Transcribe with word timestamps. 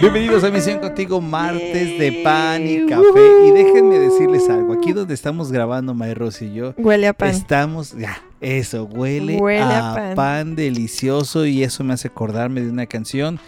Bienvenidos 0.00 0.44
a 0.44 0.50
Misión 0.50 0.80
Contigo, 0.80 1.20
martes 1.20 1.98
de 1.98 2.20
pan 2.24 2.66
y 2.66 2.86
café. 2.86 3.46
Y 3.46 3.50
déjenme 3.50 3.98
decirles 3.98 4.48
algo, 4.48 4.72
aquí 4.72 4.92
donde 4.92 5.14
estamos 5.14 5.52
grabando, 5.52 5.94
Rosy 6.14 6.46
y 6.46 6.54
yo, 6.54 6.74
huele 6.76 7.08
a 7.08 7.12
pan. 7.12 7.30
Estamos, 7.30 7.92
ya, 7.92 8.22
eso, 8.40 8.84
huele, 8.84 9.38
a, 9.60 10.12
pan. 10.14 10.56
delicioso 10.56 11.46
y 11.46 11.62
eso 11.62 11.84
me 11.84 11.94
hace 11.94 12.08
acordarme 12.08 12.62
de 12.62 12.70
una 12.70 12.86
canción 12.86 13.38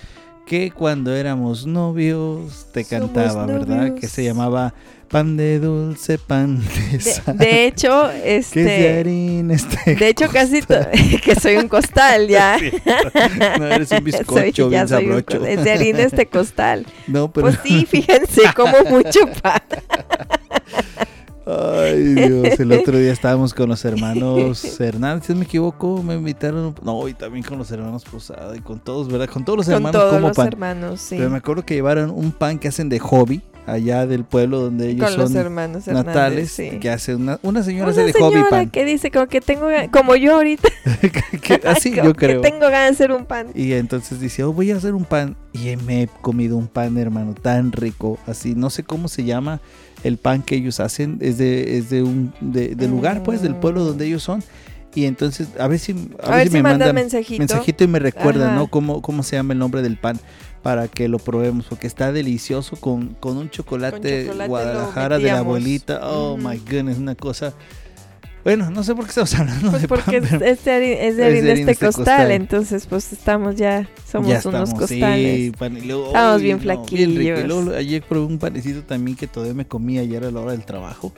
que 0.46 0.70
cuando 0.70 1.14
éramos 1.14 1.66
novios 1.66 2.66
te 2.72 2.84
cantaba, 2.84 3.46
¿verdad? 3.46 3.94
Que 3.94 4.08
se 4.08 4.24
llamaba 4.24 4.74
Pan 5.14 5.36
de 5.36 5.60
dulce, 5.60 6.18
pan 6.18 6.60
de 6.90 6.98
sal. 6.98 7.38
De, 7.38 7.66
hecho, 7.66 8.10
este. 8.10 8.64
De 8.64 8.98
harina 8.98 9.54
este 9.54 9.94
De 9.94 10.08
hecho, 10.08 10.28
casi 10.28 10.60
que 11.24 11.36
soy 11.36 11.56
un 11.56 11.68
costal 11.68 12.26
ya. 12.26 12.58
no, 13.58 13.66
eres 13.68 13.92
un 13.92 14.02
bizcocho 14.02 14.68
bien 14.68 14.88
sabrocho. 14.88 15.46
es 15.46 15.62
de 15.62 15.70
harina 15.70 16.00
este 16.00 16.26
costal. 16.26 16.84
No, 17.06 17.30
pero. 17.30 17.46
Pues 17.46 17.60
sí, 17.62 17.86
fíjense, 17.86 18.42
como 18.56 18.82
mucho 18.90 19.20
pan. 19.42 19.60
Ay, 21.46 22.14
Dios, 22.14 22.58
el 22.58 22.72
otro 22.72 22.96
día 22.96 23.12
estábamos 23.12 23.52
con 23.52 23.68
los 23.68 23.84
hermanos 23.84 24.64
Hernández, 24.80 25.26
si 25.26 25.34
me 25.34 25.44
equivoco, 25.44 26.02
me 26.02 26.14
invitaron, 26.14 26.74
no, 26.82 27.06
y 27.06 27.12
también 27.12 27.44
con 27.44 27.58
los 27.58 27.70
hermanos 27.70 28.04
Posada 28.04 28.56
y 28.56 28.60
con 28.60 28.80
todos, 28.80 29.08
¿verdad? 29.08 29.28
Con 29.28 29.44
todos 29.44 29.58
los 29.58 29.66
con 29.66 29.74
hermanos 29.74 30.00
todos 30.00 30.14
como 30.14 30.28
los 30.28 30.36
pan. 30.36 30.46
hermanos, 30.46 31.00
sí. 31.00 31.16
Pero 31.18 31.28
me 31.28 31.36
acuerdo 31.36 31.64
que 31.64 31.74
llevaron 31.74 32.10
un 32.10 32.32
pan 32.32 32.58
que 32.58 32.68
hacen 32.68 32.88
de 32.88 32.98
hobby 32.98 33.42
allá 33.66 34.06
del 34.06 34.24
pueblo 34.24 34.60
donde 34.60 34.90
ellos 34.90 35.06
con 35.06 35.12
son 35.12 35.20
los 35.20 35.34
hermanos 35.34 35.88
Hernández, 35.88 36.06
natales, 36.06 36.52
sí. 36.52 36.78
que 36.80 36.90
hace 36.90 37.14
una, 37.14 37.38
una 37.42 37.62
señora 37.62 37.84
una 37.84 37.92
hace 37.92 38.04
de 38.04 38.12
señora 38.12 38.40
hobby 38.40 38.50
pan. 38.50 38.70
que 38.70 38.84
dice 38.84 39.10
como 39.10 39.26
que 39.26 39.40
tengo 39.40 39.68
como 39.90 40.16
yo 40.16 40.34
ahorita. 40.36 40.68
que, 41.42 41.60
así 41.68 41.92
como 41.92 42.04
yo 42.04 42.14
creo. 42.14 42.40
Que 42.42 42.50
tengo 42.50 42.66
ganas 42.66 42.88
de 42.98 43.04
hacer 43.04 43.12
un 43.12 43.26
pan. 43.26 43.48
Y 43.54 43.72
entonces 43.72 44.20
dice, 44.20 44.44
oh, 44.44 44.52
voy 44.52 44.70
a 44.70 44.76
hacer 44.76 44.94
un 44.94 45.04
pan. 45.04 45.36
Y 45.52 45.76
me 45.76 46.02
he 46.02 46.08
comido 46.08 46.56
un 46.56 46.68
pan, 46.68 46.96
hermano, 46.98 47.34
tan 47.34 47.72
rico. 47.72 48.18
Así, 48.26 48.54
no 48.54 48.70
sé 48.70 48.82
cómo 48.82 49.08
se 49.08 49.24
llama 49.24 49.60
el 50.04 50.16
pan 50.18 50.42
que 50.42 50.54
ellos 50.54 50.78
hacen. 50.78 51.18
Es 51.20 51.38
de, 51.38 51.76
es 51.78 51.90
de 51.90 52.02
un 52.04 52.32
de, 52.40 52.76
de 52.76 52.88
lugar, 52.88 53.22
pues, 53.24 53.42
del 53.42 53.56
pueblo 53.56 53.84
donde 53.84 54.06
ellos 54.06 54.22
son. 54.22 54.42
Y 54.94 55.06
entonces, 55.06 55.48
a 55.58 55.66
ver 55.66 55.80
si, 55.80 55.92
a 56.22 56.26
A, 56.26 56.30
ver 56.30 56.38
ver 56.38 56.46
si 56.48 56.52
me 56.54 56.62
mandan 56.62 56.78
mandan 56.88 56.94
mensajito. 56.94 57.38
mensajito 57.40 57.82
y 57.82 57.88
me 57.88 57.98
recuerdan, 57.98 58.50
Ajá. 58.50 58.56
¿no? 58.56 58.68
Cómo, 58.68 59.02
cómo 59.02 59.24
se 59.24 59.34
llama 59.34 59.52
el 59.52 59.58
nombre 59.58 59.82
del 59.82 59.96
pan 59.96 60.20
para 60.62 60.86
que 60.86 61.08
lo 61.08 61.18
probemos, 61.18 61.66
porque 61.68 61.88
está 61.88 62.12
delicioso 62.12 62.76
con, 62.76 63.08
con 63.20 63.36
un 63.36 63.50
chocolate, 63.50 63.96
Con 63.98 64.02
chocolate 64.02 64.38
lo 64.38 64.46
Guadalajara 64.48 65.18
de 65.18 65.24
la 65.24 65.38
abuelita. 65.38 66.00
Oh 66.04 66.36
my 66.36 66.56
goodness, 66.58 66.96
una 66.98 67.16
cosa. 67.16 67.52
Bueno, 68.44 68.70
no 68.70 68.84
sé 68.84 68.94
por 68.94 69.04
qué 69.04 69.08
estamos 69.10 69.34
hablando 69.40 69.70
Pues 69.70 69.82
de 69.82 69.88
porque 69.88 70.20
pan, 70.20 70.24
es, 70.24 70.30
pero 70.30 70.44
es 70.44 70.64
de 70.64 70.72
harina, 70.72 70.92
es 70.94 71.00
de 71.00 71.08
es 71.08 71.16
de 71.16 71.24
harina 71.24 71.38
harina 71.52 71.60
este 71.60 71.72
este 71.72 71.86
costal, 71.86 72.04
costal. 72.04 72.30
entonces 72.32 72.86
pues 72.86 73.12
estamos 73.12 73.56
ya, 73.56 73.88
somos 74.06 74.28
ya 74.28 74.34
unos 74.34 74.46
estamos, 74.46 74.74
costales. 74.74 75.36
sí, 75.36 75.50
pan- 75.58 75.76
y 75.78 75.80
luego, 75.86 76.06
Estamos 76.08 76.42
bien 76.42 76.56
no, 76.58 76.62
rico. 76.62 76.84
Y 76.90 76.96
flaquillos. 77.06 77.44
luego 77.46 77.74
ayer 77.74 78.02
probé 78.02 78.26
un 78.26 78.38
panecito 78.38 78.82
también 78.82 79.16
que 79.16 79.26
todavía 79.26 79.54
me 79.54 79.66
comía 79.66 80.02
ayer 80.02 80.24
a 80.24 80.30
la 80.30 80.40
hora 80.40 80.52
del 80.52 80.64
trabajo. 80.66 81.12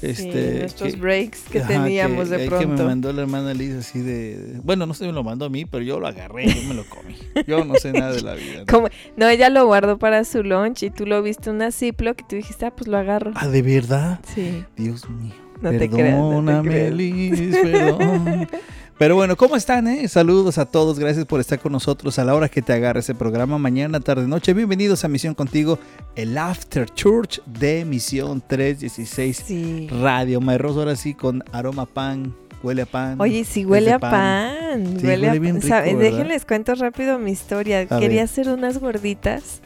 Sí, 0.00 0.10
Este, 0.10 0.58
nuestros 0.60 0.92
que- 0.92 1.00
breaks 1.00 1.40
que 1.50 1.58
ajá, 1.60 1.68
teníamos 1.68 2.28
que- 2.28 2.36
de 2.36 2.42
ahí 2.42 2.48
Que 2.48 2.54
me 2.54 2.64
pronto. 2.66 2.84
mandó 2.84 3.12
la 3.12 3.22
hermana 3.22 3.54
Liz 3.54 3.74
así 3.74 4.00
de... 4.00 4.60
Bueno, 4.62 4.84
no 4.86 4.92
sé 4.92 5.00
si 5.00 5.06
me 5.06 5.12
lo 5.12 5.24
mandó 5.24 5.46
a 5.46 5.48
mí, 5.48 5.64
pero 5.64 5.82
yo 5.82 5.98
lo 5.98 6.06
agarré, 6.06 6.46
yo 6.46 6.62
me 6.68 6.74
lo 6.74 6.84
comí. 6.88 7.16
Yo 7.46 7.64
no 7.64 7.74
sé 7.76 7.92
nada 7.92 8.12
de 8.12 8.20
la 8.20 8.34
vida. 8.34 8.64
¿no? 8.70 8.84
No, 9.16 9.28
ella 9.28 9.48
lo 9.48 9.64
guardó 9.66 9.98
para 9.98 10.24
su 10.24 10.42
lunch 10.42 10.82
y 10.82 10.90
tú 10.90 11.06
lo 11.06 11.22
viste 11.22 11.48
una 11.50 11.72
Ziploc 11.72 12.20
y 12.20 12.24
tú 12.28 12.36
dijiste, 12.36 12.66
ah, 12.66 12.70
pues 12.76 12.86
lo 12.86 12.98
agarro. 12.98 13.32
Ah, 13.34 13.48
¿de 13.48 13.62
verdad? 13.62 14.20
Sí, 14.34 14.62
Dios 14.76 15.08
mío. 15.08 15.32
No 15.64 15.78
te 15.78 15.88
creas. 15.90 16.18
No 16.18 16.28
te 16.30 16.34
Perdóname, 16.46 16.68
creas. 16.70 16.94
Liz, 16.94 17.56
perdón. 17.62 18.48
Pero 18.96 19.16
bueno, 19.16 19.36
¿cómo 19.36 19.56
están? 19.56 19.88
Eh? 19.88 20.06
Saludos 20.06 20.56
a 20.58 20.66
todos, 20.66 21.00
gracias 21.00 21.24
por 21.24 21.40
estar 21.40 21.58
con 21.58 21.72
nosotros 21.72 22.16
a 22.20 22.24
la 22.24 22.32
hora 22.34 22.48
que 22.48 22.62
te 22.62 22.72
agarre 22.72 23.00
ese 23.00 23.12
programa, 23.14 23.58
mañana, 23.58 23.98
tarde, 23.98 24.28
noche. 24.28 24.54
Bienvenidos 24.54 25.04
a 25.04 25.08
Misión 25.08 25.34
Contigo, 25.34 25.80
el 26.14 26.38
After 26.38 26.88
Church 26.88 27.42
de 27.44 27.84
Misión 27.84 28.40
316 28.46 29.36
Sí. 29.44 29.88
Radio. 30.00 30.40
Mayros 30.40 30.76
ahora 30.76 30.94
sí 30.94 31.12
con 31.12 31.42
aroma 31.50 31.86
pan, 31.86 32.36
huele 32.62 32.82
a 32.82 32.86
pan. 32.86 33.20
Oye, 33.20 33.44
sí 33.44 33.64
huele 33.64 33.92
a 33.92 33.98
pan. 33.98 34.96
Sí, 35.00 35.06
huele, 35.06 35.26
huele 35.26 35.28
a 35.30 35.80
bien. 35.80 35.98
Déjenles 35.98 36.44
cuento 36.44 36.76
rápido 36.76 37.18
mi 37.18 37.32
historia. 37.32 37.80
A 37.80 37.98
Quería 37.98 38.08
ver. 38.08 38.20
hacer 38.20 38.48
unas 38.48 38.78
gorditas 38.78 39.60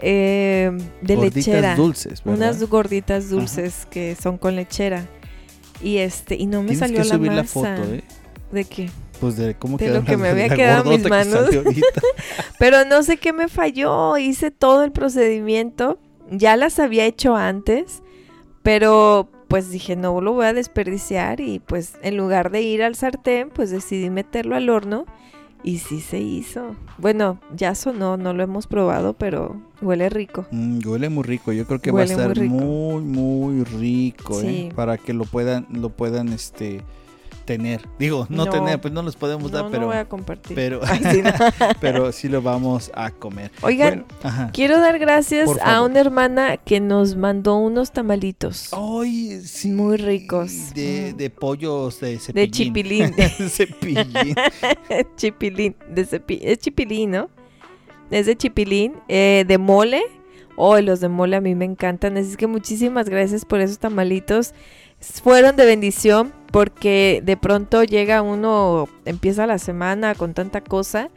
eh, 0.00 0.70
de 1.00 1.16
Gorditas 1.16 1.36
lechera. 1.46 1.74
dulces, 1.74 2.22
¿verdad? 2.22 2.38
unas 2.50 2.62
gorditas 2.68 3.30
dulces 3.30 3.86
que 3.90 4.14
son 4.14 4.36
con 4.36 4.56
lechera. 4.56 5.06
Y 5.82 5.98
este, 5.98 6.34
y 6.34 6.46
no 6.46 6.62
me 6.62 6.70
Tienes 6.70 6.78
salió 6.80 7.02
que 7.02 7.08
la 7.08 7.14
subir 7.14 7.32
la 7.32 7.42
masa. 7.42 7.76
foto, 7.76 7.94
¿eh? 7.94 8.04
¿De 8.50 8.64
qué? 8.64 8.90
Pues 9.20 9.36
de 9.36 9.54
cómo 9.54 9.78
De 9.78 9.88
lo 9.88 10.04
que 10.04 10.16
me 10.16 10.28
había 10.28 10.48
la 10.48 10.56
quedado 10.56 10.84
en 10.84 10.90
mis 10.90 11.02
que 11.02 11.08
manos. 11.08 11.50
Pero 12.58 12.84
no 12.84 13.02
sé 13.02 13.16
qué 13.16 13.32
me 13.32 13.48
falló. 13.48 14.16
Hice 14.16 14.50
todo 14.50 14.84
el 14.84 14.92
procedimiento. 14.92 15.98
Ya 16.30 16.56
las 16.56 16.78
había 16.78 17.04
hecho 17.04 17.36
antes. 17.36 18.02
Pero 18.62 19.28
pues 19.48 19.70
dije, 19.70 19.96
no 19.96 20.20
lo 20.20 20.34
voy 20.34 20.46
a 20.46 20.52
desperdiciar. 20.52 21.40
Y 21.40 21.58
pues 21.58 21.94
en 22.02 22.16
lugar 22.16 22.50
de 22.50 22.62
ir 22.62 22.82
al 22.82 22.94
sartén, 22.94 23.50
pues 23.50 23.70
decidí 23.70 24.10
meterlo 24.10 24.56
al 24.56 24.68
horno. 24.70 25.06
Y 25.62 25.78
sí 25.78 26.00
se 26.00 26.20
hizo. 26.20 26.76
Bueno, 26.98 27.38
ya 27.54 27.74
sonó, 27.74 28.16
no 28.16 28.32
lo 28.32 28.42
hemos 28.42 28.66
probado, 28.66 29.12
pero 29.14 29.56
huele 29.80 30.08
rico. 30.08 30.46
Mm, 30.50 30.80
huele 30.86 31.08
muy 31.08 31.24
rico, 31.24 31.52
yo 31.52 31.66
creo 31.66 31.80
que 31.80 31.90
Huele 31.90 32.14
va 32.14 32.24
a 32.24 32.26
estar 32.28 32.44
muy, 32.44 33.02
muy 33.02 33.64
rico, 33.64 34.40
¿eh? 34.42 34.70
Para 34.74 34.98
que 34.98 35.12
lo 35.12 35.24
puedan, 35.24 35.66
lo 35.72 35.90
puedan, 35.90 36.28
este, 36.28 36.82
tener. 37.48 37.80
Digo, 37.98 38.26
no, 38.28 38.44
No. 38.44 38.50
tener, 38.50 38.78
pues 38.80 38.92
no 38.92 39.02
los 39.02 39.16
podemos 39.16 39.50
dar, 39.50 39.66
pero, 39.70 39.80
no 39.80 39.86
voy 39.88 39.96
a 39.96 40.04
compartir. 40.06 40.54
pero, 40.54 40.80
Ay, 40.84 41.00
sí, 41.12 41.22
no. 41.22 41.30
pero 41.80 42.12
sí 42.12 42.28
lo 42.28 42.42
vamos 42.42 42.90
a 42.94 43.10
comer. 43.10 43.50
Oigan, 43.62 44.04
Bueno, 44.22 44.50
quiero 44.52 44.78
dar 44.78 44.98
gracias 44.98 45.48
a 45.62 45.80
una 45.82 45.98
hermana 45.98 46.58
que 46.58 46.78
nos 46.80 47.16
mandó 47.16 47.56
unos 47.56 47.90
tamalitos. 47.92 48.70
Ay, 48.72 49.40
sí. 49.40 49.70
Muy 49.70 49.96
ricos. 49.96 50.74
De, 50.74 51.14
de 51.14 51.30
pollos 51.30 52.00
de 52.00 52.18
cepillín. 52.18 52.34
De 52.34 52.50
chipilín. 52.50 53.14
cepillín. 53.48 54.34
chipilín, 55.16 55.74
de 55.88 56.06
cepi- 56.06 56.40
es 56.42 56.58
chipilín, 56.58 57.10
¿no? 57.12 57.30
Es 58.10 58.26
de 58.26 58.36
chipilín, 58.36 58.94
eh, 59.08 59.44
de 59.48 59.58
mole. 59.58 60.02
Oh, 60.56 60.78
los 60.80 61.00
de 61.00 61.08
mole 61.08 61.36
a 61.36 61.40
mí 61.40 61.54
me 61.54 61.64
encantan. 61.64 62.16
Así 62.16 62.36
que 62.36 62.46
muchísimas 62.46 63.08
gracias 63.08 63.44
por 63.44 63.60
esos 63.60 63.78
tamalitos. 63.78 64.54
Fueron 65.00 65.54
de 65.56 65.64
bendición 65.66 66.32
porque 66.50 67.22
de 67.24 67.36
pronto 67.36 67.84
llega 67.84 68.22
uno, 68.22 68.88
empieza 69.04 69.46
la 69.46 69.58
semana 69.58 70.14
con 70.14 70.34
tanta 70.34 70.60
cosa 70.60 71.10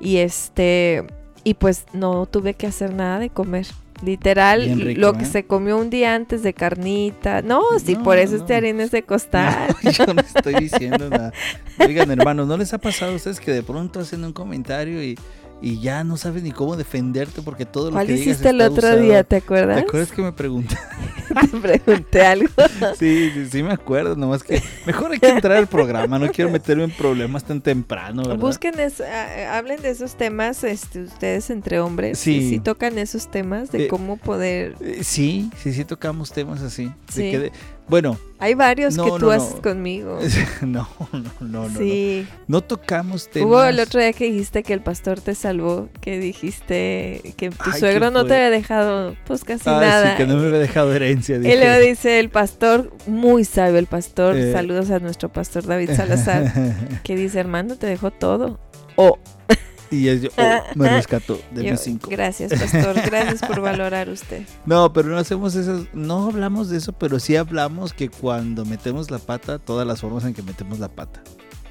y 0.00 0.18
este, 0.18 1.04
y 1.44 1.54
pues 1.54 1.86
no 1.92 2.26
tuve 2.26 2.54
que 2.54 2.66
hacer 2.66 2.94
nada 2.94 3.18
de 3.18 3.30
comer. 3.30 3.66
Literal, 4.04 4.80
rico, 4.80 5.00
lo 5.00 5.12
que 5.12 5.22
¿eh? 5.22 5.26
se 5.26 5.44
comió 5.44 5.78
un 5.78 5.88
día 5.88 6.16
antes 6.16 6.42
de 6.42 6.54
carnita. 6.54 7.40
No, 7.40 7.62
sí, 7.78 7.94
No, 7.94 8.02
por 8.02 8.18
eso 8.18 8.32
no. 8.32 8.38
este 8.40 8.56
harina 8.56 8.82
es 8.82 8.90
de 8.90 9.04
costal. 9.04 9.76
No, 9.84 9.90
yo 9.92 10.06
no 10.12 10.20
estoy 10.22 10.54
diciendo 10.54 11.08
nada. 11.08 11.32
Oigan, 11.78 12.10
hermanos, 12.10 12.48
¿no 12.48 12.56
les 12.56 12.74
ha 12.74 12.78
pasado 12.78 13.12
a 13.12 13.14
ustedes 13.14 13.38
que 13.38 13.52
de 13.52 13.62
pronto 13.62 14.00
hacen 14.00 14.24
un 14.24 14.32
comentario 14.32 15.04
y, 15.04 15.16
y 15.62 15.80
ya 15.80 16.02
no 16.04 16.16
sabes 16.16 16.42
ni 16.42 16.50
cómo 16.52 16.76
defenderte 16.76 17.40
porque 17.42 17.64
todo 17.64 17.86
lo 17.86 17.92
¿Cuál 17.92 18.06
que 18.06 18.12
digas 18.14 18.26
hiciste 18.28 18.48
el 18.50 18.60
otro 18.60 18.88
usado? 18.88 19.00
día? 19.00 19.22
¿Te 19.22 19.28
¿Te 19.40 19.44
acuerdas? 19.44 19.78
acuerdas 19.82 20.10
que 20.12 20.22
me 20.22 20.32
preguntaste? 20.32 20.86
Te 21.50 21.56
pregunté 21.58 22.26
algo. 22.26 22.48
Sí, 22.98 23.30
sí, 23.32 23.46
sí 23.50 23.62
me 23.62 23.72
acuerdo, 23.72 24.16
nomás 24.16 24.42
que 24.42 24.62
mejor 24.86 25.12
hay 25.12 25.18
que 25.18 25.28
entrar 25.28 25.56
al 25.56 25.66
programa, 25.66 26.18
no 26.18 26.30
quiero 26.30 26.50
meterme 26.50 26.84
en 26.84 26.90
problemas 26.90 27.44
tan 27.44 27.60
temprano, 27.62 28.22
¿verdad? 28.22 28.38
Busquen, 28.38 28.74
ah, 28.80 29.56
hablen 29.56 29.80
de 29.80 29.90
esos 29.90 30.16
temas, 30.16 30.62
este, 30.64 31.02
ustedes 31.04 31.48
entre 31.50 31.80
hombres. 31.80 32.18
Sí. 32.18 32.48
Sí. 32.48 32.58
tocan 32.60 32.98
esos 32.98 33.30
temas 33.30 33.70
de 33.72 33.84
Eh, 33.84 33.88
cómo 33.88 34.16
poder. 34.16 34.74
Eh, 34.80 34.98
Sí, 35.02 35.50
sí, 35.62 35.72
sí 35.72 35.84
tocamos 35.84 36.32
temas 36.32 36.60
así. 36.62 36.86
de 36.86 36.92
Sí. 37.12 37.30
que 37.30 37.38
de- 37.38 37.52
bueno, 37.88 38.16
Hay 38.38 38.54
varios 38.54 38.96
No, 38.96 39.04
que 39.04 39.10
tú 39.10 39.18
no. 39.26 39.30
haces 39.30 39.54
conmigo. 39.60 40.18
no, 40.62 40.88
no, 41.12 41.22
no, 41.40 41.68
no. 41.68 41.78
sí. 41.78 42.26
No, 42.48 42.60
tocamos 42.62 43.28
temas. 43.28 43.48
Hubo 43.48 43.62
el 43.64 43.78
otro 43.80 44.00
día 44.00 44.12
que 44.12 44.24
dijiste 44.24 44.62
que 44.62 44.72
el 44.72 44.80
pastor 44.80 45.20
te 45.20 45.34
salvó, 45.34 45.88
que 46.00 46.18
dijiste 46.18 47.34
que 47.36 47.50
tu 47.50 47.70
Ay, 47.70 47.78
suegro 47.80 48.06
¿qué 48.08 48.14
no 48.14 48.24
te 48.24 48.34
había 48.34 48.50
dejado 48.50 49.14
pues 49.26 49.44
casi 49.44 49.68
Ay, 49.68 49.80
nada. 49.80 50.10
sí, 50.12 50.16
que 50.16 50.26
no 50.26 50.36
me 50.36 50.46
había 50.46 50.58
dejado 50.58 50.94
herencia. 50.94 51.36
Y 51.36 51.40
dije. 51.40 51.56
luego 51.56 51.80
dice 51.80 52.18
el 52.18 52.30
pastor, 52.30 52.90
muy 53.06 53.44
sabio 53.44 53.78
el 53.78 53.86
pastor, 53.86 54.36
Eh. 54.36 54.52
saludos 54.52 54.90
a 54.90 54.98
nuestro 54.98 55.28
pastor 55.30 55.64
David 55.64 55.90
Salazar, 55.94 56.52
que 57.04 57.16
dice, 57.16 57.38
hermano, 57.40 57.76
te 57.76 57.86
dejó 57.86 58.10
todo. 58.10 58.58
O 58.96 59.18
y 59.92 60.08
es 60.08 60.22
yo, 60.22 60.30
oh, 60.38 60.60
me 60.74 60.88
rescató 60.88 61.38
de 61.52 61.64
Yo, 61.64 61.72
mis 61.72 61.80
cinco. 61.80 62.08
Gracias, 62.10 62.50
pastor. 62.50 62.94
Gracias 63.04 63.42
por 63.42 63.60
valorar 63.60 64.08
usted. 64.08 64.42
No, 64.64 64.90
pero 64.92 65.08
no 65.08 65.18
hacemos 65.18 65.54
eso, 65.54 65.86
no 65.92 66.28
hablamos 66.28 66.70
de 66.70 66.78
eso, 66.78 66.92
pero 66.92 67.20
sí 67.20 67.36
hablamos 67.36 67.92
que 67.92 68.08
cuando 68.08 68.64
metemos 68.64 69.10
la 69.10 69.18
pata, 69.18 69.58
todas 69.58 69.86
las 69.86 70.00
formas 70.00 70.24
en 70.24 70.32
que 70.32 70.42
metemos 70.42 70.78
la 70.78 70.88
pata. 70.88 71.22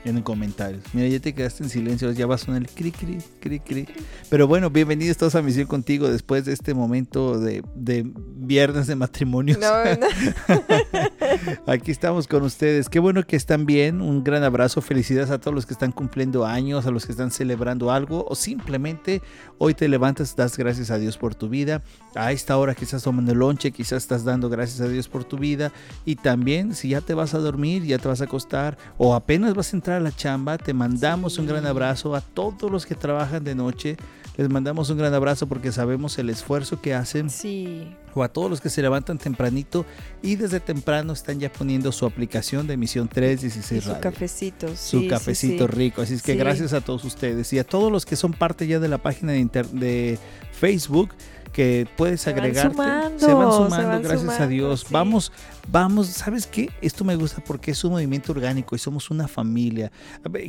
en 0.06 0.22
comentarios. 0.22 0.84
Mira, 0.94 1.08
ya 1.08 1.20
te 1.20 1.34
quedaste 1.34 1.64
en 1.64 1.70
silencio, 1.70 2.12
ya 2.12 2.28
va 2.28 2.36
a 2.36 2.38
sonar 2.38 2.62
el 2.62 2.70
cri, 2.70 2.92
cri, 2.92 3.18
cri, 3.40 3.60
cri. 3.60 3.88
Pero 4.30 4.48
bueno, 4.48 4.70
bienvenidos 4.70 5.18
todos 5.18 5.34
a 5.34 5.42
Misión 5.42 5.66
Contigo 5.66 6.08
después 6.08 6.46
de 6.46 6.54
este 6.54 6.76
momento 6.76 7.40
de, 7.40 7.64
viernes 7.76 8.86
de 8.86 8.96
matrimonios. 8.96 9.58
Aquí 11.68 11.92
estamos 11.92 12.28
con 12.28 12.44
ustedes. 12.44 12.90
Qué 12.90 13.00
bueno 13.00 13.24
que 13.24 13.36
están 13.36 13.66
bien. 13.66 14.02
Un 14.02 14.24
gran 14.24 14.44
abrazo. 14.44 14.82
Felicidades 14.82 15.30
a 15.32 15.40
todos 15.40 15.54
los 15.54 15.66
que 15.66 15.74
están 15.74 15.92
cumpliendo 15.92 16.46
años, 16.46 16.86
a 16.86 16.92
los 16.92 17.06
que 17.06 17.12
están 17.12 17.32
celebrando 17.32 17.92
algo 17.92 18.26
o 18.28 18.36
simplemente 18.36 19.22
hoy 19.58 19.74
te 19.74 19.88
levantas, 19.88 20.36
das 20.36 20.58
gracias 20.58 20.92
a 20.92 20.98
Dios 20.98 21.18
por 21.18 21.36
tu 21.36 21.50
vida. 21.50 21.82
A 22.16 22.32
esta 22.32 22.58
hora 22.58 22.76
quizás 22.76 23.04
tomando 23.04 23.32
el 23.32 23.40
lonche, 23.40 23.72
quizás 23.72 24.04
estás 24.04 24.24
dando 24.24 24.50
gracias 24.50 24.82
a 24.82 24.88
Dios 24.88 25.08
por 25.08 25.24
tu 25.24 25.38
vida. 25.38 25.72
Y 26.06 26.16
también 26.16 26.76
si 26.76 26.90
ya 26.90 27.02
te 27.02 27.14
vas 27.14 27.34
a 27.34 27.40
dormir, 27.40 27.84
ya 27.84 27.98
te 27.98 28.08
vas 28.08 28.22
a 28.22 28.26
acostar 28.26 28.78
o 28.98 29.16
apenas 29.16 29.54
vas 29.54 29.74
a 29.74 29.78
entrar 29.78 29.98
a 29.98 30.02
la 30.02 30.12
chamba, 30.12 30.58
te 30.58 30.74
mandamos 30.74 31.38
un 31.38 31.48
gran 31.48 31.66
abrazo 31.66 32.16
a 32.16 32.22
todos 32.22 32.72
los 32.72 32.86
que 32.86 32.96
trabajan 32.96 33.44
de 33.44 33.56
noche. 33.56 33.98
Les 34.38 34.50
mandamos 34.50 34.90
un 34.90 34.98
gran 34.98 35.14
abrazo 35.14 35.48
porque 35.48 35.72
sabemos 35.72 36.18
el 36.18 36.30
esfuerzo 36.30 36.82
que 36.82 36.94
hacen. 36.94 37.30
Sí. 37.30 37.96
O 38.14 38.24
a 38.24 38.30
todos 38.30 38.50
los 38.50 38.62
que 38.62 38.70
se 38.70 38.82
levantan 38.82 39.18
tempranito 39.18 39.86
y 40.22 40.36
desde 40.36 40.60
temprano 40.60 41.14
están 41.14 41.40
ya 41.40 41.52
poniendo 41.52 41.92
su 41.92 42.06
aplicación 42.06 42.68
de 42.68 42.74
emisión 42.74 43.08
316 43.08 43.84
Su 43.84 44.00
cafecito. 44.00 44.76
Su 44.76 45.08
cafecito 45.08 45.68
rico. 45.68 46.02
Así 46.02 46.16
es 46.16 46.22
que 46.22 46.36
gracias 46.36 46.74
a 46.74 46.82
todos 46.82 47.04
ustedes 47.06 47.52
y 47.54 47.60
a 47.60 47.64
todos 47.64 47.92
los 47.92 48.06
que 48.06 48.16
son 48.16 48.34
parte 48.34 48.68
ya 48.68 48.80
de 48.80 48.88
la 48.88 48.98
página 48.98 49.32
de, 49.32 49.46
de 49.74 50.20
Facebook 50.52 51.10
que 51.52 51.88
puedes 51.98 52.28
agregar 52.28 52.72
Se 52.72 52.78
van 52.78 53.20
sumando, 53.20 54.02
gracias 54.02 54.40
a 54.40 54.48
Dios. 54.48 54.86
Vamos, 54.90 55.32
vamos, 55.72 56.08
¿sabes 56.08 56.48
qué? 56.48 56.70
Esto 56.82 57.04
me 57.04 57.16
gusta 57.16 57.44
porque 57.44 57.72
es 57.72 57.84
un 57.84 57.92
movimiento 57.92 58.32
orgánico 58.32 58.76
y 58.76 58.80
somos 58.80 59.12
una 59.12 59.28
familia. 59.28 59.92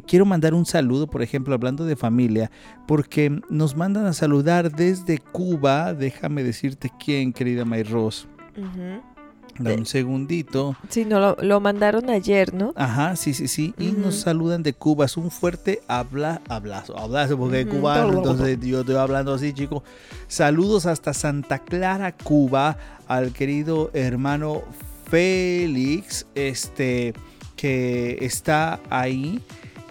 Quiero 0.06 0.24
mandar 0.24 0.54
un 0.54 0.66
saludo, 0.66 1.06
por 1.06 1.22
ejemplo, 1.22 1.54
hablando 1.54 1.84
de 1.84 1.96
familia, 1.96 2.50
porque 2.86 3.40
nos 3.50 3.76
mandan 3.76 4.06
a 4.06 4.12
saludar 4.12 4.70
desde 4.70 5.18
Cuba. 5.18 5.94
Déjame 5.94 6.42
decirte 6.42 6.90
quién, 6.98 7.32
querida 7.32 7.64
May 7.64 7.82
Ross. 7.82 8.26
Dame 9.58 9.76
un 9.76 9.86
segundito. 9.86 10.76
Sí, 10.88 11.04
no, 11.04 11.36
lo, 11.40 11.60
mandaron 11.60 12.08
ayer, 12.10 12.54
¿no? 12.54 12.72
Ajá, 12.76 13.16
sí, 13.16 13.34
sí, 13.34 13.48
sí. 13.48 13.74
Y 13.78 13.92
nos 13.92 14.16
saludan 14.16 14.62
de 14.62 14.72
Cuba. 14.72 15.04
Es 15.04 15.16
un 15.16 15.30
fuerte 15.30 15.82
habla, 15.88 16.40
hablazo, 16.48 16.98
hablazo, 16.98 17.36
porque 17.38 17.60
es 17.60 17.66
cubano, 17.66 18.14
entonces 18.14 18.58
yo 18.60 18.80
estoy 18.80 18.96
hablando 18.96 19.34
así, 19.34 19.52
chicos. 19.52 19.82
Saludos 20.26 20.86
hasta 20.86 21.12
Santa 21.12 21.58
Clara, 21.58 22.12
Cuba, 22.12 22.76
al 23.06 23.32
querido 23.32 23.90
hermano 23.92 24.62
Félix, 25.10 26.26
este, 26.34 27.12
que 27.56 28.18
está 28.22 28.80
ahí 28.88 29.42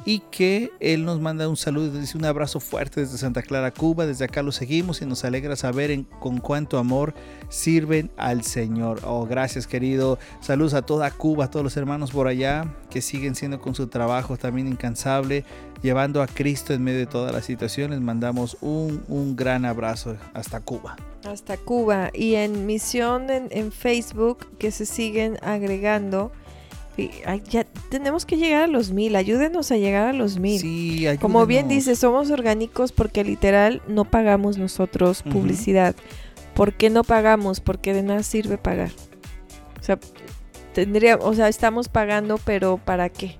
y 0.05 0.19
que 0.31 0.71
él 0.79 1.05
nos 1.05 1.19
manda 1.19 1.47
un 1.47 1.57
saludo, 1.57 1.99
dice 1.99 2.17
un 2.17 2.25
abrazo 2.25 2.59
fuerte 2.59 3.01
desde 3.01 3.17
Santa 3.17 3.41
Clara, 3.43 3.71
Cuba. 3.71 4.05
Desde 4.05 4.25
acá 4.25 4.41
lo 4.41 4.51
seguimos 4.51 5.01
y 5.01 5.05
nos 5.05 5.23
alegra 5.23 5.55
saber 5.55 5.91
en, 5.91 6.03
con 6.03 6.39
cuánto 6.39 6.77
amor 6.77 7.13
sirven 7.49 8.09
al 8.17 8.43
Señor. 8.43 9.01
Oh, 9.05 9.25
gracias 9.27 9.67
querido. 9.67 10.17
Saludos 10.39 10.73
a 10.73 10.81
toda 10.81 11.11
Cuba, 11.11 11.45
a 11.45 11.51
todos 11.51 11.63
los 11.63 11.77
hermanos 11.77 12.11
por 12.11 12.27
allá 12.27 12.65
que 12.89 13.01
siguen 13.01 13.35
siendo 13.35 13.61
con 13.61 13.75
su 13.75 13.87
trabajo 13.87 14.37
también 14.37 14.67
incansable, 14.67 15.45
llevando 15.83 16.23
a 16.23 16.27
Cristo 16.27 16.73
en 16.73 16.83
medio 16.83 16.99
de 16.99 17.07
todas 17.07 17.31
las 17.31 17.45
situaciones. 17.45 18.01
Mandamos 18.01 18.57
un, 18.61 19.03
un 19.07 19.35
gran 19.35 19.65
abrazo 19.65 20.17
hasta 20.33 20.61
Cuba. 20.61 20.95
Hasta 21.25 21.57
Cuba. 21.57 22.09
Y 22.13 22.35
en 22.35 22.65
misión 22.65 23.29
en, 23.29 23.49
en 23.51 23.71
Facebook 23.71 24.47
que 24.57 24.71
se 24.71 24.87
siguen 24.87 25.37
agregando 25.43 26.31
ya 27.49 27.65
tenemos 27.89 28.25
que 28.25 28.37
llegar 28.37 28.63
a 28.63 28.67
los 28.67 28.91
mil, 28.91 29.15
ayúdenos 29.15 29.71
a 29.71 29.77
llegar 29.77 30.07
a 30.07 30.13
los 30.13 30.39
mil. 30.39 30.59
Sí, 30.59 31.05
Como 31.19 31.45
bien 31.45 31.67
dice, 31.67 31.95
somos 31.95 32.29
orgánicos 32.31 32.91
porque 32.91 33.23
literal 33.23 33.81
no 33.87 34.05
pagamos 34.05 34.57
nosotros 34.57 35.23
publicidad. 35.23 35.95
¿Por 36.53 36.73
qué 36.73 36.89
no 36.89 37.03
pagamos? 37.03 37.59
Porque 37.59 37.93
de 37.93 38.03
nada 38.03 38.23
sirve 38.23 38.57
pagar. 38.57 38.91
O 39.79 39.83
sea, 39.83 39.97
tendría, 40.73 41.15
o 41.15 41.33
sea, 41.33 41.47
estamos 41.47 41.89
pagando, 41.89 42.37
pero 42.43 42.77
¿para 42.77 43.09
qué? 43.09 43.37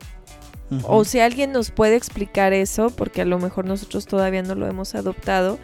O 0.83 1.03
si 1.03 1.19
alguien 1.19 1.51
nos 1.51 1.69
puede 1.69 1.97
explicar 1.97 2.53
eso, 2.53 2.91
porque 2.91 3.21
a 3.21 3.25
lo 3.25 3.39
mejor 3.39 3.65
nosotros 3.65 4.05
todavía 4.05 4.41
no 4.41 4.55
lo 4.55 4.67
hemos 4.67 4.95
adoptado, 4.95 5.59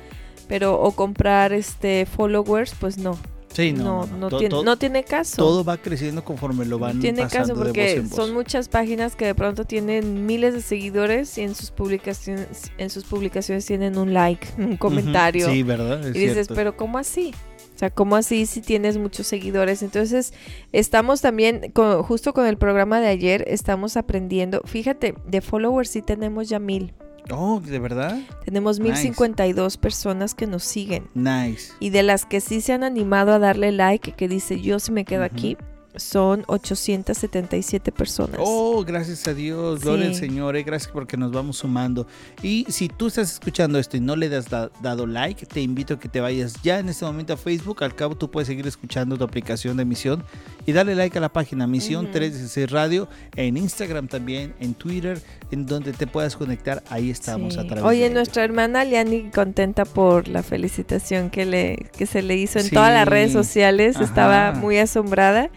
pero 0.49 0.81
o 0.81 0.91
comprar 0.91 1.53
este 1.53 2.05
followers, 2.05 2.75
pues 2.77 2.97
no. 2.97 3.17
Sí, 3.57 3.73
no, 3.73 4.05
no, 4.05 4.29
tiene, 4.29 4.61
no, 4.63 4.77
tiene, 4.77 5.03
caso. 5.03 5.37
Todo 5.37 5.63
va 5.63 5.77
creciendo 5.77 6.23
conforme 6.23 6.63
lo 6.63 6.77
van 6.77 6.99
tiene 6.99 7.27
caso 7.27 7.55
porque 7.55 8.03
son 8.07 8.31
muchas 8.31 8.69
páginas 8.69 9.15
que 9.15 9.25
de 9.25 9.33
pronto 9.33 9.65
tienen 9.65 10.27
miles 10.27 10.53
de 10.53 10.61
seguidores 10.61 11.35
y 11.39 11.41
en 11.41 11.55
sus 11.55 11.71
publicaciones 11.71 12.71
en 12.77 12.91
sus 12.91 13.05
publicaciones 13.05 13.65
tienen 13.65 13.97
un 13.97 14.13
like, 14.13 14.47
un 14.59 14.77
comentario. 14.77 15.49
Sí, 15.49 15.63
verdad. 15.63 16.05
y 16.05 16.19
dices, 16.19 16.49
pero 16.53 16.77
¿cómo 16.77 16.99
así? 16.99 17.33
O 17.73 17.79
sea, 17.79 17.89
¿cómo 17.89 18.15
así 18.15 18.45
si 18.45 18.61
tienes 18.61 18.99
muchos 18.99 19.25
seguidores? 19.25 19.81
Entonces, 19.81 20.35
estamos 20.71 21.21
también, 21.21 21.73
justo 22.03 22.33
con 22.33 22.45
el 22.45 22.57
programa 22.57 22.99
de 22.99 23.07
ayer, 23.07 23.43
estamos 23.47 23.97
aprendiendo. 23.97 24.61
Fíjate, 24.65 25.15
de 25.25 25.41
followers 25.41 25.89
sí 25.89 26.03
tenemos 26.03 26.47
ya 26.47 26.59
mil. 26.59 26.93
Oh, 27.31 27.59
¿de 27.59 27.79
verdad? 27.79 28.19
Tenemos 28.45 28.79
1052 28.79 29.77
personas 29.77 30.33
que 30.33 30.47
nos 30.47 30.63
siguen. 30.63 31.07
Nice. 31.13 31.73
Y 31.79 31.89
de 31.89 32.03
las 32.03 32.25
que 32.25 32.41
sí 32.41 32.61
se 32.61 32.73
han 32.73 32.83
animado 32.83 33.33
a 33.33 33.39
darle 33.39 33.71
like, 33.71 34.13
que 34.13 34.27
dice 34.27 34.61
yo 34.61 34.79
si 34.79 34.91
me 34.91 35.05
quedo 35.05 35.23
aquí, 35.23 35.57
son 35.97 36.43
877 36.47 37.91
personas. 37.91 38.39
Oh, 38.39 38.83
gracias 38.85 39.27
a 39.27 39.33
Dios, 39.33 39.81
gloria 39.81 40.07
al 40.07 40.15
Señor, 40.15 40.55
eh, 40.55 40.63
gracias 40.63 40.91
porque 40.91 41.17
nos 41.17 41.31
vamos 41.31 41.57
sumando. 41.57 42.07
Y 42.41 42.65
si 42.69 42.87
tú 42.87 43.07
estás 43.07 43.33
escuchando 43.33 43.79
esto 43.79 43.97
y 43.97 43.99
no 43.99 44.15
le 44.15 44.33
has 44.35 44.49
dado 44.49 45.05
like, 45.07 45.45
te 45.45 45.61
invito 45.61 45.95
a 45.95 45.99
que 45.99 46.09
te 46.09 46.21
vayas 46.21 46.55
ya 46.63 46.79
en 46.79 46.89
este 46.89 47.05
momento 47.05 47.33
a 47.33 47.37
Facebook. 47.37 47.83
Al 47.83 47.95
cabo, 47.95 48.15
tú 48.15 48.29
puedes 48.29 48.47
seguir 48.47 48.67
escuchando 48.67 49.17
tu 49.17 49.23
aplicación 49.23 49.77
de 49.77 49.85
Misión 49.85 50.23
y 50.65 50.73
dale 50.73 50.95
like 50.95 51.17
a 51.17 51.21
la 51.21 51.29
página 51.29 51.67
Misión 51.67 52.11
316 52.11 52.69
Radio, 52.71 53.07
en 53.35 53.57
Instagram 53.57 54.07
también, 54.07 54.53
en 54.59 54.73
Twitter, 54.73 55.21
en 55.51 55.65
donde 55.65 55.93
te 55.93 56.07
puedas 56.07 56.35
conectar. 56.35 56.83
Ahí 56.89 57.09
estamos 57.09 57.57
a 57.57 57.65
través 57.65 57.83
Oye, 57.83 58.09
nuestra 58.09 58.43
hermana 58.43 58.83
Liani, 58.83 59.29
contenta 59.33 59.85
por 59.85 60.27
la 60.27 60.43
felicitación 60.43 61.29
que, 61.29 61.45
le, 61.45 61.89
que 61.97 62.05
se 62.05 62.21
le 62.21 62.35
hizo 62.35 62.59
en 62.59 62.69
todas 62.69 62.93
las 62.93 63.07
redes 63.07 63.31
sociales, 63.31 63.99
estaba 63.99 64.51
muy 64.53 64.77
asombrada. 64.77 65.49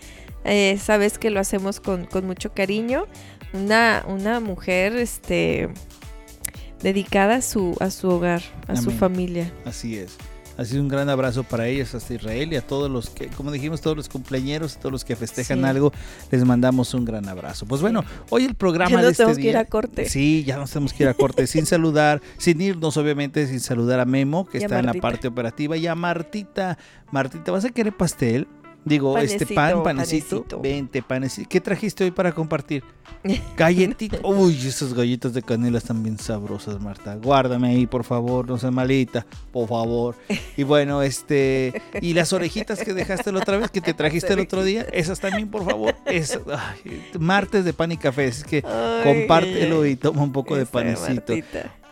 Eh, 0.44 0.78
sabes 0.78 1.19
que 1.19 1.31
lo 1.31 1.40
hacemos 1.40 1.81
con, 1.81 2.08
mucho 2.22 2.52
cariño. 2.52 3.06
Una, 3.52 4.04
una 4.06 4.40
mujer 4.40 4.96
este, 4.96 5.69
dedicada 6.82 7.37
a 7.37 7.42
su, 7.42 7.76
a 7.80 7.90
su 7.90 8.09
hogar, 8.09 8.42
a 8.68 8.76
su 8.76 8.90
familia. 8.90 9.52
Así 9.64 9.97
es. 9.97 10.16
Así 10.61 10.75
es 10.75 10.80
un 10.82 10.88
gran 10.88 11.09
abrazo 11.09 11.42
para 11.42 11.68
ellos 11.68 11.94
hasta 11.94 12.12
Israel 12.12 12.52
y 12.52 12.56
a 12.56 12.61
todos 12.61 12.90
los 12.90 13.09
que, 13.09 13.28
como 13.28 13.50
dijimos, 13.50 13.80
todos 13.80 13.97
los 13.97 14.11
cumpleaños, 14.11 14.76
todos 14.76 14.92
los 14.92 15.06
que 15.06 15.16
festejan 15.16 15.64
algo, 15.64 15.90
les 16.30 16.44
mandamos 16.44 16.92
un 16.92 17.06
gran 17.06 17.26
abrazo. 17.30 17.64
Pues 17.64 17.80
bueno, 17.80 18.04
hoy 18.28 18.44
el 18.44 18.54
programa 18.54 18.90
ya 18.90 19.02
de 19.02 19.11
este 19.12 19.23
tenemos 19.23 19.38
que 19.38 19.49
ir 19.49 19.56
a 19.56 19.64
corte. 19.64 20.06
Sí, 20.06 20.44
ya 20.44 20.59
nos 20.59 20.70
tenemos 20.70 20.92
que 20.92 21.04
ir 21.04 21.09
a 21.09 21.14
corte 21.14 21.47
sin 21.47 21.64
saludar, 21.64 22.20
sin 22.37 22.61
irnos 22.61 22.99
obviamente, 22.99 23.47
sin 23.47 23.61
saludar 23.61 24.00
a 24.00 24.04
Memo, 24.04 24.47
que 24.47 24.59
está 24.59 24.80
en 24.80 24.85
la 24.87 24.92
parte 24.92 25.28
operativa, 25.28 25.78
y 25.78 25.87
a 25.87 25.94
Martita. 25.94 26.76
Martita, 27.11 27.52
¿vas 27.52 27.64
a 27.64 27.70
querer 27.70 27.97
pastel? 27.97 28.47
Digo, 28.84 29.18
este 29.18 29.46
pan, 29.46 29.82
panecito, 29.82 30.44
Vente, 30.60 31.02
panecito. 31.02 31.49
¿Qué 31.49 31.60
trajiste 31.60 32.04
hoy 32.04 32.10
para 32.10 32.32
compartir? 32.32 32.82
Galletita. 33.56 34.18
Uy, 34.22 34.56
esos 34.66 34.94
galletas 34.94 35.34
de 35.34 35.42
canela 35.42 35.78
están 35.78 36.02
bien 36.02 36.18
sabrosas, 36.18 36.80
Marta. 36.80 37.14
Guárdame 37.16 37.68
ahí, 37.68 37.87
por 37.87 38.04
favor, 38.04 38.49
no 38.49 38.58
seas 38.58 38.72
malita, 38.72 39.26
por 39.52 39.68
favor. 39.68 40.16
Y 40.56 40.62
bueno, 40.62 41.02
este. 41.02 41.82
Y 42.00 42.14
las 42.14 42.32
orejitas 42.32 42.80
que 42.80 42.94
dejaste 42.94 43.32
la 43.32 43.40
otra 43.40 43.58
vez, 43.58 43.70
que 43.70 43.80
te 43.80 43.92
trajiste 44.00 44.32
el 44.32 44.40
otro 44.40 44.64
día, 44.64 44.87
esas 44.92 45.20
también, 45.20 45.50
por 45.50 45.64
favor. 45.64 45.94
Es, 46.06 46.38
martes 47.18 47.64
de 47.64 47.72
pan 47.72 47.92
y 47.92 47.96
café. 47.99 48.26
Es 48.26 48.44
que 48.44 48.62
compártelo 48.62 49.84
y 49.84 49.96
toma 49.96 50.22
un 50.22 50.32
poco 50.32 50.56
de 50.56 50.66
panecito. 50.66 51.34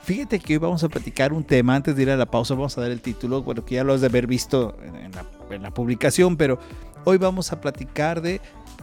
Fíjate 0.09 0.39
que 0.39 0.55
hoy 0.55 0.59
vamos 0.59 0.83
a 0.83 0.89
platicar 0.89 1.35
un 1.35 1.45
tema. 1.45 1.77
Antes 1.77 1.95
de 1.95 2.01
ir 2.01 2.09
a 2.09 2.17
la 2.17 2.25
pausa, 2.25 2.55
vamos 2.55 2.79
a 2.79 2.81
dar 2.81 2.91
el 2.91 3.03
título. 3.03 3.43
Bueno, 3.43 3.67
que 3.67 3.75
ya 3.75 3.85
lo 3.85 3.93
has 3.93 4.01
de 4.01 4.07
haber 4.07 4.27
visto 4.27 4.75
en 4.83 5.13
la 5.13 5.27
en 5.51 5.63
la 5.63 5.71
publicación, 5.71 6.39
pero 6.39 6.59
hoy 7.05 7.19
vamos 7.19 7.53
a 7.53 7.61
platicar 7.61 8.23
de 8.23 8.41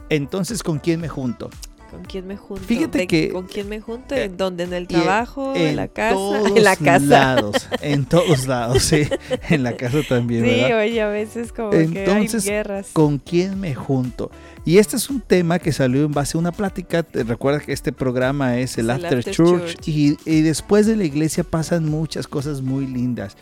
entonces 0.09 0.61
con 0.61 0.77
quién 0.77 1.01
me 1.01 1.09
junto. 1.09 1.49
¿Con 1.95 2.03
quién 2.05 2.27
me 2.27 2.35
junto? 2.35 2.63
Fíjate 2.65 3.07
que. 3.07 3.29
¿Con 3.29 3.47
quién 3.47 3.69
me 3.69 3.79
junto? 3.79 4.15
¿En 4.15 4.35
dónde? 4.35 4.65
¿En 4.65 4.73
el 4.73 4.87
trabajo? 4.87 5.53
¿En, 5.55 5.77
la 5.77 5.87
casa? 5.87 6.41
en 6.55 6.63
la 6.63 6.75
casa. 6.75 6.99
lados. 6.99 7.69
En 7.81 8.05
todos 8.05 8.47
lados, 8.47 8.83
sí. 8.83 9.07
En 9.49 9.63
la 9.63 9.77
casa 9.77 9.99
también. 10.07 10.43
Sí, 10.43 10.73
oye, 10.73 11.01
a 11.01 11.07
veces 11.07 11.53
como 11.53 11.69
que 11.71 12.05
hay 12.05 12.27
guerras. 12.27 12.89
¿Con 12.91 13.17
quién 13.17 13.59
me 13.59 13.73
junto? 13.75 14.29
Y 14.65 14.79
este 14.79 14.97
es 14.97 15.09
un 15.09 15.21
tema 15.21 15.59
que 15.59 15.71
salió 15.71 16.03
en 16.03 16.11
base 16.11 16.37
a 16.37 16.39
una 16.39 16.51
plática. 16.51 17.05
Recuerda 17.13 17.59
que 17.59 17.71
este 17.71 17.93
programa 17.93 18.57
es 18.57 18.77
el, 18.77 18.89
After, 18.89 19.23
Church, 19.23 19.77
Y, 19.87 20.17
y 20.25 20.41
después 20.41 20.87
de 20.87 20.97
la 20.97 21.05
iglesia 21.05 21.43
pasan 21.43 21.89
muchas 21.89 22.27
cosas 22.27 22.61
muy 22.61 22.87
lindas. 22.87 23.37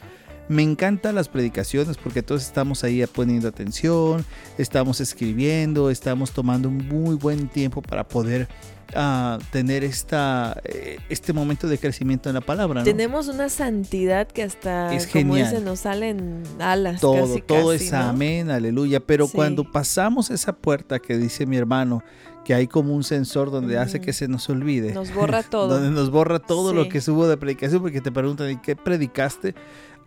Me 0.49 0.61
encantan 0.61 1.15
las 1.15 1.29
predicaciones 1.29 1.97
porque 1.97 2.21
todos 2.21 2.43
estamos 2.43 2.83
ahí 2.83 3.05
poniendo 3.07 3.47
atención, 3.47 4.25
estamos 4.57 4.99
escribiendo, 4.99 5.89
estamos 5.89 6.31
tomando 6.31 6.69
un 6.69 6.87
muy 6.87 7.15
buen 7.15 7.47
tiempo 7.47 7.81
para 7.81 8.07
poder 8.07 8.47
a 8.95 9.39
tener 9.51 9.83
esta, 9.83 10.61
eh, 10.65 10.97
este 11.09 11.33
momento 11.33 11.67
de 11.67 11.77
crecimiento 11.77 12.29
en 12.29 12.35
la 12.35 12.41
palabra. 12.41 12.83
Tenemos 12.83 13.27
una 13.27 13.49
santidad 13.49 14.27
que 14.27 14.43
hasta, 14.43 14.93
es 14.93 15.07
como 15.07 15.35
dice, 15.35 15.61
nos 15.61 15.81
salen 15.81 16.43
alas. 16.59 17.01
Todo, 17.01 17.37
todo 17.39 17.73
es 17.73 17.93
amén, 17.93 18.51
aleluya. 18.51 18.99
Pero 18.99 19.27
cuando 19.27 19.69
pasamos 19.71 20.29
esa 20.29 20.53
puerta 20.53 20.99
que 20.99 21.17
dice 21.17 21.45
mi 21.45 21.57
hermano, 21.57 22.03
que 22.43 22.53
hay 22.53 22.67
como 22.67 22.93
un 22.93 23.03
sensor 23.03 23.51
donde 23.51 23.77
hace 23.77 24.01
que 24.01 24.13
se 24.13 24.27
nos 24.27 24.49
olvide. 24.49 24.93
Nos 24.93 25.13
borra 25.13 25.43
todo. 25.49 25.67
donde 25.67 25.89
nos 25.89 26.09
borra 26.11 26.39
todo 26.39 26.73
lo 26.73 26.89
que 26.89 27.01
subo 27.01 27.27
de 27.27 27.37
predicación, 27.37 27.81
porque 27.81 28.01
te 28.01 28.11
preguntan, 28.11 28.51
¿y 28.51 28.57
qué 28.57 28.75
predicaste? 28.75 29.55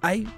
Hay 0.06 0.28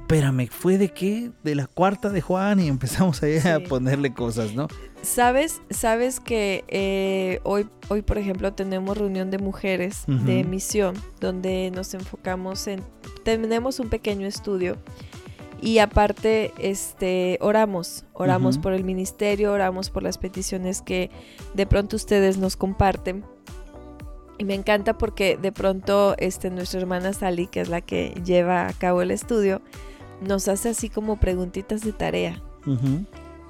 espérame, 0.00 0.48
¿fue 0.50 0.78
de 0.78 0.88
qué? 0.88 1.32
De 1.44 1.54
la 1.54 1.66
cuarta 1.66 2.08
de 2.08 2.22
Juan 2.22 2.60
y 2.60 2.68
empezamos 2.68 3.22
ahí 3.22 3.36
a 3.36 3.60
ponerle 3.60 4.14
cosas, 4.14 4.54
¿no? 4.54 4.68
Sabes, 5.02 5.60
sabes 5.68 6.18
que 6.18 6.64
eh, 6.68 7.40
hoy, 7.44 7.68
hoy, 7.88 8.00
por 8.00 8.16
ejemplo, 8.16 8.54
tenemos 8.54 8.96
reunión 8.96 9.30
de 9.30 9.36
mujeres 9.36 10.04
de 10.06 10.44
misión, 10.44 10.94
donde 11.20 11.70
nos 11.74 11.92
enfocamos 11.92 12.66
en, 12.68 12.80
tenemos 13.22 13.80
un 13.80 13.90
pequeño 13.90 14.26
estudio 14.26 14.78
y 15.60 15.78
aparte, 15.78 16.54
este, 16.58 17.36
oramos, 17.42 18.04
oramos 18.12 18.56
por 18.56 18.72
el 18.72 18.84
ministerio, 18.84 19.52
oramos 19.52 19.90
por 19.90 20.02
las 20.04 20.16
peticiones 20.16 20.80
que 20.80 21.10
de 21.52 21.66
pronto 21.66 21.96
ustedes 21.96 22.38
nos 22.38 22.56
comparten. 22.56 23.24
Y 24.38 24.44
me 24.44 24.54
encanta 24.54 24.96
porque 24.96 25.36
de 25.36 25.50
pronto 25.50 26.14
este, 26.18 26.50
nuestra 26.50 26.80
hermana 26.80 27.12
Sally, 27.12 27.48
que 27.48 27.60
es 27.60 27.68
la 27.68 27.80
que 27.80 28.14
lleva 28.24 28.68
a 28.68 28.72
cabo 28.72 29.02
el 29.02 29.10
estudio, 29.10 29.60
nos 30.20 30.48
hace 30.48 30.68
así 30.70 30.88
como 30.88 31.18
preguntitas 31.18 31.82
de 31.82 31.92
tarea. 31.92 32.40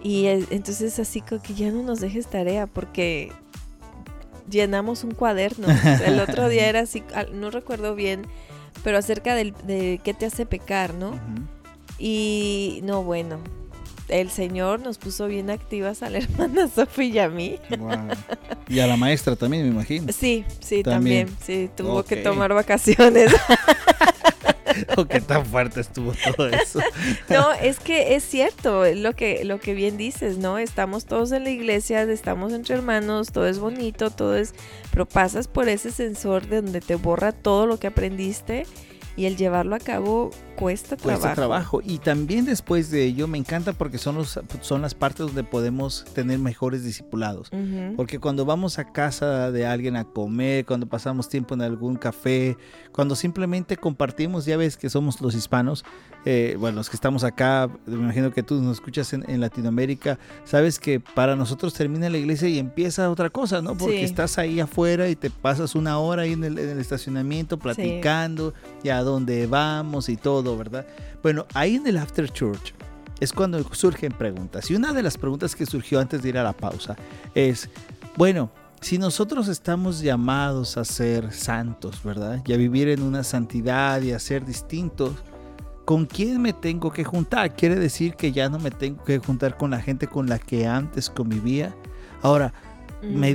Y 0.02 0.26
entonces 0.26 0.98
así 0.98 1.20
como 1.20 1.42
que 1.42 1.54
ya 1.54 1.70
no 1.70 1.82
nos 1.82 2.00
dejes 2.00 2.28
tarea 2.28 2.66
porque 2.66 3.32
llenamos 4.48 5.04
un 5.04 5.12
cuaderno. 5.12 5.66
El 6.04 6.20
otro 6.20 6.48
día 6.48 6.66
era 6.68 6.80
así, 6.80 7.02
no 7.32 7.50
recuerdo 7.50 7.94
bien, 7.94 8.22
pero 8.82 8.96
acerca 8.98 9.34
de 9.34 10.00
qué 10.02 10.14
te 10.14 10.26
hace 10.26 10.46
pecar, 10.46 10.94
¿no? 10.94 11.18
Y 11.98 12.80
no, 12.84 13.02
bueno, 13.02 13.40
el 14.08 14.30
Señor 14.30 14.80
nos 14.80 14.98
puso 14.98 15.26
bien 15.26 15.50
activas 15.50 16.02
a 16.02 16.10
la 16.10 16.18
hermana 16.18 16.68
Sofía 16.68 17.08
y 17.08 17.18
a 17.18 17.28
mí. 17.28 17.58
Y 18.68 18.80
a 18.80 18.86
la 18.86 18.96
maestra 18.96 19.36
también, 19.36 19.64
me 19.64 19.70
imagino. 19.70 20.12
Sí, 20.12 20.44
sí, 20.60 20.82
también. 20.82 21.28
sí, 21.44 21.70
tuvo 21.74 22.02
que 22.02 22.16
tomar 22.16 22.52
vacaciones. 22.52 23.32
o 24.96 25.06
qué 25.06 25.20
tan 25.20 25.44
fuerte 25.46 25.80
estuvo 25.80 26.12
todo 26.36 26.48
eso. 26.48 26.80
no, 27.28 27.52
es 27.52 27.80
que 27.80 28.14
es 28.14 28.24
cierto, 28.24 28.84
lo 28.94 29.14
que, 29.14 29.44
lo 29.44 29.60
que 29.60 29.74
bien 29.74 29.96
dices, 29.96 30.38
¿no? 30.38 30.58
Estamos 30.58 31.04
todos 31.04 31.32
en 31.32 31.44
la 31.44 31.50
iglesia, 31.50 32.02
estamos 32.02 32.52
entre 32.52 32.76
hermanos, 32.76 33.32
todo 33.32 33.46
es 33.46 33.58
bonito, 33.58 34.10
todo 34.10 34.36
es, 34.36 34.54
pero 34.90 35.06
pasas 35.06 35.48
por 35.48 35.68
ese 35.68 35.90
sensor 35.90 36.46
de 36.46 36.62
donde 36.62 36.80
te 36.80 36.96
borra 36.96 37.32
todo 37.32 37.66
lo 37.66 37.78
que 37.78 37.86
aprendiste 37.86 38.66
y 39.18 39.26
el 39.26 39.36
llevarlo 39.36 39.74
a 39.74 39.80
cabo 39.80 40.30
cuesta 40.54 40.96
trabajo. 40.96 41.20
Cuesta 41.20 41.34
trabajo. 41.34 41.80
Y 41.84 41.98
también 41.98 42.44
después 42.44 42.88
de 42.92 43.04
ello 43.04 43.26
me 43.26 43.36
encanta 43.36 43.72
porque 43.72 43.98
son, 43.98 44.14
los, 44.14 44.38
son 44.60 44.80
las 44.80 44.94
partes 44.94 45.26
donde 45.26 45.42
podemos 45.42 46.04
tener 46.14 46.38
mejores 46.38 46.84
discipulados. 46.84 47.50
Porque 47.96 48.20
cuando 48.20 48.44
vamos 48.44 48.78
a 48.78 48.92
casa 48.92 49.50
de 49.50 49.66
alguien 49.66 49.96
a 49.96 50.04
comer, 50.04 50.64
cuando 50.66 50.86
pasamos 50.86 51.28
tiempo 51.28 51.54
en 51.54 51.62
algún 51.62 51.96
café, 51.96 52.56
cuando 52.92 53.16
simplemente 53.16 53.76
compartimos, 53.76 54.44
ya 54.44 54.56
ves 54.56 54.76
que 54.76 54.88
somos 54.88 55.20
los 55.20 55.34
hispanos, 55.34 55.84
eh, 56.24 56.56
bueno, 56.58 56.76
los 56.76 56.90
que 56.90 56.96
estamos 56.96 57.24
acá, 57.24 57.68
me 57.86 57.94
imagino 57.94 58.32
que 58.32 58.42
tú 58.42 58.60
nos 58.60 58.76
escuchas 58.76 59.12
en, 59.12 59.40
Latinoamérica, 59.40 60.18
sabes 60.44 60.78
que 60.78 61.00
para 61.00 61.36
nosotros 61.36 61.74
termina 61.74 62.08
la 62.08 62.18
iglesia 62.18 62.48
y 62.48 62.58
empieza 62.58 63.10
otra 63.10 63.30
cosa, 63.30 63.62
¿no? 63.62 63.76
Porque 63.76 64.04
estás 64.04 64.38
ahí 64.38 64.60
afuera 64.60 65.08
y 65.08 65.16
te 65.16 65.30
pasas 65.30 65.74
una 65.74 65.98
hora 65.98 66.22
ahí 66.22 66.32
en 66.32 66.44
el, 66.44 66.58
estacionamiento 66.58 67.58
platicando 67.58 68.54
y 68.82 68.90
a 68.90 69.02
dónde 69.08 69.46
vamos 69.46 70.08
y 70.08 70.16
todo, 70.16 70.56
¿verdad? 70.56 70.86
Bueno, 71.22 71.46
ahí 71.54 71.76
en 71.76 71.86
el 71.86 71.96
After 71.98 72.30
Church 72.30 72.74
es 73.20 73.32
cuando 73.32 73.62
surgen 73.74 74.12
preguntas. 74.12 74.70
Y 74.70 74.74
una 74.74 74.92
de 74.92 75.02
las 75.02 75.18
preguntas 75.18 75.56
que 75.56 75.66
surgió 75.66 76.00
antes 76.00 76.22
de 76.22 76.28
ir 76.28 76.38
a 76.38 76.42
la 76.42 76.52
pausa 76.52 76.96
es, 77.34 77.68
bueno, 78.16 78.50
si 78.80 78.98
nosotros 78.98 79.48
estamos 79.48 80.00
llamados 80.00 80.76
a 80.76 80.84
ser 80.84 81.32
santos, 81.32 82.02
¿verdad? 82.04 82.42
Y 82.46 82.52
a 82.52 82.56
vivir 82.56 82.88
en 82.88 83.02
una 83.02 83.24
santidad 83.24 84.00
y 84.02 84.12
a 84.12 84.18
ser 84.18 84.44
distintos, 84.44 85.12
¿con 85.84 86.06
quién 86.06 86.40
me 86.40 86.52
tengo 86.52 86.92
que 86.92 87.02
juntar? 87.02 87.56
Quiere 87.56 87.76
decir 87.76 88.14
que 88.14 88.30
ya 88.30 88.48
no 88.48 88.58
me 88.58 88.70
tengo 88.70 89.02
que 89.04 89.18
juntar 89.18 89.56
con 89.56 89.70
la 89.70 89.80
gente 89.80 90.06
con 90.06 90.28
la 90.28 90.38
que 90.38 90.66
antes 90.66 91.10
convivía. 91.10 91.74
Ahora, 92.22 92.52
me 93.02 93.32
mm, 93.32 93.34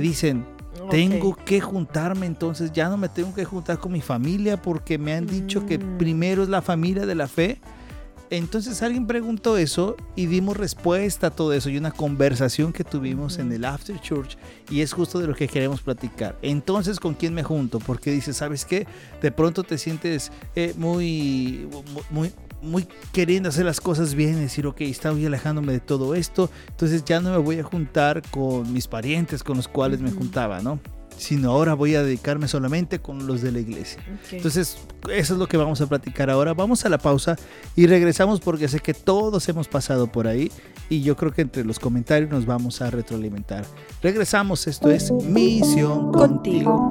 tengo 0.90 1.34
que 1.34 1.60
juntarme, 1.60 2.26
entonces 2.26 2.72
ya 2.72 2.88
no 2.88 2.96
me 2.96 3.08
tengo 3.08 3.34
que 3.34 3.44
juntar 3.44 3.78
con 3.78 3.92
mi 3.92 4.00
familia 4.00 4.60
porque 4.60 4.98
me 4.98 5.12
han 5.14 5.26
dicho 5.26 5.66
que 5.66 5.78
mm. 5.78 5.98
primero 5.98 6.42
es 6.42 6.48
la 6.48 6.62
familia 6.62 7.06
de 7.06 7.14
la 7.14 7.28
fe. 7.28 7.60
Entonces 8.30 8.82
alguien 8.82 9.06
preguntó 9.06 9.58
eso 9.58 9.96
y 10.16 10.26
dimos 10.26 10.56
respuesta 10.56 11.28
a 11.28 11.30
todo 11.30 11.52
eso 11.52 11.68
y 11.68 11.76
una 11.76 11.92
conversación 11.92 12.72
que 12.72 12.82
tuvimos 12.82 13.38
en 13.38 13.52
el 13.52 13.64
After 13.64 14.00
Church 14.00 14.38
y 14.70 14.80
es 14.80 14.92
justo 14.92 15.20
de 15.20 15.26
lo 15.26 15.34
que 15.34 15.46
queremos 15.46 15.82
platicar. 15.82 16.36
Entonces, 16.42 16.98
¿con 16.98 17.14
quién 17.14 17.34
me 17.34 17.42
junto? 17.42 17.78
Porque 17.78 18.10
dices, 18.10 18.38
¿sabes 18.38 18.64
qué? 18.64 18.86
De 19.20 19.30
pronto 19.30 19.62
te 19.62 19.78
sientes 19.78 20.32
eh, 20.56 20.74
muy, 20.76 21.68
muy, 22.10 22.32
muy 22.64 22.86
queriendo 23.12 23.48
hacer 23.48 23.64
las 23.64 23.80
cosas 23.80 24.14
bien, 24.14 24.40
decir, 24.40 24.66
ok, 24.66 24.80
estoy 24.82 25.26
alejándome 25.26 25.72
de 25.72 25.80
todo 25.80 26.14
esto, 26.14 26.50
entonces 26.68 27.04
ya 27.04 27.20
no 27.20 27.30
me 27.30 27.38
voy 27.38 27.58
a 27.58 27.64
juntar 27.64 28.22
con 28.30 28.72
mis 28.72 28.88
parientes 28.88 29.42
con 29.42 29.56
los 29.56 29.68
cuales 29.68 30.00
me 30.00 30.10
juntaba, 30.10 30.60
¿no? 30.60 30.80
Sino 31.16 31.52
ahora 31.52 31.74
voy 31.74 31.94
a 31.94 32.02
dedicarme 32.02 32.48
solamente 32.48 32.98
con 32.98 33.28
los 33.28 33.40
de 33.40 33.52
la 33.52 33.60
iglesia. 33.60 34.02
Entonces, 34.32 34.78
eso 35.12 35.34
es 35.34 35.38
lo 35.38 35.46
que 35.46 35.56
vamos 35.56 35.80
a 35.80 35.86
platicar 35.86 36.28
ahora. 36.28 36.54
Vamos 36.54 36.84
a 36.84 36.88
la 36.88 36.98
pausa 36.98 37.36
y 37.76 37.86
regresamos 37.86 38.40
porque 38.40 38.66
sé 38.66 38.80
que 38.80 38.94
todos 38.94 39.48
hemos 39.48 39.68
pasado 39.68 40.10
por 40.10 40.26
ahí 40.26 40.50
y 40.88 41.02
yo 41.02 41.16
creo 41.16 41.32
que 41.32 41.42
entre 41.42 41.64
los 41.64 41.78
comentarios 41.78 42.30
nos 42.30 42.46
vamos 42.46 42.82
a 42.82 42.90
retroalimentar. 42.90 43.64
Regresamos, 44.02 44.66
esto 44.66 44.90
es 44.90 45.12
Misión 45.12 46.10
contigo. 46.10 46.90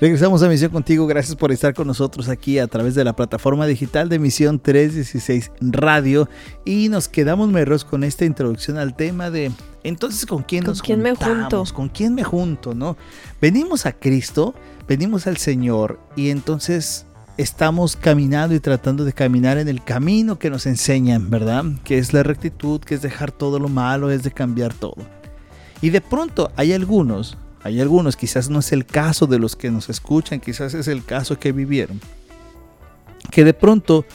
Regresamos 0.00 0.42
a 0.42 0.48
Misión 0.48 0.70
Contigo. 0.70 1.06
Gracias 1.06 1.36
por 1.36 1.52
estar 1.52 1.74
con 1.74 1.86
nosotros 1.86 2.30
aquí 2.30 2.58
a 2.58 2.66
través 2.66 2.94
de 2.94 3.04
la 3.04 3.14
plataforma 3.14 3.66
digital 3.66 4.08
de 4.08 4.18
Misión 4.18 4.58
316 4.58 5.52
Radio. 5.60 6.26
Y 6.64 6.88
nos 6.88 7.06
quedamos 7.06 7.50
meros 7.50 7.84
con 7.84 8.02
esta 8.02 8.24
introducción 8.24 8.78
al 8.78 8.96
tema 8.96 9.30
de 9.30 9.52
entonces 9.84 10.24
con 10.24 10.42
quién 10.42 10.64
nos 10.64 10.80
quién 10.80 11.02
me 11.02 11.14
junto? 11.14 11.64
¿Con 11.74 11.90
quién 11.90 12.14
me 12.14 12.24
junto? 12.24 12.74
¿No? 12.74 12.96
Venimos 13.42 13.84
a 13.84 13.92
Cristo, 13.92 14.54
venimos 14.88 15.26
al 15.26 15.36
Señor 15.36 16.00
y 16.16 16.30
entonces 16.30 17.04
estamos 17.36 17.94
caminando 17.94 18.54
y 18.54 18.60
tratando 18.60 19.04
de 19.04 19.12
caminar 19.12 19.58
en 19.58 19.68
el 19.68 19.84
camino 19.84 20.38
que 20.38 20.48
nos 20.48 20.64
enseñan, 20.64 21.28
¿verdad? 21.28 21.64
Que 21.84 21.98
es 21.98 22.14
la 22.14 22.22
rectitud, 22.22 22.80
que 22.80 22.94
es 22.94 23.02
dejar 23.02 23.32
todo 23.32 23.58
lo 23.58 23.68
malo, 23.68 24.10
es 24.10 24.22
de 24.22 24.30
cambiar 24.30 24.72
todo. 24.72 24.96
Y 25.82 25.90
de 25.90 26.00
pronto 26.00 26.50
hay 26.56 26.72
algunos 26.72 27.36
hay 27.62 27.80
algunos, 27.80 28.16
quizás 28.16 28.48
no 28.48 28.60
es 28.60 28.72
el 28.72 28.86
caso 28.86 29.26
de 29.26 29.38
los 29.38 29.56
que 29.56 29.70
nos 29.70 29.88
escuchan, 29.88 30.40
quizás 30.40 30.74
es 30.74 30.88
el 30.88 31.04
caso 31.04 31.38
que 31.38 31.52
vivieron. 31.52 32.00
Que 33.30 33.44
de 33.44 33.54
pronto 33.54 34.06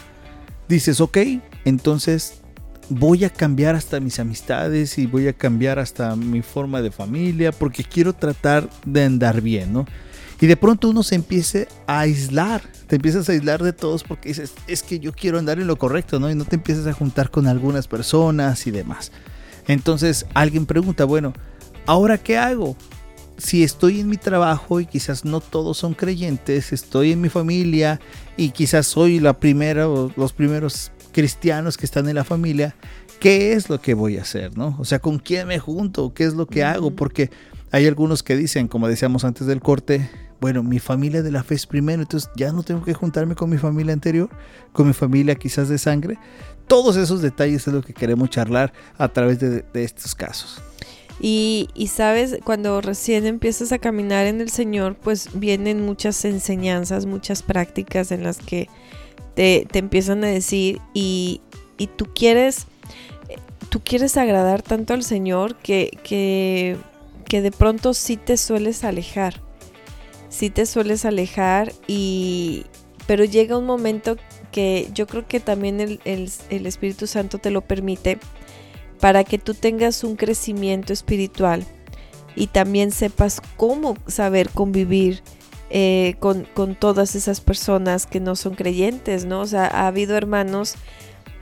dices, 0.67 0.99
ok, 0.99 1.17
entonces 1.63 2.41
voy 2.89 3.23
a 3.23 3.29
cambiar 3.29 3.75
hasta 3.75 3.99
mis 3.99 4.19
amistades 4.19 4.97
y 4.97 5.05
voy 5.05 5.27
a 5.27 5.33
cambiar 5.33 5.79
hasta 5.79 6.15
mi 6.15 6.41
forma 6.41 6.81
de 6.81 6.91
familia 6.91 7.51
porque 7.51 7.83
quiero 7.83 8.13
tratar 8.13 8.69
de 8.85 9.03
andar 9.03 9.41
bien, 9.41 9.73
¿no? 9.73 9.85
Y 10.41 10.47
de 10.47 10.57
pronto 10.57 10.89
uno 10.89 11.01
se 11.01 11.15
empieza 11.15 11.59
a 11.87 12.01
aislar, 12.01 12.61
te 12.87 12.97
empiezas 12.97 13.29
a 13.29 13.31
aislar 13.31 13.63
de 13.63 13.73
todos 13.73 14.03
porque 14.03 14.29
dices, 14.29 14.53
es 14.67 14.83
que 14.83 14.99
yo 14.99 15.13
quiero 15.13 15.39
andar 15.39 15.59
en 15.59 15.67
lo 15.67 15.77
correcto, 15.77 16.19
¿no? 16.19 16.29
Y 16.29 16.35
no 16.35 16.45
te 16.45 16.55
empiezas 16.55 16.87
a 16.87 16.93
juntar 16.93 17.31
con 17.31 17.47
algunas 17.47 17.87
personas 17.87 18.67
y 18.67 18.71
demás. 18.71 19.11
Entonces 19.67 20.25
alguien 20.33 20.65
pregunta, 20.65 21.05
bueno, 21.05 21.33
¿ahora 21.85 22.17
qué 22.17 22.37
hago? 22.37 22.75
Si 23.37 23.63
estoy 23.63 23.99
en 23.99 24.09
mi 24.09 24.17
trabajo 24.17 24.79
y 24.79 24.85
quizás 24.85 25.25
no 25.25 25.41
todos 25.41 25.77
son 25.77 25.93
creyentes, 25.93 26.71
estoy 26.71 27.11
en 27.11 27.21
mi 27.21 27.29
familia 27.29 27.99
y 28.37 28.49
quizás 28.49 28.87
soy 28.87 29.19
la 29.19 29.33
primera 29.37 29.89
o 29.89 30.11
los 30.15 30.33
primeros 30.33 30.91
cristianos 31.11 31.77
que 31.77 31.85
están 31.85 32.09
en 32.09 32.15
la 32.15 32.23
familia, 32.23 32.75
¿qué 33.19 33.53
es 33.53 33.69
lo 33.69 33.79
que 33.79 33.93
voy 33.93 34.17
a 34.17 34.21
hacer? 34.21 34.57
¿no? 34.57 34.75
O 34.79 34.85
sea, 34.85 34.99
¿con 34.99 35.19
quién 35.19 35.47
me 35.47 35.59
junto? 35.59 36.13
¿Qué 36.13 36.25
es 36.25 36.33
lo 36.33 36.45
que 36.45 36.63
hago? 36.63 36.91
Porque 36.91 37.29
hay 37.71 37.87
algunos 37.87 38.23
que 38.23 38.35
dicen, 38.35 38.67
como 38.67 38.87
decíamos 38.87 39.23
antes 39.23 39.47
del 39.47 39.61
corte, 39.61 40.09
bueno, 40.41 40.61
mi 40.63 40.79
familia 40.79 41.23
de 41.23 41.31
la 41.31 41.43
fe 41.43 41.55
es 41.55 41.65
primero, 41.65 42.01
entonces 42.01 42.29
ya 42.35 42.51
no 42.51 42.63
tengo 42.63 42.83
que 42.83 42.93
juntarme 42.93 43.35
con 43.35 43.49
mi 43.49 43.57
familia 43.57 43.93
anterior, 43.93 44.29
con 44.73 44.87
mi 44.87 44.93
familia 44.93 45.35
quizás 45.35 45.69
de 45.69 45.77
sangre. 45.77 46.17
Todos 46.67 46.97
esos 46.97 47.21
detalles 47.21 47.67
es 47.67 47.73
lo 47.73 47.81
que 47.81 47.93
queremos 47.93 48.29
charlar 48.29 48.73
a 48.97 49.07
través 49.07 49.39
de, 49.39 49.65
estos 49.73 50.15
casos. 50.15 50.61
Y, 51.19 51.69
sabes, 51.91 52.38
cuando 52.43 52.81
recién 52.81 53.25
empiezas 53.25 53.72
a 53.72 53.79
caminar 53.79 54.27
en 54.27 54.41
el 54.41 54.50
Señor, 54.50 54.95
pues 54.95 55.29
vienen 55.34 55.81
muchas 55.81 56.24
enseñanzas, 56.25 57.05
muchas 57.05 57.41
prácticas 57.41 58.12
en 58.12 58.24
las 58.24 58.38
que 58.38 58.67
te, 59.34 59.65
empiezan 59.74 60.24
a 60.24 60.27
decir 60.27 60.81
y, 60.93 61.41
y, 61.77 61.88
tú 61.88 62.07
quieres, 62.13 62.67
tú 63.69 63.81
quieres 63.84 64.17
agradar 64.17 64.62
tanto 64.62 64.93
al 64.93 65.03
Señor 65.03 65.55
que, 65.55 65.98
que, 66.03 66.77
que 67.27 67.41
de 67.41 67.51
pronto 67.51 67.93
sí 67.93 68.17
te 68.17 68.38
sueles 68.38 68.84
alejar 68.84 69.41
sí 70.36 70.50
te 70.50 70.65
sueles 70.65 71.05
alejar 71.05 71.72
y 71.88 72.65
pero 73.07 73.24
llega 73.24 73.57
un 73.57 73.65
momento 73.65 74.17
que 74.51 74.89
yo 74.93 75.07
creo 75.07 75.27
que 75.27 75.39
también 75.39 75.79
el, 75.79 76.31
Espíritu 76.50 77.07
Santo 77.07 77.38
te 77.38 77.51
lo 77.51 77.62
permite 77.62 78.17
para 78.99 79.23
que 79.23 79.37
tú 79.37 79.53
tengas 79.53 80.03
un 80.03 80.15
crecimiento 80.15 80.93
espiritual 80.93 81.65
y 82.35 82.47
también 82.47 82.91
sepas 82.91 83.41
cómo 83.57 83.95
saber 84.07 84.49
convivir 84.49 85.21
eh, 85.69 86.15
con, 86.19 86.47
con, 86.53 86.75
todas 86.75 87.15
esas 87.15 87.41
personas 87.41 88.05
que 88.05 88.19
no 88.19 88.35
son 88.35 88.55
creyentes, 88.55 89.25
¿no? 89.25 89.41
O 89.41 89.47
sea, 89.47 89.65
ha 89.65 89.87
habido 89.87 90.15
hermanos 90.15 90.75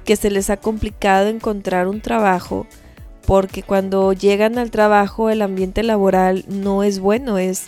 que 0.06 0.16
se 0.16 0.30
les 0.30 0.50
ha 0.50 0.58
complicado 0.58 1.28
encontrar 1.28 1.88
un 1.88 2.02
trabajo 2.02 2.68
porque 3.26 3.64
cuando 3.64 4.14
llegan 4.14 4.58
al 4.58 4.72
trabajo 4.72 5.30
el 5.30 5.42
ambiente 5.42 5.84
laboral 5.84 6.46
no 6.48 6.84
es 6.84 7.00
bueno, 7.00 7.38
es 7.38 7.66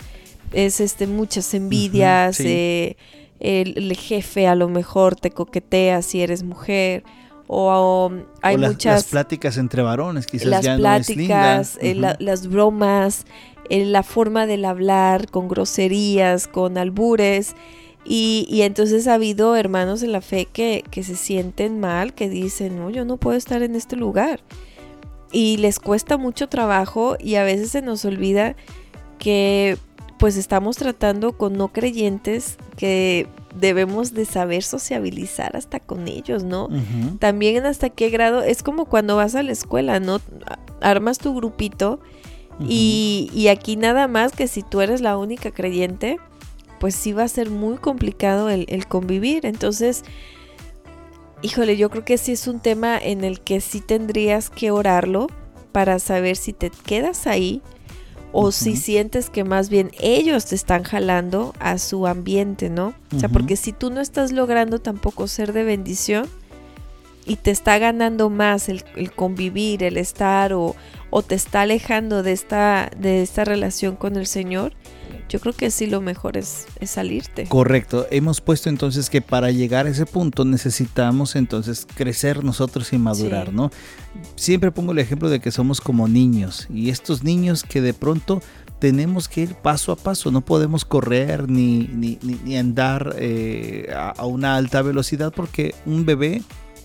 es 0.52 0.80
este 0.80 1.06
muchas 1.06 1.52
envidias, 1.54 2.40
eh, 2.40 2.96
el, 3.40 3.94
jefe 3.96 4.46
a 4.46 4.54
lo 4.54 4.68
mejor 4.68 5.16
te 5.16 5.30
coquetea 5.30 6.02
si 6.02 6.22
eres 6.22 6.42
mujer 6.42 7.04
o, 7.46 8.12
hay 8.42 8.56
las, 8.56 8.72
muchas 8.72 8.94
las 8.94 9.04
pláticas 9.04 9.56
entre 9.56 9.82
varones 9.82 10.26
quizás 10.26 10.48
las 10.48 10.64
ya 10.64 10.76
pláticas, 10.76 11.78
no 11.80 11.88
es 11.88 11.96
eh, 11.96 12.16
las 12.18 12.48
bromas, 12.48 13.24
eh, 13.70 13.84
la 13.84 14.02
forma 14.02 14.46
del 14.46 14.64
hablar 14.64 15.30
con 15.30 15.48
groserías, 15.48 16.48
con 16.48 16.78
albures. 16.78 17.54
Y, 18.08 18.46
y, 18.48 18.62
entonces 18.62 19.08
ha 19.08 19.14
habido 19.14 19.56
hermanos 19.56 20.04
en 20.04 20.12
la 20.12 20.20
fe 20.20 20.46
que, 20.46 20.84
que 20.92 21.02
se 21.02 21.16
sienten 21.16 21.80
mal, 21.80 22.14
que 22.14 22.28
dicen, 22.28 22.76
no, 22.76 22.88
yo 22.88 23.04
no 23.04 23.16
puedo 23.16 23.36
estar 23.36 23.62
en 23.62 23.74
este 23.74 23.96
lugar. 23.96 24.40
Y 25.32 25.56
les 25.56 25.80
cuesta 25.80 26.16
mucho 26.16 26.48
trabajo 26.48 27.16
y 27.18 27.34
a 27.34 27.42
veces 27.42 27.70
se 27.70 27.82
nos 27.82 28.04
olvida 28.04 28.54
que 29.18 29.76
pues 30.18 30.36
estamos 30.36 30.76
tratando 30.76 31.32
con 31.32 31.54
no 31.54 31.68
creyentes 31.68 32.58
que 32.76 33.26
debemos 33.58 34.12
de 34.14 34.24
saber 34.24 34.62
sociabilizar 34.62 35.56
hasta 35.56 35.80
con 35.80 36.08
ellos, 36.08 36.44
¿no? 36.44 36.68
También 37.18 37.66
hasta 37.66 37.90
qué 37.90 38.10
grado, 38.10 38.42
es 38.42 38.62
como 38.62 38.86
cuando 38.86 39.16
vas 39.16 39.34
a 39.34 39.42
la 39.42 39.52
escuela, 39.52 40.00
¿no? 40.00 40.20
Armas 40.80 41.18
tu 41.18 41.34
grupito 41.34 42.00
y, 42.60 43.48
aquí 43.50 43.76
nada 43.76 44.08
más 44.08 44.32
que 44.32 44.48
si 44.48 44.62
tú 44.62 44.80
eres 44.80 45.00
la 45.00 45.18
única 45.18 45.50
creyente, 45.50 46.18
pues 46.80 46.94
sí 46.94 47.12
va 47.12 47.24
a 47.24 47.28
ser 47.28 47.50
muy 47.50 47.76
complicado 47.78 48.50
el, 48.50 48.66
el 48.68 48.86
convivir. 48.86 49.46
Entonces, 49.46 50.04
híjole, 51.42 51.76
yo 51.76 51.90
creo 51.90 52.04
que 52.04 52.18
sí 52.18 52.32
es 52.32 52.46
un 52.46 52.60
tema 52.60 52.98
en 52.98 53.24
el 53.24 53.40
que 53.40 53.60
sí 53.60 53.80
tendrías 53.80 54.50
que 54.50 54.70
orarlo 54.70 55.28
para 55.72 55.98
saber 55.98 56.36
si 56.36 56.52
te 56.52 56.70
quedas 56.70 57.26
ahí 57.26 57.62
o 58.38 58.52
si 58.52 58.76
sientes 58.76 59.30
que 59.30 59.44
más 59.44 59.70
bien 59.70 59.90
ellos 59.98 60.44
te 60.44 60.56
están 60.56 60.82
jalando 60.82 61.54
a 61.58 61.78
su 61.78 62.06
ambiente, 62.06 62.68
¿no? 62.68 62.92
O 63.14 63.18
sea, 63.18 63.30
porque 63.30 63.56
si 63.56 63.72
tú 63.72 63.88
no 63.88 64.02
estás 64.02 64.30
logrando 64.30 64.78
tampoco 64.78 65.26
ser 65.26 65.54
de 65.54 65.64
bendición 65.64 66.28
y 67.24 67.36
te 67.36 67.50
está 67.50 67.78
ganando 67.78 68.28
más 68.28 68.68
el, 68.68 68.84
convivir, 69.14 69.82
el 69.82 69.96
estar 69.96 70.52
o, 70.52 70.76
o, 71.08 71.22
te 71.22 71.34
está 71.34 71.62
alejando 71.62 72.22
de 72.22 72.32
esta, 72.32 72.90
de 72.98 73.22
esta 73.22 73.46
relación 73.46 73.96
con 73.96 74.16
el 74.16 74.26
Señor, 74.26 74.74
yo 75.28 75.40
creo 75.40 75.52
que 75.52 75.70
sí 75.70 75.86
lo 75.86 76.00
mejor 76.00 76.36
es, 76.36 76.66
salirte. 76.84 77.46
Correcto. 77.46 78.06
Hemos 78.10 78.40
puesto 78.40 78.68
entonces 78.68 79.10
que 79.10 79.20
para 79.20 79.50
llegar 79.50 79.86
a 79.86 79.90
ese 79.90 80.06
punto 80.06 80.44
necesitamos 80.44 81.36
entonces 81.36 81.86
crecer 81.94 82.44
nosotros 82.44 82.92
y 82.92 82.98
madurar, 82.98 83.52
¿no? 83.52 83.70
Siempre 84.36 84.70
pongo 84.70 84.92
el 84.92 84.98
ejemplo 84.98 85.28
de 85.28 85.40
que 85.40 85.50
somos 85.50 85.80
como 85.80 86.08
niños 86.08 86.68
y 86.72 86.90
estos 86.90 87.24
niños 87.24 87.64
que 87.64 87.80
de 87.80 87.94
pronto 87.94 88.42
tenemos 88.78 89.28
que 89.28 89.42
ir 89.42 89.54
paso 89.54 89.90
a 89.90 89.96
paso, 89.96 90.30
no 90.30 90.42
podemos 90.42 90.84
correr 90.84 91.48
ni, 91.48 91.88
ni, 91.88 92.56
andar 92.56 93.16
eh, 93.18 93.92
a 93.94 94.26
una 94.26 94.56
alta 94.56 94.82
velocidad 94.82 95.32
porque 95.34 95.74
un 95.86 96.04
bebé 96.04 96.42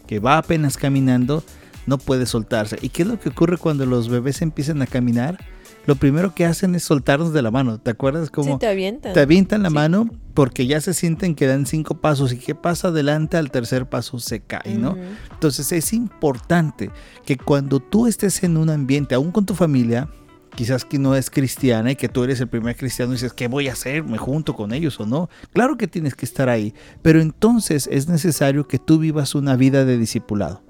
que 0.07 0.19
va 0.19 0.37
apenas 0.37 0.77
caminando 0.77 1.43
no 1.85 1.97
puede 1.97 2.25
soltarse. 2.25 2.77
¿Y 2.81 2.89
qué 2.89 3.03
es 3.03 3.07
lo 3.07 3.19
que 3.19 3.29
ocurre 3.29 3.57
cuando 3.57 3.85
los 3.85 4.09
bebés 4.09 4.41
empiezan 4.41 4.81
a 4.81 4.87
caminar? 4.87 5.37
Lo 5.85 5.95
primero 5.95 6.33
que 6.35 6.45
hacen 6.45 6.75
es 6.75 6.83
soltarnos 6.83 7.33
de 7.33 7.41
la 7.41 7.51
mano. 7.51 7.79
¿Te 7.79 7.91
acuerdas 7.91 8.29
cómo 8.29 8.59
te 8.59 8.67
avientan? 8.67 9.13
Te 9.13 9.19
avientan 9.19 9.63
la 9.63 9.69
mano 9.69 10.09
porque 10.33 10.67
ya 10.67 10.79
se 10.79 10.93
sienten 10.93 11.35
que 11.35 11.47
dan 11.47 11.65
cinco 11.65 11.95
pasos 11.95 12.31
y 12.33 12.37
que 12.37 12.55
pasa 12.55 12.89
adelante 12.89 13.37
al 13.37 13.51
tercer 13.51 13.87
paso 13.87 14.19
se 14.19 14.41
cae, 14.41 14.75
¿no? 14.75 14.95
Entonces 15.31 15.71
es 15.71 15.93
importante 15.93 16.91
que 17.25 17.37
cuando 17.37 17.79
tú 17.79 18.07
estés 18.07 18.43
en 18.43 18.57
un 18.57 18.69
ambiente, 18.69 19.15
aún 19.15 19.31
con 19.31 19.45
tu 19.45 19.55
familia, 19.55 20.07
quizás 20.55 20.85
que 20.85 20.99
no 20.99 21.15
es 21.15 21.29
cristiana 21.29 21.91
y 21.91 21.95
que 21.95 22.09
tú 22.09 22.23
eres 22.23 22.39
el 22.41 22.47
primer 22.47 22.75
cristiano 22.75 23.11
y 23.11 23.15
dices, 23.15 23.33
¿qué 23.33 23.47
voy 23.47 23.67
a 23.67 23.73
hacer? 23.73 24.03
¿Me 24.03 24.17
junto 24.17 24.55
con 24.55 24.73
ellos 24.73 24.99
o 24.99 25.05
no? 25.05 25.29
Claro 25.53 25.77
que 25.77 25.87
tienes 25.87 26.15
que 26.15 26.25
estar 26.25 26.49
ahí, 26.49 26.73
pero 27.01 27.21
entonces 27.21 27.89
es 27.91 28.07
necesario 28.07 28.67
que 28.67 28.79
tú 28.79 28.99
vivas 28.99 29.35
una 29.35 29.55
vida 29.55 29.85
de 29.85 29.97
discipulado 29.97 30.63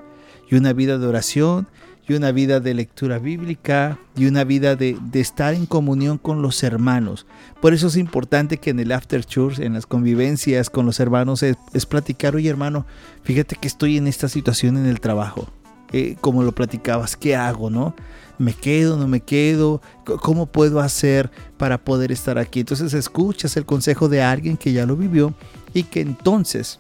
y 0.50 0.56
una 0.56 0.74
vida 0.74 0.98
de 0.98 1.08
oración 1.08 1.68
una 2.16 2.32
vida 2.32 2.60
de 2.60 2.74
lectura 2.74 3.20
bíblica 3.20 4.00
y 4.16 4.26
una 4.26 4.44
vida 4.44 4.76
de, 4.76 4.98
estar 5.14 5.54
en 5.54 5.66
comunión 5.66 6.18
con 6.18 6.42
los 6.42 6.64
hermanos. 6.64 7.26
Por 7.62 7.74
eso 7.74 7.88
es 7.88 7.98
importante 7.98 8.58
que 8.58 8.70
en 8.70 8.80
el 8.80 8.92
after 8.92 9.24
church, 9.26 9.60
en 9.60 9.74
las 9.74 9.86
convivencias 9.86 10.70
con 10.70 10.86
los 10.86 11.00
hermanos, 11.00 11.44
es, 11.44 11.86
platicar, 11.86 12.36
oye 12.36 12.50
hermano, 12.50 12.86
fíjate 13.24 13.56
que 13.56 13.68
estoy 13.68 13.98
en 13.98 14.08
esta 14.08 14.28
situación 14.28 14.78
en 14.78 14.86
el 14.86 15.00
trabajo. 15.00 15.48
Eh, 15.94 16.16
como 16.22 16.44
lo 16.44 16.54
platicabas, 16.54 17.18
¿qué 17.18 17.36
hago, 17.36 17.70
no? 17.70 17.96
¿Me 18.38 18.54
quedo, 18.54 18.96
no 18.98 19.08
me 19.08 19.20
quedo? 19.20 19.82
¿Cómo 20.04 20.46
puedo 20.46 20.80
hacer 20.80 21.30
para 21.58 21.78
poder 21.78 22.12
estar 22.12 22.38
aquí? 22.38 22.62
Entonces 22.62 22.94
escuchas 22.94 23.58
el 23.58 23.66
consejo 23.66 24.08
de 24.08 24.22
alguien 24.24 24.58
que 24.58 24.72
ya 24.72 24.86
lo 24.86 24.96
vivió 24.96 25.34
y 25.74 25.84
que 25.84 26.02
entonces 26.02 26.80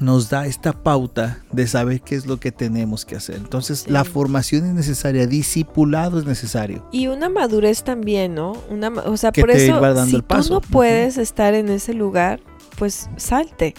nos 0.00 0.30
da 0.30 0.46
esta 0.46 0.72
pauta 0.72 1.42
de 1.52 1.66
saber 1.66 2.00
qué 2.00 2.14
es 2.14 2.26
lo 2.26 2.40
que 2.40 2.50
tenemos 2.50 3.04
que 3.04 3.16
hacer. 3.16 3.36
Entonces, 3.36 3.88
la 3.88 4.04
formación 4.04 4.66
es 4.66 4.74
necesaria, 4.74 5.26
discipulado 5.26 6.18
es 6.18 6.24
necesario. 6.24 6.86
Y 6.92 7.08
una 7.08 7.28
madurez 7.28 7.84
también, 7.84 8.34
¿no? 8.34 8.52
Una, 8.70 8.88
o 8.88 9.16
sea, 9.16 9.32
por 9.32 9.50
eso, 9.50 9.80
si 10.06 10.20
tú 10.22 10.36
no 10.50 10.60
puedes 10.60 11.18
estar 11.18 11.54
en 11.54 11.68
ese 11.68 11.94
lugar, 11.94 12.40
pues 12.78 13.08
salte. 13.16 13.74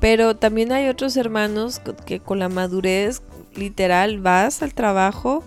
Pero 0.00 0.36
también 0.36 0.72
hay 0.72 0.88
otros 0.88 1.16
hermanos 1.16 1.80
que 2.04 2.20
con 2.20 2.38
la 2.38 2.48
madurez 2.48 3.22
literal 3.54 4.20
vas 4.20 4.62
al 4.62 4.74
trabajo 4.74 5.44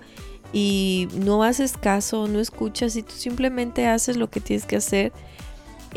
y 0.53 1.09
no 1.13 1.43
haces 1.43 1.75
caso, 1.77 2.27
no 2.27 2.39
escuchas 2.39 2.95
y 2.95 3.03
tú 3.03 3.11
simplemente 3.13 3.87
haces 3.87 4.15
lo 4.15 4.29
que 4.29 4.39
tienes 4.39 4.65
que 4.65 4.77
hacer 4.77 5.11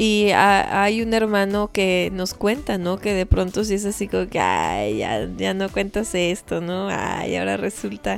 y 0.01 0.31
hay 0.33 1.03
un 1.03 1.13
hermano 1.13 1.73
que 1.73 2.11
nos 2.15 2.33
cuenta, 2.33 2.79
¿no? 2.79 2.99
Que 2.99 3.13
de 3.13 3.27
pronto 3.27 3.65
sí 3.65 3.75
es 3.75 3.85
así 3.85 4.09
como 4.09 4.29
que, 4.29 4.41
ay, 4.41 4.97
ya, 4.97 5.29
ya 5.37 5.53
no 5.53 5.69
cuentas 5.69 6.15
esto, 6.15 6.63
¿no? 6.63 6.89
Ay, 6.89 7.37
ahora 7.37 7.59
resulta. 7.59 8.17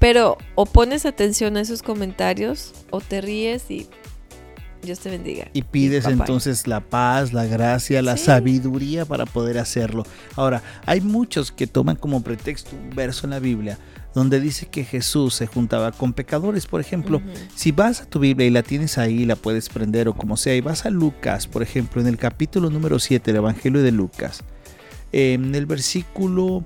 Pero 0.00 0.36
o 0.56 0.66
pones 0.66 1.06
atención 1.06 1.56
a 1.56 1.60
esos 1.60 1.84
comentarios 1.84 2.72
o 2.90 3.00
te 3.00 3.20
ríes 3.20 3.70
y 3.70 3.86
Dios 4.82 4.98
te 4.98 5.10
bendiga. 5.10 5.46
Y 5.52 5.62
pides 5.62 6.06
entonces 6.06 6.66
la 6.66 6.80
paz, 6.80 7.32
la 7.32 7.46
gracia, 7.46 8.02
la 8.02 8.16
sabiduría 8.16 9.04
para 9.04 9.26
poder 9.26 9.58
hacerlo. 9.58 10.02
Ahora, 10.34 10.60
hay 10.86 11.00
muchos 11.00 11.52
que 11.52 11.68
toman 11.68 11.94
como 11.94 12.24
pretexto 12.24 12.74
un 12.74 12.90
verso 12.90 13.28
en 13.28 13.30
la 13.30 13.38
Biblia 13.38 13.78
donde 14.16 14.40
dice 14.40 14.64
que 14.64 14.82
Jesús 14.82 15.34
se 15.34 15.46
juntaba 15.46 15.92
con 15.92 16.14
pecadores. 16.14 16.66
Por 16.66 16.80
ejemplo, 16.80 17.20
si 17.54 17.70
vas 17.70 18.00
a 18.00 18.06
tu 18.06 18.18
Biblia 18.18 18.46
y 18.46 18.50
la 18.50 18.62
tienes 18.62 18.96
ahí, 18.96 19.26
la 19.26 19.36
puedes 19.36 19.68
prender 19.68 20.08
o 20.08 20.14
como 20.14 20.38
sea, 20.38 20.56
y 20.56 20.62
vas 20.62 20.86
a 20.86 20.90
Lucas, 20.90 21.46
por 21.46 21.62
ejemplo, 21.62 22.00
en 22.00 22.06
el 22.06 22.16
capítulo 22.16 22.70
número 22.70 22.98
7, 22.98 23.30
el 23.30 23.36
Evangelio 23.36 23.82
de 23.82 23.92
Lucas, 23.92 24.42
en 25.12 25.54
el 25.54 25.66
versículo 25.66 26.64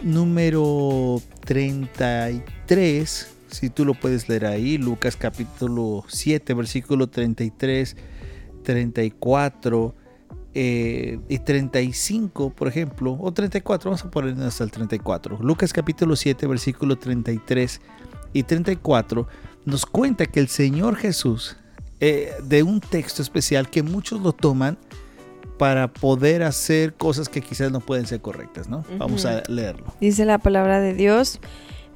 número 0.00 1.20
33, 1.44 3.26
si 3.50 3.68
tú 3.68 3.84
lo 3.84 3.94
puedes 3.94 4.28
leer 4.28 4.46
ahí, 4.46 4.78
Lucas 4.78 5.16
capítulo 5.16 6.04
7, 6.06 6.54
versículo 6.54 7.08
33, 7.08 7.96
34 8.62 9.96
eh, 10.54 11.18
y 11.28 11.38
35, 11.38 12.50
por 12.50 12.68
ejemplo, 12.68 13.16
o 13.20 13.32
34, 13.32 13.90
vamos 13.90 14.04
a 14.04 14.10
poner 14.10 14.38
hasta 14.46 14.64
el 14.64 14.70
34. 14.70 15.38
Lucas 15.40 15.72
capítulo 15.72 16.16
7, 16.16 16.46
versículo 16.46 16.96
33 16.96 17.80
y 18.32 18.42
34 18.42 19.26
nos 19.64 19.86
cuenta 19.86 20.26
que 20.26 20.40
el 20.40 20.48
Señor 20.48 20.96
Jesús, 20.96 21.56
eh, 22.00 22.32
de 22.44 22.62
un 22.62 22.80
texto 22.80 23.22
especial 23.22 23.70
que 23.70 23.82
muchos 23.82 24.20
lo 24.20 24.32
toman 24.32 24.76
para 25.58 25.92
poder 25.92 26.42
hacer 26.42 26.94
cosas 26.94 27.28
que 27.28 27.40
quizás 27.40 27.70
no 27.70 27.80
pueden 27.80 28.06
ser 28.06 28.20
correctas, 28.20 28.68
¿no? 28.68 28.84
Vamos 28.98 29.24
a 29.24 29.42
leerlo. 29.48 29.94
Dice 30.00 30.24
la 30.24 30.38
palabra 30.38 30.80
de 30.80 30.92
Dios, 30.94 31.40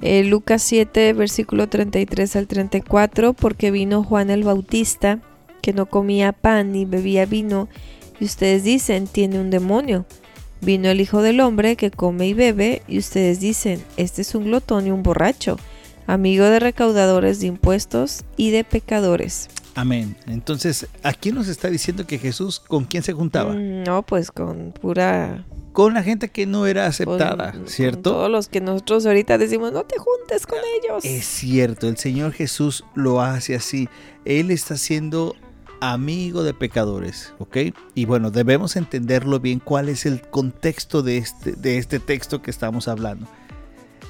eh, 0.02 0.22
Lucas 0.24 0.62
7, 0.62 1.12
versículo 1.14 1.68
33 1.68 2.36
al 2.36 2.46
34, 2.46 3.32
porque 3.32 3.70
vino 3.70 4.04
Juan 4.04 4.30
el 4.30 4.44
Bautista, 4.44 5.18
que 5.62 5.72
no 5.72 5.86
comía 5.86 6.32
pan 6.32 6.70
ni 6.70 6.84
bebía 6.84 7.26
vino, 7.26 7.68
y 8.20 8.24
ustedes 8.24 8.64
dicen, 8.64 9.06
tiene 9.06 9.40
un 9.40 9.50
demonio. 9.50 10.06
Vino 10.60 10.88
el 10.88 11.00
Hijo 11.00 11.22
del 11.22 11.40
Hombre 11.40 11.76
que 11.76 11.90
come 11.90 12.28
y 12.28 12.34
bebe, 12.34 12.82
y 12.88 12.98
ustedes 12.98 13.40
dicen, 13.40 13.82
este 13.96 14.22
es 14.22 14.34
un 14.34 14.44
glotón 14.44 14.86
y 14.86 14.90
un 14.90 15.02
borracho, 15.02 15.58
amigo 16.06 16.44
de 16.46 16.60
recaudadores 16.60 17.40
de 17.40 17.48
impuestos 17.48 18.24
y 18.36 18.50
de 18.50 18.64
pecadores. 18.64 19.48
Amén. 19.76 20.16
Entonces, 20.26 20.88
aquí 21.02 21.32
nos 21.32 21.48
está 21.48 21.68
diciendo 21.68 22.06
que 22.06 22.18
Jesús, 22.18 22.60
¿con 22.60 22.84
quién 22.84 23.02
se 23.02 23.12
juntaba? 23.12 23.52
Mm, 23.52 23.84
no, 23.84 24.02
pues 24.02 24.30
con 24.30 24.72
pura... 24.72 25.44
Con 25.72 25.92
la 25.92 26.02
gente 26.02 26.30
que 26.30 26.46
no 26.46 26.66
era 26.66 26.86
aceptada, 26.86 27.54
¿cierto? 27.66 28.12
todos 28.12 28.30
los 28.30 28.48
que 28.48 28.62
nosotros 28.62 29.04
ahorita 29.04 29.36
decimos, 29.36 29.72
no 29.72 29.84
te 29.84 29.98
juntes 29.98 30.46
con 30.46 30.58
ellos. 30.80 31.04
Es 31.04 31.26
cierto, 31.26 31.86
el 31.86 31.98
Señor 31.98 32.32
Jesús 32.32 32.82
lo 32.94 33.20
hace 33.20 33.54
así. 33.54 33.90
Él 34.24 34.50
está 34.50 34.78
siendo 34.78 35.36
amigo 35.80 36.42
de 36.42 36.54
pecadores, 36.54 37.32
¿ok? 37.38 37.56
Y 37.94 38.04
bueno, 38.04 38.30
debemos 38.30 38.76
entenderlo 38.76 39.40
bien 39.40 39.60
cuál 39.60 39.88
es 39.88 40.06
el 40.06 40.22
contexto 40.22 41.02
de 41.02 41.18
este, 41.18 41.52
de 41.52 41.78
este 41.78 41.98
texto 41.98 42.42
que 42.42 42.50
estamos 42.50 42.88
hablando. 42.88 43.26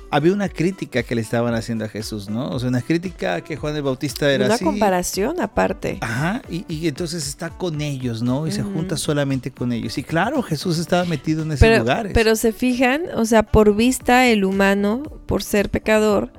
Había 0.09 0.33
una 0.33 0.49
crítica 0.49 1.03
que 1.03 1.17
le 1.17 1.21
estaban 1.21 1.55
haciendo 1.55 1.85
a 1.85 1.89
Jesús, 1.89 2.31
¿no? 2.31 2.49
O 2.51 2.61
sea, 2.61 2.69
una 2.69 2.81
crítica 2.81 3.41
que 3.41 3.57
Juan 3.57 3.75
el 3.75 3.83
Bautista 3.83 4.31
era 4.31 4.47
una 4.47 4.59
comparación 4.59 5.41
aparte. 5.41 5.99
Ajá, 6.01 6.43
y, 6.49 6.87
entonces 6.87 7.27
está 7.27 7.51
con 7.51 7.81
ellos, 7.81 8.23
¿no? 8.23 8.47
Y 8.47 8.53
se 8.53 8.63
junta 8.63 8.97
solamente 8.97 9.51
con 9.51 9.73
ellos. 9.73 9.99
Y 9.99 10.05
claro, 10.05 10.43
Jesús 10.43 10.79
estaba 10.79 11.05
metido 11.07 11.43
en 11.43 11.53
esos 11.53 11.79
lugares. 11.79 12.13
Pero 12.15 12.37
se 12.37 12.53
fijan, 12.53 13.03
o 13.17 13.25
sea, 13.25 13.43
por 13.43 13.75
vista 13.75 14.27
el 14.29 14.45
humano, 14.45 15.03
por 15.27 15.43
ser 15.43 15.71
pecador, 15.71 16.31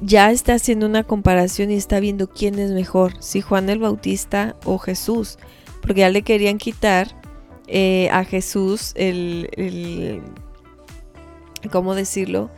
ya 0.00 0.30
está 0.30 0.54
haciendo 0.54 0.86
una 0.86 1.04
comparación 1.04 1.70
y 1.70 1.74
está 1.74 2.00
viendo 2.00 2.28
quién 2.28 2.58
es 2.58 2.70
mejor, 2.70 3.14
si 3.20 3.40
Juan 3.40 3.70
el 3.70 3.78
Bautista 3.78 4.56
o 4.64 4.78
Jesús, 4.78 5.38
porque 5.80 6.00
ya 6.00 6.10
le 6.10 6.22
querían 6.22 6.58
quitar 6.58 7.20
eh, 7.66 8.08
a 8.12 8.24
Jesús 8.24 8.92
el, 8.96 10.22
¿cómo 11.70 11.94
decirlo? 11.94 12.50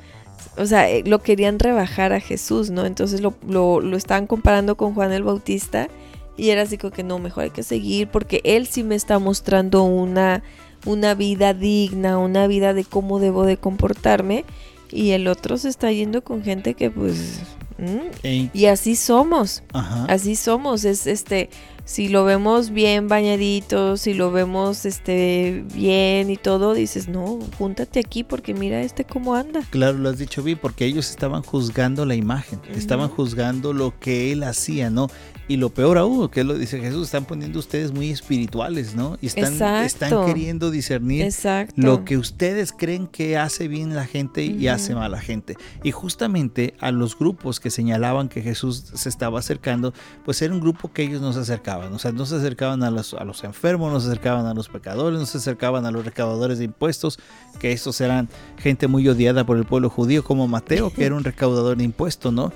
O 0.57 0.67
sea, 0.67 0.91
eh, 0.91 1.05
lo 1.07 1.21
querían 1.21 1.59
rebajar 1.59 2.13
a 2.13 2.21
Jesús, 2.21 2.71
¿no? 2.71 2.85
Entonces 2.85 3.21
lo, 3.21 3.35
lo, 3.47 3.81
lo 3.81 3.97
estaban 3.97 4.27
comparando 4.27 4.77
con 4.77 4.95
Juan 4.95 5.13
el 5.13 5.23
Bautista 5.23 5.89
y 6.37 6.51
era 6.51 6.63
así 6.63 6.79
como 6.79 6.93
que 6.93 7.05
no, 7.05 7.19
mejor 7.19 7.45
hay 7.45 7.51
que 7.51 7.63
seguir 7.63 8.09
porque 8.09 8.41
él 8.45 8.67
sí 8.67 8.83
me 8.83 8.95
está 8.95 9.19
mostrando 9.19 9.85
una, 9.85 10.43
una 10.87 11.15
vida 11.15 11.55
digna, 11.55 12.19
una 12.19 12.47
vida 12.47 12.75
de 12.75 12.85
cómo 12.85 13.21
debo 13.21 13.45
de 13.45 13.57
comportarme 13.57 14.45
y 14.91 15.11
el 15.11 15.29
otro 15.29 15.59
se 15.59 15.69
está 15.69 15.91
yendo 15.93 16.23
con 16.23 16.43
gente 16.43 16.75
que 16.75 16.91
pues 16.91 17.41
mm, 17.79 18.49
y 18.53 18.67
así 18.67 18.97
somos 18.97 19.63
así 19.73 20.37
somos 20.37 20.85
es 20.85 21.07
este 21.07 21.51
si 21.85 22.09
lo 22.09 22.25
vemos 22.25 22.71
bien 22.71 23.09
bañadito 23.09 23.97
si 23.97 24.13
lo 24.13 24.31
vemos 24.31 24.85
este 24.85 25.65
bien 25.75 26.31
y 26.31 26.37
todo 26.37 26.75
dices 26.75 27.09
no 27.09 27.39
júntate 27.57 28.01
aquí 28.01 28.25
porque 28.25 28.53
mira 28.55 28.83
este 28.83 29.05
cómo 29.05 29.35
anda 29.35 29.63
claro 29.71 29.99
lo 29.99 30.11
has 30.11 30.19
dicho 30.19 30.43
bien 30.43 30.59
porque 30.61 30.85
ellos 30.85 31.11
estaban 31.11 31.43
juzgando 31.43 32.05
la 32.05 32.15
imagen 32.15 32.61
estaban 32.75 33.09
juzgando 33.09 33.73
lo 33.73 33.99
que 33.99 34.33
él 34.33 34.43
hacía 34.43 34.91
no 34.91 35.09
y 35.49 35.57
lo 35.57 35.71
peor 35.71 35.97
aún, 35.97 36.29
que 36.29 36.45
lo 36.45 36.55
dice 36.55 36.79
Jesús, 36.79 37.07
están 37.07 37.25
poniendo 37.25 37.59
ustedes 37.59 37.91
muy 37.91 38.11
espirituales, 38.11 38.95
¿no? 38.95 39.17
Y 39.23 39.29
están, 39.29 39.83
están 39.83 40.27
queriendo 40.27 40.71
discernir 40.71 41.33
lo 41.75 42.05
que 42.05 42.19
ustedes 42.19 42.73
creen 42.73 43.07
que 43.07 43.39
hace 43.39 43.67
bien 43.67 43.95
la 43.95 44.05
gente 44.05 44.45
y 44.45 44.69
hace 44.69 44.95
mal 44.95 45.11
la 45.11 45.21
gente. 45.21 45.57
Y 45.83 45.91
justamente 45.91 46.75
a 46.81 46.91
los 46.91 47.19
grupos 47.19 47.61
que 47.61 47.71
señalaban 47.71 48.29
que 48.29 48.43
Jesús 48.43 48.93
se 48.95 49.09
estaba 49.09 49.39
acercando, 49.39 49.95
pues 50.25 50.43
era 50.43 50.53
un 50.53 50.61
grupo 50.61 50.93
que 50.93 51.03
ellos 51.03 51.23
no 51.23 51.33
se 51.33 51.41
acercaban. 51.41 51.95
O 51.95 51.99
sea, 51.99 52.13
no 52.13 52.27
se 52.27 52.37
acercaban 52.37 52.83
a 52.83 52.91
los, 52.91 53.15
a 53.15 53.25
los 53.25 53.43
enfermos, 53.43 53.91
no 53.91 54.01
se 54.01 54.09
acercaban 54.09 54.45
a 54.45 54.53
los 54.53 54.69
pecadores, 54.69 55.19
no 55.19 55.25
se 55.25 55.39
acercaban 55.39 55.87
a 55.87 55.91
los 55.91 56.05
recaudadores 56.05 56.59
de 56.59 56.65
impuestos, 56.65 57.19
que 57.59 57.73
estos 57.73 58.01
eran 58.03 58.29
gente 58.59 58.87
muy 58.87 59.09
odiada 59.09 59.47
por 59.47 59.57
el 59.57 59.65
pueblo 59.65 59.89
judío, 59.89 60.23
como 60.23 60.47
Mateo, 60.47 60.93
que 60.93 61.07
era 61.07 61.15
un 61.15 61.25
recaudador 61.25 61.79
de 61.79 61.85
impuestos, 61.85 62.35
¿no? 62.35 62.53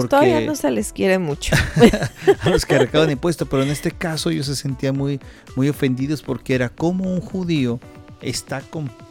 Pues 0.00 0.10
todavía 0.10 0.40
no 0.40 0.54
se 0.54 0.70
les 0.70 0.92
quiere 0.92 1.18
mucho. 1.18 1.54
a 2.40 2.48
los 2.48 2.64
que 2.64 2.78
recaudan 2.78 3.10
impuestos, 3.10 3.46
pero 3.48 3.62
en 3.62 3.70
este 3.70 3.90
caso 3.90 4.30
ellos 4.30 4.46
se 4.46 4.56
sentían 4.56 4.96
muy, 4.96 5.20
muy 5.54 5.68
ofendidos 5.68 6.22
porque 6.22 6.54
era 6.54 6.68
como 6.68 7.12
un 7.12 7.20
judío 7.20 7.80
está, 8.20 8.62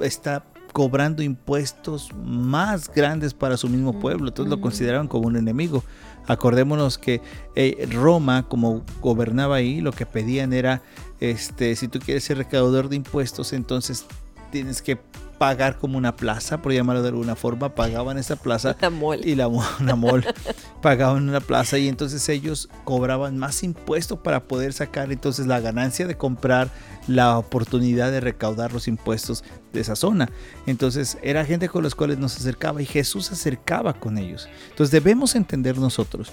está 0.01 0.43
cobrando 0.73 1.23
impuestos 1.23 2.09
más 2.25 2.91
grandes 2.93 3.33
para 3.33 3.57
su 3.57 3.69
mismo 3.69 3.99
pueblo, 3.99 4.27
entonces 4.27 4.49
lo 4.49 4.59
consideraban 4.59 5.07
como 5.07 5.27
un 5.27 5.37
enemigo. 5.37 5.83
Acordémonos 6.27 6.97
que 6.97 7.21
eh, 7.55 7.87
Roma, 7.91 8.47
como 8.47 8.83
gobernaba 9.01 9.55
ahí, 9.55 9.79
lo 9.79 9.91
que 9.91 10.05
pedían 10.05 10.53
era, 10.53 10.81
este, 11.19 11.75
si 11.75 11.87
tú 11.87 11.99
quieres 11.99 12.23
ser 12.23 12.37
recaudador 12.37 12.89
de 12.89 12.95
impuestos, 12.97 13.53
entonces 13.53 14.05
tienes 14.51 14.81
que 14.81 14.97
pagar 15.37 15.77
como 15.77 15.97
una 15.97 16.15
plaza, 16.15 16.61
por 16.61 16.71
llamarlo 16.71 17.01
de 17.01 17.09
alguna 17.09 17.35
forma, 17.35 17.75
pagaban 17.75 18.17
esa 18.17 18.35
plaza 18.35 18.75
y 19.23 19.35
la 19.35 19.47
una 19.47 19.95
mall 19.95 20.25
pagaban 20.81 21.27
una 21.27 21.41
plaza 21.41 21.77
y 21.77 21.87
entonces 21.87 22.27
ellos 22.29 22.69
cobraban 22.83 23.37
más 23.37 23.63
impuestos 23.63 24.19
para 24.19 24.47
poder 24.47 24.73
sacar 24.73 25.11
entonces 25.11 25.47
la 25.47 25.59
ganancia 25.59 26.07
de 26.07 26.15
comprar 26.15 26.69
la 27.07 27.37
oportunidad 27.37 28.11
de 28.11 28.21
recaudar 28.21 28.73
los 28.73 28.87
impuestos 28.87 29.43
de 29.73 29.81
esa 29.81 29.95
zona. 29.95 30.29
Entonces 30.65 31.17
era 31.21 31.45
gente 31.45 31.69
con 31.69 31.83
los 31.83 31.95
cuales 31.95 32.17
nos 32.17 32.37
acercaba 32.37 32.81
y 32.81 32.85
Jesús 32.85 33.27
se 33.27 33.33
acercaba 33.33 33.93
con 33.93 34.17
ellos. 34.17 34.47
Entonces 34.69 34.91
debemos 34.91 35.35
entender 35.35 35.77
nosotros 35.77 36.31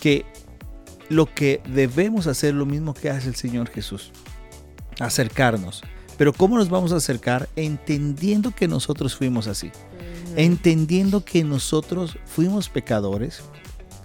que 0.00 0.24
lo 1.08 1.26
que 1.26 1.60
debemos 1.68 2.26
hacer 2.26 2.54
lo 2.54 2.66
mismo 2.66 2.94
que 2.94 3.10
hace 3.10 3.28
el 3.28 3.34
Señor 3.34 3.68
Jesús, 3.68 4.12
acercarnos 5.00 5.82
pero 6.18 6.32
¿cómo 6.32 6.58
nos 6.58 6.68
vamos 6.68 6.92
a 6.92 6.96
acercar? 6.96 7.48
Entendiendo 7.56 8.50
que 8.50 8.68
nosotros 8.68 9.16
fuimos 9.16 9.46
así. 9.46 9.70
Entendiendo 10.36 11.24
que 11.24 11.44
nosotros 11.44 12.18
fuimos 12.26 12.68
pecadores, 12.68 13.40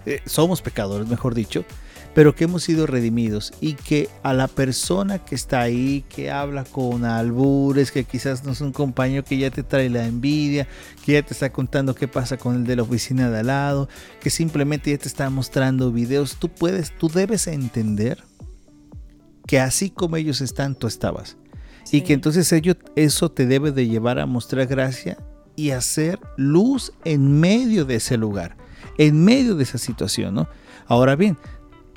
eh, 0.06 0.22
somos 0.24 0.62
pecadores, 0.62 1.08
mejor 1.08 1.34
dicho, 1.34 1.64
pero 2.14 2.36
que 2.36 2.44
hemos 2.44 2.62
sido 2.62 2.86
redimidos 2.86 3.52
y 3.60 3.74
que 3.74 4.08
a 4.22 4.32
la 4.32 4.46
persona 4.46 5.18
que 5.18 5.34
está 5.34 5.60
ahí, 5.60 6.04
que 6.08 6.30
habla 6.30 6.62
con 6.64 7.04
albures, 7.04 7.90
que 7.90 8.04
quizás 8.04 8.44
no 8.44 8.52
es 8.52 8.60
un 8.60 8.72
compañero 8.72 9.24
que 9.24 9.36
ya 9.36 9.50
te 9.50 9.64
trae 9.64 9.90
la 9.90 10.06
envidia, 10.06 10.68
que 11.04 11.14
ya 11.14 11.22
te 11.22 11.34
está 11.34 11.50
contando 11.50 11.96
qué 11.96 12.06
pasa 12.06 12.36
con 12.36 12.54
el 12.54 12.64
de 12.64 12.76
la 12.76 12.82
oficina 12.82 13.28
de 13.28 13.40
al 13.40 13.48
lado, 13.48 13.88
que 14.20 14.30
simplemente 14.30 14.92
ya 14.92 14.98
te 14.98 15.08
está 15.08 15.28
mostrando 15.30 15.90
videos, 15.90 16.36
tú 16.36 16.48
puedes, 16.48 16.96
tú 16.96 17.08
debes 17.08 17.48
entender 17.48 18.22
que 19.46 19.58
así 19.58 19.90
como 19.90 20.16
ellos 20.16 20.40
están, 20.40 20.76
tú 20.76 20.86
estabas. 20.86 21.36
Y 21.92 22.00
que 22.02 22.12
entonces 22.12 22.52
ello, 22.52 22.74
eso 22.96 23.30
te 23.30 23.46
debe 23.46 23.70
de 23.70 23.86
llevar 23.86 24.18
a 24.18 24.26
mostrar 24.26 24.66
gracia 24.66 25.18
y 25.56 25.70
hacer 25.70 26.18
luz 26.36 26.92
en 27.04 27.40
medio 27.40 27.84
de 27.84 27.96
ese 27.96 28.16
lugar, 28.16 28.56
en 28.98 29.24
medio 29.24 29.54
de 29.54 29.62
esa 29.62 29.78
situación, 29.78 30.34
¿no? 30.34 30.48
Ahora 30.86 31.16
bien, 31.16 31.36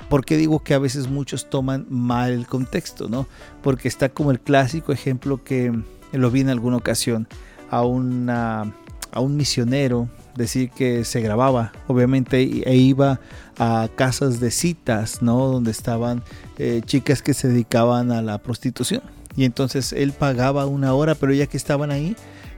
¿por 0.08 0.24
qué 0.24 0.36
digo 0.36 0.62
que 0.62 0.74
a 0.74 0.78
veces 0.78 1.08
muchos 1.08 1.50
toman 1.50 1.86
mal 1.88 2.32
el 2.32 2.46
contexto, 2.46 3.08
¿no? 3.08 3.26
Porque 3.62 3.88
está 3.88 4.08
como 4.08 4.30
el 4.30 4.40
clásico 4.40 4.92
ejemplo 4.92 5.42
que 5.42 5.72
lo 6.12 6.30
vi 6.30 6.40
en 6.40 6.50
alguna 6.50 6.76
ocasión 6.76 7.26
a, 7.70 7.82
una, 7.84 8.72
a 9.12 9.20
un 9.20 9.36
misionero 9.36 10.08
decir 10.36 10.70
que 10.70 11.04
se 11.04 11.20
grababa, 11.20 11.72
obviamente, 11.88 12.40
e 12.40 12.76
iba 12.76 13.20
a 13.58 13.88
casas 13.96 14.38
de 14.38 14.52
citas, 14.52 15.20
¿no? 15.22 15.48
Donde 15.48 15.72
estaban 15.72 16.22
eh, 16.58 16.82
chicas 16.84 17.22
que 17.22 17.34
se 17.34 17.48
dedicaban 17.48 18.12
a 18.12 18.22
la 18.22 18.38
prostitución 18.38 19.02
y 19.38 19.44
entonces 19.44 19.92
él 19.92 20.10
pagaba 20.14 20.66
una 20.66 20.94
hora, 20.94 21.14
pero 21.14 21.32
ya 21.32 21.46
que 21.46 21.56
estaban 21.56 21.92
ahí, 21.92 22.16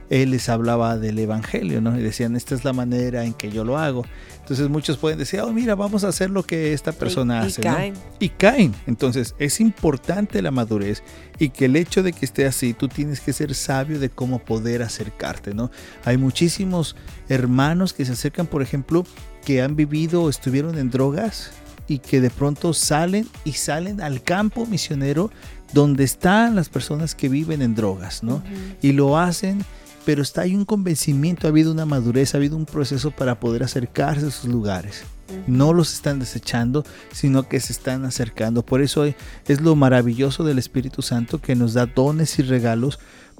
él 0.09 0.31
les 0.31 0.49
hablaba 0.49 0.97
del 0.97 1.19
Evangelio, 1.19 1.79
¿no? 1.79 1.95
Y 1.95 2.01
decían, 2.01 2.35
esta 2.35 2.55
es 2.55 2.65
la 2.65 2.73
manera 2.73 3.23
en 3.23 3.35
que 3.35 3.51
yo 3.51 3.63
lo 3.63 3.77
hago. 3.77 4.03
Entonces 4.39 4.67
muchos 4.67 4.97
pueden 4.97 5.19
decir, 5.19 5.41
oh, 5.41 5.53
mira, 5.53 5.75
vamos 5.75 6.03
a 6.03 6.07
hacer 6.07 6.31
lo 6.31 6.41
que 6.41 6.73
esta 6.73 6.91
persona 6.91 7.41
hace. 7.41 7.61
Y 7.61 7.63
caen. 7.63 7.93
Y 8.19 8.29
caen. 8.29 8.73
Entonces 8.87 9.35
es 9.37 9.59
importante 9.59 10.41
la 10.41 10.49
madurez 10.49 11.03
y 11.37 11.49
que 11.49 11.65
el 11.65 11.75
hecho 11.75 12.01
de 12.01 12.13
que 12.13 12.25
esté 12.25 12.47
así, 12.47 12.73
tú 12.73 12.87
tienes 12.87 13.19
que 13.19 13.31
ser 13.31 13.53
sabio 13.53 13.99
de 13.99 14.09
cómo 14.09 14.39
poder 14.39 14.81
acercarte, 14.81 15.53
¿no? 15.53 15.69
Hay 16.03 16.17
muchísimos 16.17 16.95
hermanos 17.29 17.93
que 17.93 18.05
se 18.05 18.13
acercan, 18.13 18.47
por 18.47 18.63
ejemplo, 18.63 19.05
que 19.45 19.61
han 19.61 19.75
vivido 19.75 20.23
o 20.23 20.29
estuvieron 20.31 20.79
en 20.79 20.89
drogas 20.89 21.51
y 21.87 21.99
que 21.99 22.21
de 22.21 22.29
pronto 22.29 22.73
salen 22.73 23.27
y 23.43 23.51
salen 23.51 24.01
al 24.01 24.23
campo 24.23 24.65
misionero 24.65 25.29
donde 25.73 26.03
están 26.03 26.55
las 26.55 26.69
personas 26.69 27.15
que 27.15 27.29
viven 27.29 27.61
en 27.61 27.75
drogas, 27.75 28.23
¿no? 28.23 28.43
Y 28.81 28.91
lo 28.91 29.17
hacen, 29.17 29.63
pero 30.05 30.21
está 30.21 30.41
ahí 30.41 30.55
un 30.55 30.65
convencimiento, 30.65 31.47
ha 31.47 31.49
habido 31.49 31.71
una 31.71 31.85
madurez, 31.85 32.33
ha 32.33 32.37
habido 32.37 32.57
un 32.57 32.65
proceso 32.65 33.11
para 33.11 33.39
poder 33.39 33.63
acercarse 33.63 34.25
a 34.25 34.29
esos 34.29 34.45
lugares. 34.45 35.03
No 35.47 35.71
los 35.71 35.93
están 35.93 36.19
desechando, 36.19 36.83
sino 37.13 37.47
que 37.47 37.59
se 37.59 37.71
están 37.71 38.03
acercando. 38.03 38.65
Por 38.65 38.81
eso 38.81 39.05
es 39.05 39.61
lo 39.61 39.75
maravilloso 39.75 40.43
del 40.43 40.59
Espíritu 40.59 41.01
Santo 41.01 41.39
que 41.39 41.55
nos 41.55 41.73
da 41.73 41.85
dones 41.85 42.37
y 42.39 42.41
regalos 42.41 42.99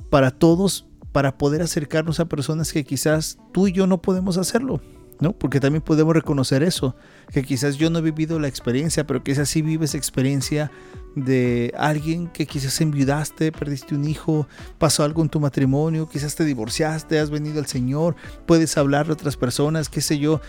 para 0.09 0.31
todos, 0.31 0.85
para 1.11 1.37
poder 1.37 1.61
acercarnos 1.61 2.21
a 2.21 2.25
personas 2.25 2.71
que 2.71 2.85
quizás 2.85 3.37
tú 3.51 3.67
y 3.67 3.73
yo 3.73 3.87
no 3.87 4.01
podemos 4.01 4.37
hacerlo. 4.37 4.81
¿no? 5.19 5.33
Porque 5.33 5.59
también 5.59 5.83
podemos 5.83 6.15
reconocer 6.15 6.63
eso, 6.63 6.95
que 7.31 7.43
quizás 7.43 7.77
yo 7.77 7.89
no 7.89 7.99
he 7.99 8.01
vivido 8.01 8.39
la 8.39 8.47
experiencia, 8.47 9.05
pero 9.05 9.23
quizás 9.23 9.49
sí 9.49 9.61
vives 9.61 9.93
experiencia 9.93 10.71
de 11.15 11.73
alguien 11.77 12.27
que 12.27 12.45
quizás 12.45 12.79
enviudaste, 12.81 13.51
perdiste 13.51 13.95
un 13.95 14.07
hijo, 14.07 14.47
pasó 14.77 15.03
algo 15.03 15.21
en 15.21 15.29
tu 15.29 15.39
matrimonio, 15.39 16.07
quizás 16.07 16.35
te 16.35 16.45
divorciaste, 16.45 17.19
has 17.19 17.29
venido 17.29 17.59
al 17.59 17.67
Señor, 17.67 18.15
puedes 18.45 18.77
hablar 18.77 19.09
a 19.09 19.13
otras 19.13 19.37
personas, 19.37 19.89
qué 19.89 20.01
sé 20.01 20.19
yo, 20.19 20.41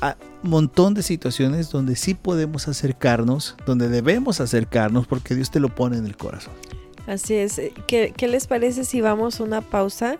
a 0.00 0.16
montón 0.42 0.94
de 0.94 1.02
situaciones 1.02 1.70
donde 1.70 1.96
sí 1.96 2.14
podemos 2.14 2.68
acercarnos, 2.68 3.56
donde 3.66 3.88
debemos 3.88 4.40
acercarnos 4.40 5.06
porque 5.06 5.34
Dios 5.34 5.50
te 5.50 5.60
lo 5.60 5.74
pone 5.74 5.96
en 5.96 6.06
el 6.06 6.16
corazón. 6.16 6.52
Así 7.06 7.34
es. 7.34 7.60
¿Qué, 7.86 8.12
qué 8.16 8.28
les 8.28 8.46
parece 8.46 8.84
si 8.84 9.00
vamos 9.00 9.40
a 9.40 9.44
una 9.44 9.62
pausa 9.62 10.18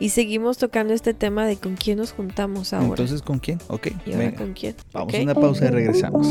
y 0.00 0.08
seguimos 0.08 0.58
tocando 0.58 0.94
este 0.94 1.14
tema 1.14 1.46
de 1.46 1.56
con 1.56 1.76
quién 1.76 1.98
nos 1.98 2.12
juntamos 2.12 2.72
ahora. 2.72 2.88
Entonces, 2.88 3.22
¿con 3.22 3.38
quién? 3.38 3.60
Ok. 3.68 3.88
¿Y 4.04 4.14
ahora 4.14 4.34
con 4.34 4.52
quién? 4.52 4.74
Vamos 4.92 5.14
a 5.14 5.18
una 5.18 5.34
pausa 5.34 5.66
y 5.66 5.68
regresamos. 5.68 6.26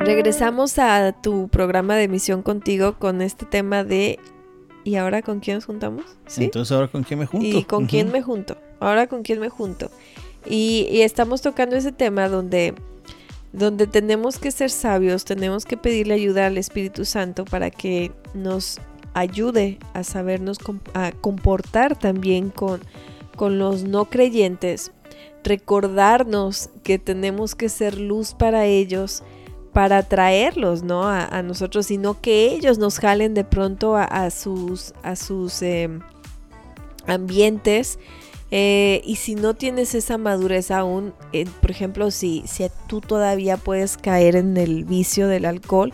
Regresamos 0.00 0.78
a 0.78 1.12
tu 1.12 1.48
programa 1.48 1.96
de 1.96 2.08
Misión 2.08 2.42
contigo 2.42 2.98
con 2.98 3.22
este 3.22 3.46
tema 3.46 3.84
de 3.84 4.18
¿Y 4.84 4.96
ahora 4.96 5.22
con 5.22 5.40
quién 5.40 5.56
nos 5.56 5.66
juntamos? 5.66 6.04
¿Sí? 6.26 6.44
Entonces, 6.44 6.72
¿ahora 6.72 6.88
con 6.88 7.02
quién 7.02 7.20
me 7.20 7.26
junto? 7.26 7.46
¿Y 7.46 7.64
con 7.64 7.86
quién 7.86 8.10
me 8.10 8.22
junto? 8.22 8.56
Ahora 8.80 9.06
con 9.06 9.22
quién 9.22 9.40
me 9.40 9.48
junto. 9.48 9.90
Y, 10.48 11.02
estamos 11.02 11.42
tocando 11.42 11.76
ese 11.76 11.92
tema 11.92 12.28
donde, 12.28 12.74
donde 13.52 13.86
tenemos 13.86 14.38
que 14.38 14.50
ser 14.50 14.70
sabios, 14.70 15.24
tenemos 15.24 15.64
que 15.64 15.76
pedirle 15.76 16.14
ayuda 16.14 16.46
al 16.46 16.56
Espíritu 16.56 17.04
Santo 17.04 17.44
para 17.44 17.70
que 17.70 18.12
nos 18.32 18.78
ayude 19.12 19.78
a 19.92 20.04
sabernos 20.04 20.58
a 20.94 21.12
comportar 21.12 21.98
también 21.98 22.50
con, 22.50 22.80
con 23.36 23.58
los 23.58 23.82
no 23.82 24.06
creyentes, 24.06 24.92
recordarnos 25.44 26.70
que 26.82 26.98
tenemos 26.98 27.54
que 27.54 27.68
ser 27.68 27.98
luz 27.98 28.34
para 28.34 28.66
ellos, 28.66 29.22
para 29.72 30.02
traerlos 30.02 30.82
¿no? 30.82 31.08
a, 31.08 31.42
nosotros, 31.42 31.86
sino 31.86 32.20
que 32.20 32.52
ellos 32.52 32.78
nos 32.78 32.98
jalen 32.98 33.34
de 33.34 33.44
pronto 33.44 33.96
a, 33.96 34.30
sus, 34.30 34.94
a 35.02 35.16
sus 35.16 35.62
em, 35.62 36.00
ambientes. 37.06 37.98
Eh, 38.52 39.00
y 39.04 39.16
si 39.16 39.36
no 39.36 39.54
tienes 39.54 39.94
esa 39.94 40.18
madurez 40.18 40.72
aún, 40.72 41.14
eh, 41.32 41.46
por 41.60 41.70
ejemplo, 41.70 42.10
si, 42.10 42.42
si 42.46 42.66
tú 42.88 43.00
todavía 43.00 43.56
puedes 43.56 43.96
caer 43.96 44.34
en 44.34 44.56
el 44.56 44.84
vicio 44.84 45.28
del 45.28 45.44
alcohol, 45.44 45.92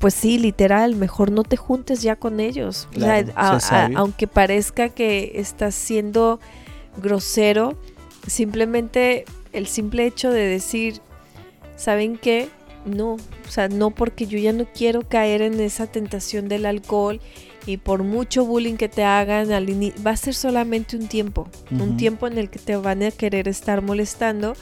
pues 0.00 0.14
sí, 0.14 0.38
literal, 0.38 0.96
mejor 0.96 1.30
no 1.30 1.44
te 1.44 1.56
juntes 1.56 2.02
ya 2.02 2.16
con 2.16 2.40
ellos. 2.40 2.88
aunque 3.94 4.26
parezca 4.26 4.88
que 4.88 5.32
estás 5.36 5.76
siendo 5.76 6.40
grosero, 7.00 7.76
simplemente 8.26 9.24
el 9.52 9.68
simple 9.68 10.06
hecho 10.06 10.30
de 10.32 10.46
decir, 10.46 11.00
¿saben 11.76 12.18
qué? 12.18 12.48
No, 12.84 13.14
o 13.14 13.50
sea, 13.50 13.68
no 13.68 13.90
porque 13.90 14.26
yo 14.26 14.38
ya 14.38 14.52
no 14.52 14.66
quiero 14.66 15.06
caer 15.08 15.42
en 15.42 15.60
esa 15.60 15.86
tentación 15.86 16.48
del 16.48 16.66
alcohol 16.66 17.20
y 17.66 17.76
por 17.76 18.02
mucho 18.02 18.44
bullying 18.44 18.76
que 18.76 18.88
te 18.88 19.04
hagan 19.04 19.52
al 19.52 19.68
va 20.04 20.12
a 20.12 20.16
ser 20.16 20.34
solamente 20.34 20.96
un 20.96 21.08
tiempo, 21.08 21.48
un 21.70 21.96
tiempo 21.96 22.26
en 22.26 22.38
el 22.38 22.50
que 22.50 22.58
te 22.58 22.76
van 22.76 23.02
a 23.02 23.10
querer 23.10 23.48
estar 23.48 23.82
molestando, 23.82 24.54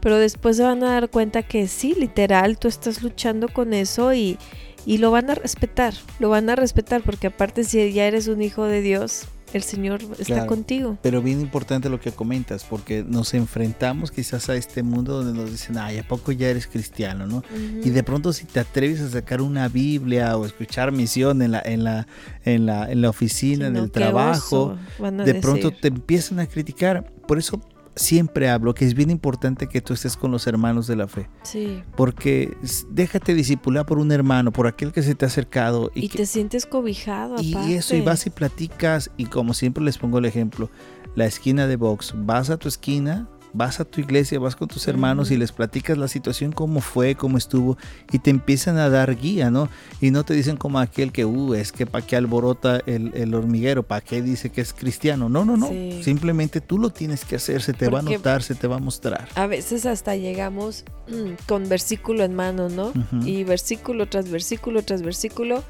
pero 0.00 0.16
después 0.16 0.56
se 0.56 0.64
van 0.64 0.82
a 0.82 0.92
dar 0.92 1.10
cuenta 1.10 1.42
que 1.42 1.68
sí, 1.68 1.94
literal, 1.96 2.58
tú 2.58 2.68
estás 2.68 3.02
luchando 3.02 3.48
con 3.48 3.72
eso 3.72 4.12
y, 4.14 4.38
y 4.84 4.98
lo 4.98 5.10
van 5.10 5.30
a 5.30 5.34
respetar, 5.34 5.94
lo 6.18 6.28
van 6.28 6.50
a 6.50 6.56
respetar 6.56 7.02
porque 7.02 7.28
aparte 7.28 7.64
si 7.64 7.92
ya 7.92 8.06
eres 8.06 8.26
un 8.28 8.42
hijo 8.42 8.64
de 8.64 8.80
Dios, 8.80 9.26
el 9.52 9.62
Señor 9.62 10.00
está 10.18 10.46
contigo. 10.46 10.98
Pero 11.02 11.22
bien 11.22 11.40
importante 11.40 11.88
lo 11.88 12.00
que 12.00 12.12
comentas, 12.12 12.64
porque 12.64 13.04
nos 13.06 13.34
enfrentamos 13.34 14.10
quizás 14.10 14.48
a 14.48 14.56
este 14.56 14.82
mundo 14.82 15.22
donde 15.22 15.38
nos 15.38 15.50
dicen, 15.50 15.78
ay, 15.78 15.98
¿a 15.98 16.06
poco 16.06 16.32
ya 16.32 16.48
eres 16.48 16.66
cristiano? 16.66 17.26
¿no? 17.26 17.42
Y 17.84 17.90
de 17.90 18.02
pronto 18.02 18.32
si 18.32 18.44
te 18.44 18.60
atreves 18.60 19.00
a 19.00 19.10
sacar 19.10 19.40
una 19.42 19.68
Biblia 19.68 20.36
o 20.36 20.46
escuchar 20.46 20.92
misión 20.92 21.42
en 21.42 21.52
la, 21.52 21.62
en 21.64 21.84
la, 21.84 22.06
en 22.44 22.66
la, 22.66 22.90
en 22.90 23.02
la 23.02 23.10
oficina, 23.10 23.66
en 23.66 23.76
el 23.76 23.90
trabajo, 23.90 24.76
de 25.24 25.34
pronto 25.36 25.70
te 25.70 25.88
empiezan 25.88 26.40
a 26.40 26.46
criticar. 26.46 27.10
Por 27.26 27.38
eso 27.38 27.60
siempre 27.96 28.48
hablo 28.48 28.74
que 28.74 28.84
es 28.84 28.94
bien 28.94 29.10
importante 29.10 29.66
que 29.66 29.80
tú 29.80 29.94
estés 29.94 30.16
con 30.16 30.30
los 30.30 30.46
hermanos 30.46 30.86
de 30.86 30.96
la 30.96 31.08
fe. 31.08 31.28
Sí. 31.42 31.82
Porque 31.96 32.56
déjate 32.90 33.34
disipular 33.34 33.86
por 33.86 33.98
un 33.98 34.12
hermano, 34.12 34.52
por 34.52 34.66
aquel 34.66 34.92
que 34.92 35.02
se 35.02 35.14
te 35.14 35.24
ha 35.24 35.28
acercado. 35.28 35.90
Y, 35.94 36.08
te 36.08 36.26
sientes 36.26 36.66
cobijado. 36.66 37.36
Y 37.40 37.74
eso, 37.74 37.96
y 37.96 38.00
vas 38.00 38.26
y 38.26 38.30
platicas, 38.30 39.10
y 39.16 39.26
como 39.26 39.54
siempre 39.54 39.84
les 39.84 39.98
pongo 39.98 40.18
el 40.18 40.24
ejemplo, 40.24 40.70
la 41.14 41.26
esquina 41.26 41.66
de 41.66 41.76
box, 41.76 42.14
vas 42.16 42.50
a 42.50 42.56
tu 42.56 42.68
esquina, 42.68 43.28
vas 43.52 43.80
a 43.80 43.84
tu 43.84 44.00
iglesia, 44.00 44.38
vas 44.38 44.56
con 44.56 44.68
tus 44.68 44.86
hermanos 44.88 45.30
y 45.30 45.36
les 45.36 45.52
platicas 45.52 45.98
la 45.98 46.08
situación, 46.08 46.52
cómo 46.52 46.80
fue, 46.80 47.14
cómo 47.14 47.38
estuvo, 47.38 47.76
y 48.12 48.18
te 48.18 48.30
empiezan 48.30 48.78
a 48.78 48.88
dar 48.88 49.16
guía, 49.16 49.50
¿no? 49.50 49.68
Y 50.00 50.10
no 50.10 50.24
te 50.24 50.34
dicen 50.34 50.56
como 50.56 50.78
aquel 50.78 51.12
que, 51.12 51.24
uh, 51.24 51.54
es 51.54 51.72
que 51.72 51.86
para 51.86 52.06
qué 52.06 52.16
alborota 52.16 52.80
el, 52.86 53.34
hormiguero, 53.34 53.82
para 53.82 54.00
qué 54.00 54.22
dice 54.22 54.50
que 54.50 54.60
es 54.60 54.72
cristiano. 54.72 55.28
No, 55.28 55.44
no, 55.44 55.56
no. 55.56 55.70
Simplemente 56.02 56.60
tú 56.60 56.78
lo 56.78 56.90
tienes 56.90 57.24
que 57.24 57.36
hacer, 57.36 57.62
se 57.62 57.72
te 57.72 57.88
va 57.88 58.00
a 58.00 58.02
notar, 58.02 58.42
se 58.42 58.54
te 58.54 58.66
va 58.66 58.76
a 58.76 58.80
mostrar. 58.80 59.28
A 59.34 59.46
veces 59.46 59.86
hasta 59.86 60.16
llegamos 60.16 60.84
con 61.46 61.68
versículo 61.68 62.24
en 62.24 62.34
mano, 62.34 62.68
¿no? 62.68 62.92
Y 63.24 63.44
versículo 63.44 64.08
tras 64.08 64.30
versículo 64.30 64.82
tras 64.82 65.02
versículo. 65.02 65.62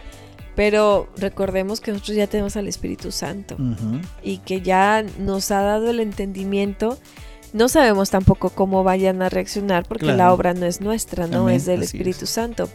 Pero 0.57 1.09
recordemos 1.17 1.81
que 1.81 1.93
nosotros 1.93 2.17
ya 2.17 2.27
tenemos 2.27 2.57
al 2.57 2.69
Espíritu 2.69 3.13
Santo 3.13 3.57
y 4.23 4.39
que 4.39 4.61
ya 4.61 5.05
nos 5.19 5.51
ha 5.53 5.63
dado 5.63 5.91
el 5.91 6.01
entendimiento 6.01 6.99
no 7.53 7.69
sabemos 7.69 8.11
tampoco 8.11 8.51
cómo 8.51 8.85
vayan 8.85 9.23
a 9.23 9.29
reaccionar 9.29 9.85
porque 9.87 10.07
la 10.07 10.33
obra 10.33 10.55
no 10.55 10.67
es 10.67 10.81
nuestra, 10.81 11.27
no 11.27 11.49
es 11.49 11.67
del 11.67 11.83
Espíritu 11.83 12.27
Santo. 12.27 12.69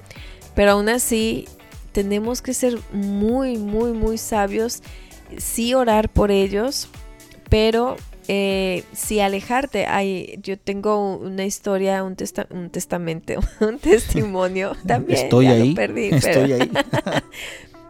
Pero 0.54 0.72
aún 0.72 0.90
así 0.90 1.48
tenemos 1.92 2.42
que 2.42 2.54
ser 2.54 2.78
muy, 2.92 3.58
muy, 3.58 3.94
muy 3.94 4.18
sabios, 4.18 4.82
sí 5.38 5.74
orar 5.74 6.10
por 6.10 6.32
ellos, 6.32 6.90
pero 7.50 7.96
eh, 8.28 8.84
sí 8.92 9.20
alejarte. 9.22 9.86
Hay, 9.86 10.40
yo 10.42 10.58
tengo 10.58 11.16
una 11.18 11.46
historia, 11.46 12.04
un, 12.04 12.18
un 12.50 12.70
testamento, 12.70 13.34
un 13.62 13.80
testimonio 13.80 14.74
también. 14.88 15.20
Estoy 15.20 15.48
ahí. 15.48 15.76
Estoy 16.12 16.54
ahí. 16.54 16.72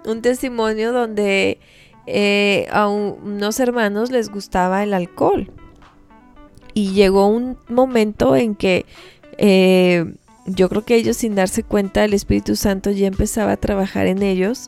un 0.06 0.22
testimonio 0.22 0.92
donde 0.92 1.60
eh, 2.06 2.68
a 2.72 2.88
unos 2.88 3.60
hermanos 3.60 4.12
les 4.12 4.30
gustaba 4.30 4.84
el 4.84 4.94
alcohol 4.94 5.52
y 6.76 6.92
llegó 6.92 7.28
un 7.28 7.58
momento 7.70 8.36
en 8.36 8.54
que 8.54 8.86
eh, 9.38 10.14
yo 10.46 10.70
creo 10.70 10.86
que 10.86 10.96
ellos 10.96 11.18
sin 11.18 11.34
darse 11.34 11.64
cuenta 11.64 12.04
el 12.04 12.14
Espíritu 12.14 12.56
Santo 12.56 12.92
ya 12.92 13.08
empezaba 13.08 13.54
a 13.54 13.58
trabajar 13.58 14.06
en 14.06 14.22
ellos 14.22 14.68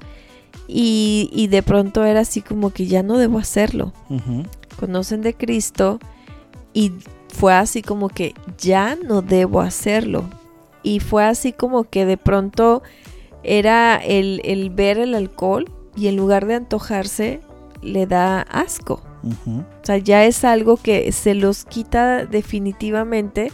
y, 0.69 1.47
de 1.51 1.61
pronto 1.63 2.03
era 2.03 2.21
así 2.21 2.41
como 2.41 2.71
que 2.71 2.87
ya 2.87 3.03
no 3.03 3.17
debo 3.17 3.39
hacerlo. 3.39 3.93
Conocen 4.79 5.21
de 5.21 5.33
Cristo 5.33 5.99
y 6.73 6.93
fue 7.29 7.53
así 7.53 7.81
como 7.81 8.09
que 8.09 8.33
ya 8.57 8.95
no 8.95 9.21
debo 9.21 9.61
hacerlo. 9.61 10.29
Y 10.83 10.99
fue 10.99 11.25
así 11.25 11.53
como 11.53 11.83
que 11.83 12.05
de 12.05 12.17
pronto 12.17 12.83
era 13.43 13.97
el, 13.97 14.41
el 14.43 14.69
ver 14.69 14.97
el 14.97 15.13
alcohol 15.13 15.69
y 15.95 16.07
en 16.07 16.15
lugar 16.15 16.47
de 16.47 16.55
antojarse 16.55 17.41
le 17.81 18.07
da 18.07 18.41
asco 18.41 19.01
O 19.23 19.85
sea, 19.85 19.97
ya 19.97 20.25
es 20.25 20.43
algo 20.43 20.77
que 20.77 21.11
se 21.11 21.33
los 21.33 21.65
quita 21.65 22.25
definitivamente 22.25 23.51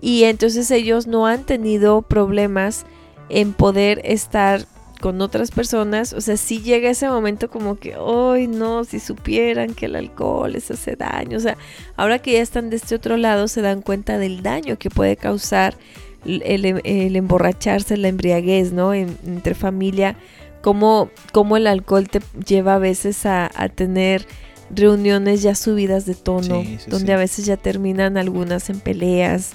y 0.00 0.24
entonces 0.24 0.70
ellos 0.70 1.06
no 1.06 1.26
han 1.26 1.44
tenido 1.44 2.02
problemas 2.02 2.86
en 3.28 3.52
poder 3.52 4.00
estar 4.04 4.66
con 5.00 5.20
otras 5.20 5.50
personas, 5.50 6.14
o 6.14 6.20
sea, 6.22 6.38
si 6.38 6.62
llega 6.62 6.88
ese 6.88 7.08
momento 7.08 7.50
como 7.50 7.76
que, 7.76 7.94
ay, 7.94 8.46
no, 8.46 8.84
si 8.84 9.00
supieran 9.00 9.74
que 9.74 9.86
el 9.86 9.96
alcohol 9.96 10.52
les 10.52 10.70
hace 10.70 10.96
daño, 10.96 11.36
o 11.36 11.40
sea, 11.40 11.58
ahora 11.96 12.20
que 12.20 12.32
ya 12.32 12.40
están 12.40 12.70
de 12.70 12.76
este 12.76 12.94
otro 12.94 13.18
lado 13.18 13.46
se 13.48 13.60
dan 13.60 13.82
cuenta 13.82 14.16
del 14.16 14.42
daño 14.42 14.78
que 14.78 14.88
puede 14.88 15.16
causar 15.16 15.76
el, 16.24 17.16
emborracharse, 17.16 17.98
la 17.98 18.08
embriaguez, 18.08 18.72
¿no? 18.72 18.94
entre 18.94 19.54
familia, 19.54 20.16
cómo, 20.62 21.10
cómo, 21.32 21.58
el 21.58 21.66
alcohol 21.66 22.08
te 22.08 22.20
lleva 22.46 22.76
a 22.76 22.78
veces 22.78 23.26
a, 23.26 23.50
tener 23.74 24.26
reuniones 24.70 25.42
ya 25.42 25.54
subidas 25.54 26.06
de 26.06 26.14
tono, 26.14 26.62
donde 26.88 27.12
a 27.12 27.16
veces 27.16 27.46
ya 27.46 27.56
terminan 27.56 28.16
algunas 28.16 28.70
en 28.70 28.80
peleas 28.80 29.52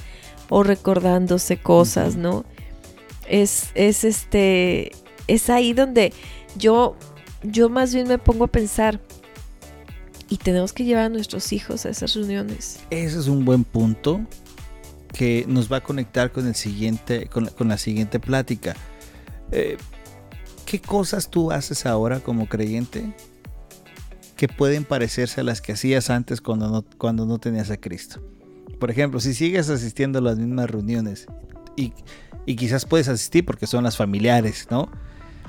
o 0.50 0.63
recordándose 0.63 1.58
cosas, 1.58 2.15
¿no? 2.15 2.45
Es, 3.28 3.69
es 3.76 4.04
este, 4.04 4.91
es 5.28 5.50
ahí 5.50 5.74
donde 5.74 6.13
yo, 6.58 6.95
yo 7.43 7.69
más 7.69 7.93
bien 7.93 8.08
me 8.08 8.17
pongo 8.17 8.45
a 8.45 8.48
pensar, 8.48 9.00
y 10.30 10.38
tenemos 10.38 10.74
que 10.74 10.86
llevar 10.86 11.06
a 11.06 11.10
nuestros 11.10 11.52
hijos 11.52 11.86
a 11.86 11.89
esas 11.89 12.13
reuniones. 12.13 12.80
Ese 12.91 13.19
es 13.19 13.28
un 13.28 13.45
buen 13.45 13.63
punto 13.63 14.22
que 15.13 15.45
nos 15.48 15.72
va 15.72 15.78
a 15.78 15.82
conectar 15.82 16.32
con 16.32 16.48
el 16.48 16.56
siguiente, 16.56 17.28
con, 17.28 17.50
la 17.67 17.78
siguiente 17.78 18.19
plática. 18.19 18.76
Eh, 19.52 19.78
¿Qué 20.65 20.80
cosas 20.80 21.30
tú 21.30 21.52
haces 21.52 21.88
ahora 21.88 22.19
como 22.19 22.48
creyente 22.48 23.12
que 24.39 24.47
pueden 24.47 24.86
parecerse 24.86 25.41
a 25.41 25.43
las 25.43 25.60
que 25.60 25.73
hacías 25.73 26.10
antes 26.10 26.39
cuando 26.39 26.69
no, 26.69 26.86
cuando 26.97 27.25
no 27.25 27.39
tenías 27.39 27.71
a 27.71 27.75
Cristo? 27.75 28.21
Por 28.80 28.89
ejemplo, 28.89 29.19
si 29.19 29.34
sigues 29.34 29.69
asistiendo 29.69 30.19
a 30.19 30.21
las 30.21 30.38
mismas 30.38 30.69
reuniones 30.69 31.28
y, 31.75 31.91
y 32.45 32.56
quizás 32.56 32.86
puedes 32.86 33.10
asistir 33.10 33.43
porque 33.45 33.67
son 33.67 33.84
las 33.84 33.97
familiares, 33.97 34.67
¿no? 34.71 34.89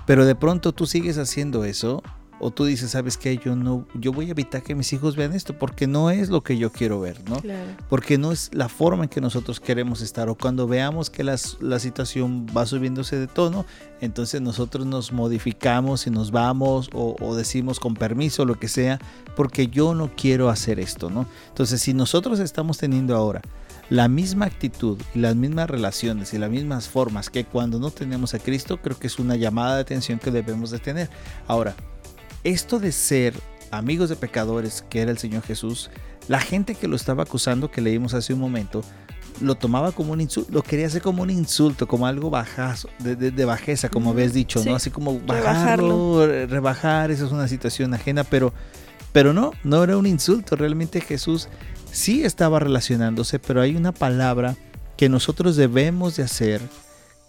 Pero 0.08 0.26
de 0.26 0.34
pronto 0.34 0.72
tú 0.72 0.86
sigues 0.86 1.18
haciendo 1.18 1.64
eso 1.64 2.02
o 2.40 2.50
tú 2.50 2.64
dices, 2.64 2.90
¿sabes 2.90 3.16
qué? 3.16 3.36
Yo 3.36 3.54
no 3.54 3.86
yo 3.94 4.12
voy 4.12 4.28
a 4.28 4.30
evitar 4.30 4.62
que 4.62 4.74
mis 4.74 4.92
hijos 4.92 5.14
vean 5.14 5.34
esto 5.34 5.56
porque 5.58 5.86
no 5.86 6.10
es 6.10 6.30
lo 6.30 6.42
que 6.42 6.56
yo 6.58 6.72
quiero 6.72 7.00
ver, 7.00 7.18
¿no? 7.28 7.40
Porque 7.88 8.18
no 8.18 8.32
es 8.32 8.50
la 8.52 8.68
forma 8.68 9.04
en 9.04 9.10
que 9.10 9.20
nosotros 9.20 9.60
queremos 9.60 10.00
estar 10.00 10.28
o 10.28 10.34
cuando 10.34 10.66
veamos 10.66 11.10
que 11.10 11.22
la 11.22 11.36
situación 11.78 12.46
va 12.56 12.66
subiéndose 12.66 13.18
de 13.18 13.26
tono, 13.26 13.66
entonces 14.00 14.40
nosotros 14.40 14.86
nos 14.86 15.12
modificamos 15.12 16.06
y 16.06 16.10
nos 16.10 16.30
vamos 16.30 16.88
o, 16.92 17.16
o 17.20 17.36
decimos 17.36 17.78
con 17.78 17.94
permiso 17.94 18.44
lo 18.44 18.58
que 18.58 18.68
sea, 18.68 18.98
porque 19.36 19.68
yo 19.68 19.94
no 19.94 20.10
quiero 20.16 20.48
hacer 20.48 20.80
esto, 20.80 21.10
¿no? 21.10 21.26
Entonces, 21.48 21.80
si 21.80 21.94
nosotros 21.94 22.40
estamos 22.40 22.78
teniendo 22.78 23.14
ahora 23.14 23.42
la 23.90 24.08
misma 24.08 24.46
actitud 24.46 24.98
y 25.14 25.18
las 25.18 25.34
mismas 25.34 25.68
relaciones 25.68 26.32
y 26.32 26.38
las 26.38 26.50
mismas 26.50 26.88
formas 26.88 27.28
que 27.28 27.44
cuando 27.44 27.78
no 27.78 27.90
tenemos 27.90 28.34
a 28.34 28.38
Cristo, 28.38 28.80
creo 28.80 28.98
que 28.98 29.08
es 29.08 29.18
una 29.18 29.36
llamada 29.36 29.74
de 29.74 29.82
atención 29.82 30.18
que 30.18 30.30
debemos 30.30 30.70
de 30.70 30.78
tener. 30.78 31.10
Ahora, 31.48 31.74
esto 32.44 32.78
de 32.78 32.92
ser 32.92 33.34
amigos 33.70 34.08
de 34.08 34.16
pecadores, 34.16 34.84
que 34.88 35.00
era 35.00 35.10
el 35.10 35.18
Señor 35.18 35.42
Jesús, 35.42 35.90
la 36.28 36.40
gente 36.40 36.74
que 36.74 36.88
lo 36.88 36.96
estaba 36.96 37.22
acusando, 37.22 37.70
que 37.70 37.80
leímos 37.80 38.14
hace 38.14 38.34
un 38.34 38.40
momento, 38.40 38.82
lo 39.40 39.54
tomaba 39.54 39.92
como 39.92 40.12
un 40.12 40.20
insulto, 40.20 40.52
lo 40.52 40.62
quería 40.62 40.86
hacer 40.86 41.02
como 41.02 41.22
un 41.22 41.30
insulto, 41.30 41.88
como 41.88 42.06
algo 42.06 42.30
bajazo, 42.30 42.88
de, 42.98 43.44
bajeza, 43.44 43.88
como 43.88 44.10
habías 44.10 44.32
dicho, 44.32 44.62
¿no? 44.64 44.74
Así 44.74 44.90
como 44.90 45.18
bajarlo, 45.20 46.26
rebajar, 46.46 47.10
esa 47.10 47.24
es 47.24 47.32
una 47.32 47.48
situación 47.48 47.94
ajena, 47.94 48.24
pero, 48.24 48.52
pero 49.12 49.32
no, 49.32 49.52
no 49.64 49.82
era 49.82 49.96
un 49.96 50.06
insulto, 50.06 50.56
realmente 50.56 51.00
Jesús 51.00 51.48
sí 51.90 52.24
estaba 52.24 52.58
relacionándose, 52.58 53.38
pero 53.38 53.60
hay 53.60 53.76
una 53.76 53.92
palabra 53.92 54.56
que 54.96 55.08
nosotros 55.08 55.56
debemos 55.56 56.16
de 56.16 56.24
hacer 56.24 56.60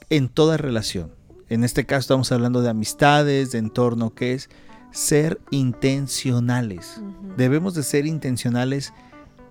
en 0.10 0.28
toda 0.28 0.58
relación. 0.58 1.12
En 1.50 1.64
este 1.64 1.86
caso 1.86 2.02
estamos 2.02 2.32
hablando 2.32 2.62
de 2.62 2.70
amistades, 2.70 3.52
de 3.52 3.60
entorno, 3.60 4.14
que 4.14 4.34
es 4.34 4.50
ser 4.92 5.40
intencionales. 5.50 7.02
Debemos 7.38 7.74
de 7.74 7.84
ser 7.84 8.06
intencionales 8.06 8.94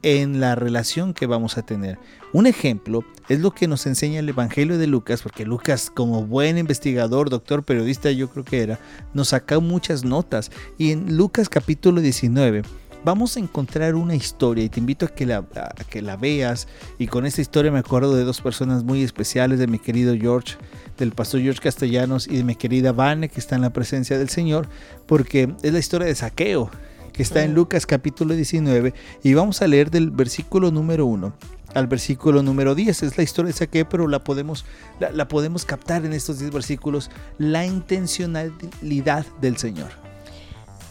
en 0.02 0.40
la 0.40 0.54
relación 0.54 1.12
que 1.12 1.26
vamos 1.26 1.58
a 1.58 1.62
tener. 1.62 1.98
Un 2.32 2.46
ejemplo 2.46 3.04
es 3.28 3.40
lo 3.40 3.50
que 3.50 3.68
nos 3.68 3.86
enseña 3.86 4.20
el 4.20 4.28
Evangelio 4.28 4.78
de 4.78 4.86
Lucas, 4.86 5.22
porque 5.22 5.44
Lucas 5.44 5.90
como 5.90 6.24
buen 6.24 6.58
investigador, 6.58 7.28
doctor, 7.28 7.64
periodista, 7.64 8.10
yo 8.10 8.30
creo 8.30 8.44
que 8.44 8.62
era, 8.62 8.78
nos 9.12 9.28
saca 9.28 9.58
muchas 9.60 10.04
notas. 10.04 10.50
Y 10.78 10.92
en 10.92 11.16
Lucas 11.16 11.48
capítulo 11.48 12.00
19 12.00 12.62
vamos 13.04 13.36
a 13.36 13.40
encontrar 13.40 13.94
una 13.94 14.14
historia 14.14 14.64
y 14.64 14.68
te 14.68 14.80
invito 14.80 15.06
a 15.06 15.08
que, 15.08 15.26
la, 15.26 15.44
que 15.88 16.02
la 16.02 16.16
veas. 16.16 16.68
Y 16.98 17.06
con 17.06 17.26
esta 17.26 17.40
historia 17.40 17.70
me 17.70 17.78
acuerdo 17.78 18.14
de 18.14 18.24
dos 18.24 18.40
personas 18.40 18.84
muy 18.84 19.02
especiales, 19.02 19.58
de 19.58 19.66
mi 19.66 19.78
querido 19.78 20.14
George, 20.16 20.56
del 20.98 21.12
pastor 21.12 21.40
George 21.40 21.60
Castellanos 21.60 22.26
y 22.26 22.36
de 22.36 22.44
mi 22.44 22.54
querida 22.54 22.92
Vane, 22.92 23.28
que 23.28 23.40
está 23.40 23.56
en 23.56 23.62
la 23.62 23.72
presencia 23.72 24.18
del 24.18 24.28
Señor, 24.28 24.68
porque 25.06 25.54
es 25.62 25.72
la 25.72 25.78
historia 25.78 26.06
de 26.06 26.14
saqueo, 26.14 26.70
que 27.12 27.22
está 27.22 27.42
en 27.42 27.54
Lucas 27.54 27.86
capítulo 27.86 28.34
19, 28.34 28.94
y 29.22 29.34
vamos 29.34 29.62
a 29.62 29.66
leer 29.66 29.90
del 29.90 30.10
versículo 30.10 30.70
número 30.70 31.06
1 31.06 31.32
al 31.74 31.86
versículo 31.86 32.42
número 32.42 32.74
10. 32.74 33.04
Es 33.04 33.16
la 33.16 33.22
historia 33.22 33.52
de 33.52 33.58
Saqueo, 33.58 33.88
pero 33.88 34.08
la 34.08 34.24
podemos, 34.24 34.64
la, 34.98 35.12
la 35.12 35.28
podemos 35.28 35.64
captar 35.64 36.04
en 36.04 36.12
estos 36.12 36.40
10 36.40 36.52
versículos, 36.52 37.10
la 37.38 37.64
intencionalidad 37.64 39.24
del 39.40 39.56
Señor. 39.56 39.99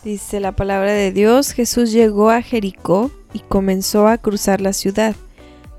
Dice 0.04 0.40
la 0.40 0.54
palabra 0.54 0.94
de 0.94 1.12
Dios, 1.12 1.52
Jesús 1.52 1.92
llegó 1.92 2.30
a 2.30 2.42
Jericó 2.42 3.12
y 3.34 3.40
comenzó 3.40 4.08
a 4.08 4.18
cruzar 4.18 4.62
la 4.62 4.72
ciudad. 4.72 5.14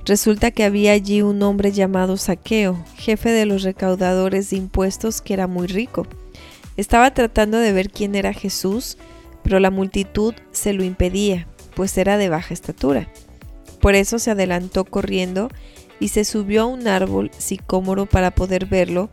Resulta 0.04 0.50
que 0.50 0.64
había 0.64 0.92
allí 0.92 1.22
un 1.22 1.42
hombre 1.42 1.72
llamado 1.72 2.18
Saqueo, 2.18 2.84
jefe 2.96 3.30
de 3.30 3.46
los 3.46 3.62
recaudadores 3.62 4.50
de 4.50 4.58
impuestos 4.58 5.22
que 5.22 5.32
era 5.32 5.46
muy 5.46 5.68
rico. 5.68 6.06
Estaba 6.76 7.14
tratando 7.14 7.56
de 7.56 7.72
ver 7.72 7.90
quién 7.90 8.14
era 8.14 8.34
Jesús, 8.34 8.98
pero 9.42 9.58
la 9.58 9.70
multitud 9.70 10.34
se 10.52 10.74
lo 10.74 10.84
impedía, 10.84 11.46
pues 11.74 11.96
era 11.96 12.18
de 12.18 12.28
baja 12.28 12.52
estatura. 12.52 13.08
Por 13.80 13.94
eso 13.94 14.18
se 14.18 14.32
adelantó 14.32 14.84
corriendo 14.84 15.48
y 15.98 16.08
se 16.08 16.26
subió 16.26 16.62
a 16.62 16.66
un 16.66 16.88
árbol 16.88 17.30
sicómoro 17.38 18.04
para 18.04 18.30
poder 18.32 18.66
verlo, 18.66 19.08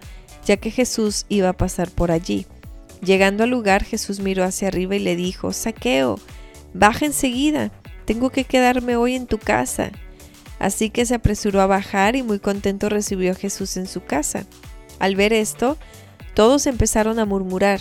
ya 0.46 0.58
que 0.58 0.70
Jesús 0.70 1.26
iba 1.30 1.48
a 1.48 1.58
pasar 1.58 1.90
por 1.90 2.12
allí. 2.12 2.46
Llegando 3.02 3.44
al 3.44 3.52
lugar, 3.52 3.84
Jesús 3.84 4.20
miró 4.20 4.44
hacia 4.44 4.68
arriba 4.68 4.96
y 4.96 5.00
le 5.00 5.16
dijo, 5.16 5.54
Saqueo, 5.54 6.20
baja 6.74 7.06
enseguida, 7.06 7.72
tengo 8.06 8.30
que 8.30 8.44
quedarme 8.44 8.96
hoy 8.96 9.16
en 9.16 9.28
tu 9.28 9.38
casa. 9.38 9.92
Así 10.60 10.90
que 10.90 11.06
se 11.06 11.16
apresuró 11.16 11.62
a 11.62 11.68
bajar 11.68 12.16
y 12.16 12.24
muy 12.24 12.40
contento 12.40 12.90
recibió 12.90 13.32
a 13.32 13.36
Jesús 13.36 13.78
en 13.78 13.88
su 13.88 14.04
casa. 14.04 14.46
Al 15.00 15.16
ver 15.16 15.34
esto, 15.34 15.78
todos 16.34 16.66
empezaron 16.66 17.20
a 17.20 17.26
murmurar, 17.26 17.80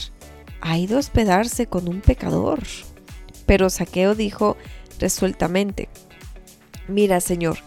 ha 0.60 0.78
ido 0.78 0.96
a 0.96 1.00
hospedarse 1.00 1.66
con 1.66 1.88
un 1.88 2.00
pecador. 2.00 2.60
Pero 3.46 3.70
Saqueo 3.70 4.14
dijo 4.14 4.56
resueltamente, 4.98 5.88
Mira, 6.88 7.20
Señor, 7.20 7.58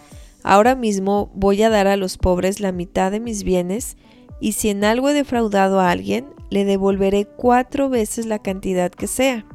ahora 0.44 0.76
mismo 0.76 1.32
voy 1.34 1.64
a 1.64 1.70
dar 1.70 1.88
a 1.88 1.98
los 1.98 2.18
pobres 2.18 2.60
la 2.60 2.72
mitad 2.72 3.12
de 3.12 3.20
mis 3.20 3.44
bienes, 3.44 3.98
y 4.40 4.54
si 4.54 4.70
en 4.70 4.84
algo 4.84 5.10
he 5.10 5.14
defraudado 5.14 5.80
a 5.80 5.92
alguien, 5.92 6.28
le 6.50 6.66
devolveré 6.66 7.26
cuatro 7.26 7.90
veces 7.90 8.26
la 8.26 8.40
cantidad 8.40 8.92
que 8.92 9.08
sea. 9.08 9.46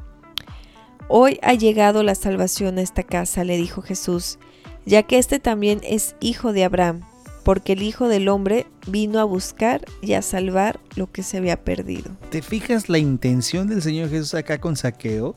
Hoy 1.08 1.38
ha 1.42 1.54
llegado 1.54 2.02
la 2.02 2.14
salvación 2.14 2.78
a 2.78 2.82
esta 2.82 3.02
casa, 3.02 3.44
le 3.44 3.56
dijo 3.56 3.82
Jesús, 3.82 4.38
ya 4.86 5.02
que 5.02 5.18
este 5.18 5.38
también 5.38 5.80
es 5.82 6.16
hijo 6.20 6.52
de 6.52 6.64
Abraham, 6.64 7.02
porque 7.44 7.74
el 7.74 7.82
Hijo 7.82 8.08
del 8.08 8.28
Hombre 8.28 8.66
vino 8.86 9.20
a 9.20 9.24
buscar 9.24 9.84
y 10.00 10.14
a 10.14 10.22
salvar 10.22 10.80
lo 10.96 11.12
que 11.12 11.22
se 11.22 11.36
había 11.36 11.62
perdido. 11.62 12.16
¿Te 12.30 12.40
fijas 12.40 12.88
la 12.88 12.98
intención 12.98 13.68
del 13.68 13.82
Señor 13.82 14.08
Jesús 14.08 14.34
acá 14.34 14.58
con 14.58 14.76
saqueo? 14.76 15.34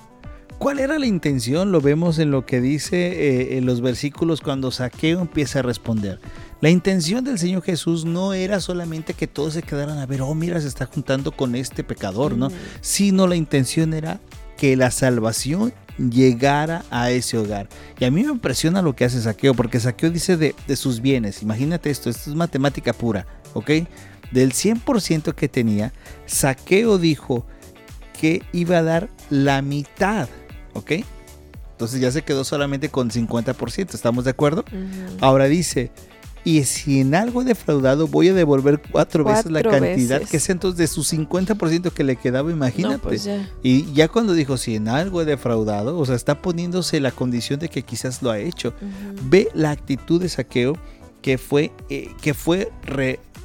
¿Cuál 0.57 0.79
era 0.79 0.97
la 0.97 1.05
intención? 1.05 1.71
Lo 1.71 1.81
vemos 1.81 2.17
en 2.17 2.31
lo 2.31 2.45
que 2.45 2.61
dice 2.61 2.97
eh, 2.97 3.57
en 3.57 3.67
los 3.67 3.81
versículos 3.81 4.41
cuando 4.41 4.71
Saqueo 4.71 5.19
empieza 5.21 5.59
a 5.59 5.61
responder. 5.61 6.19
La 6.61 6.69
intención 6.69 7.23
del 7.23 7.37
Señor 7.37 7.63
Jesús 7.63 8.05
no 8.05 8.33
era 8.33 8.59
solamente 8.59 9.13
que 9.13 9.27
todos 9.27 9.53
se 9.53 9.63
quedaran 9.63 9.99
a 9.99 10.05
ver, 10.05 10.21
oh, 10.21 10.33
mira, 10.33 10.59
se 10.59 10.67
está 10.67 10.85
juntando 10.85 11.31
con 11.31 11.55
este 11.55 11.83
pecador, 11.83 12.35
¿no? 12.35 12.49
Mm. 12.49 12.53
Sino 12.81 13.27
la 13.27 13.35
intención 13.35 13.93
era 13.93 14.19
que 14.57 14.75
la 14.75 14.89
salvación 14.89 15.73
llegara 15.97 16.83
a 16.89 17.11
ese 17.11 17.37
hogar. 17.37 17.69
Y 17.99 18.05
a 18.05 18.11
mí 18.11 18.23
me 18.23 18.31
impresiona 18.31 18.81
lo 18.81 18.95
que 18.95 19.05
hace 19.05 19.21
Saqueo, 19.21 19.53
porque 19.53 19.79
Saqueo 19.79 20.09
dice 20.09 20.37
de, 20.37 20.55
de 20.67 20.75
sus 20.75 21.01
bienes, 21.01 21.43
imagínate 21.43 21.89
esto, 21.89 22.09
esto 22.09 22.29
es 22.29 22.35
matemática 22.35 22.93
pura, 22.93 23.27
¿ok? 23.53 23.69
Del 24.31 24.53
100% 24.53 25.33
que 25.35 25.47
tenía, 25.47 25.93
Saqueo 26.25 26.97
dijo 26.97 27.45
que 28.19 28.41
iba 28.51 28.79
a 28.79 28.83
dar 28.83 29.09
la 29.29 29.61
mitad 29.61 30.27
¿ok? 30.77 30.91
Entonces 31.71 31.99
ya 31.99 32.11
se 32.11 32.23
quedó 32.23 32.43
solamente 32.43 32.89
con 32.89 33.09
50%, 33.09 33.93
¿estamos 33.93 34.23
de 34.23 34.31
acuerdo? 34.31 34.63
Ahora 35.21 35.45
dice, 35.45 35.91
y 36.43 36.63
si 36.63 37.01
en 37.01 37.15
algo 37.15 37.41
he 37.41 37.45
defraudado, 37.45 38.07
voy 38.07 38.29
a 38.29 38.33
devolver 38.33 38.81
cuatro, 38.91 39.23
veces 39.23 39.51
la 39.51 39.61
cantidad 39.61 40.21
que 40.21 40.39
sea 40.39 40.53
entonces 40.53 40.77
de 40.77 40.87
su 40.87 41.03
50% 41.03 41.91
que 41.91 42.03
le 42.03 42.15
quedaba, 42.15 42.51
imagínate. 42.51 42.99
Pues 42.99 43.29
y 43.63 43.91
ya 43.93 44.07
cuando 44.07 44.33
dijo, 44.33 44.57
si 44.57 44.75
en 44.75 44.87
algo 44.87 45.21
he 45.21 45.25
defraudado, 45.25 45.97
o 45.97 46.05
sea, 46.05 46.15
está 46.15 46.41
poniéndose 46.41 46.99
la 46.99 47.11
condición 47.11 47.59
de 47.59 47.69
que 47.69 47.83
quizás 47.83 48.21
lo 48.21 48.31
ha 48.31 48.39
hecho. 48.39 48.73
Ve 49.23 49.49
la 49.53 49.71
actitud 49.71 50.21
de 50.21 50.29
saqueo 50.29 50.77
que 51.21 51.37
fue, 51.37 51.71
eh, 51.89 52.09
que 52.21 52.33
fue 52.33 52.71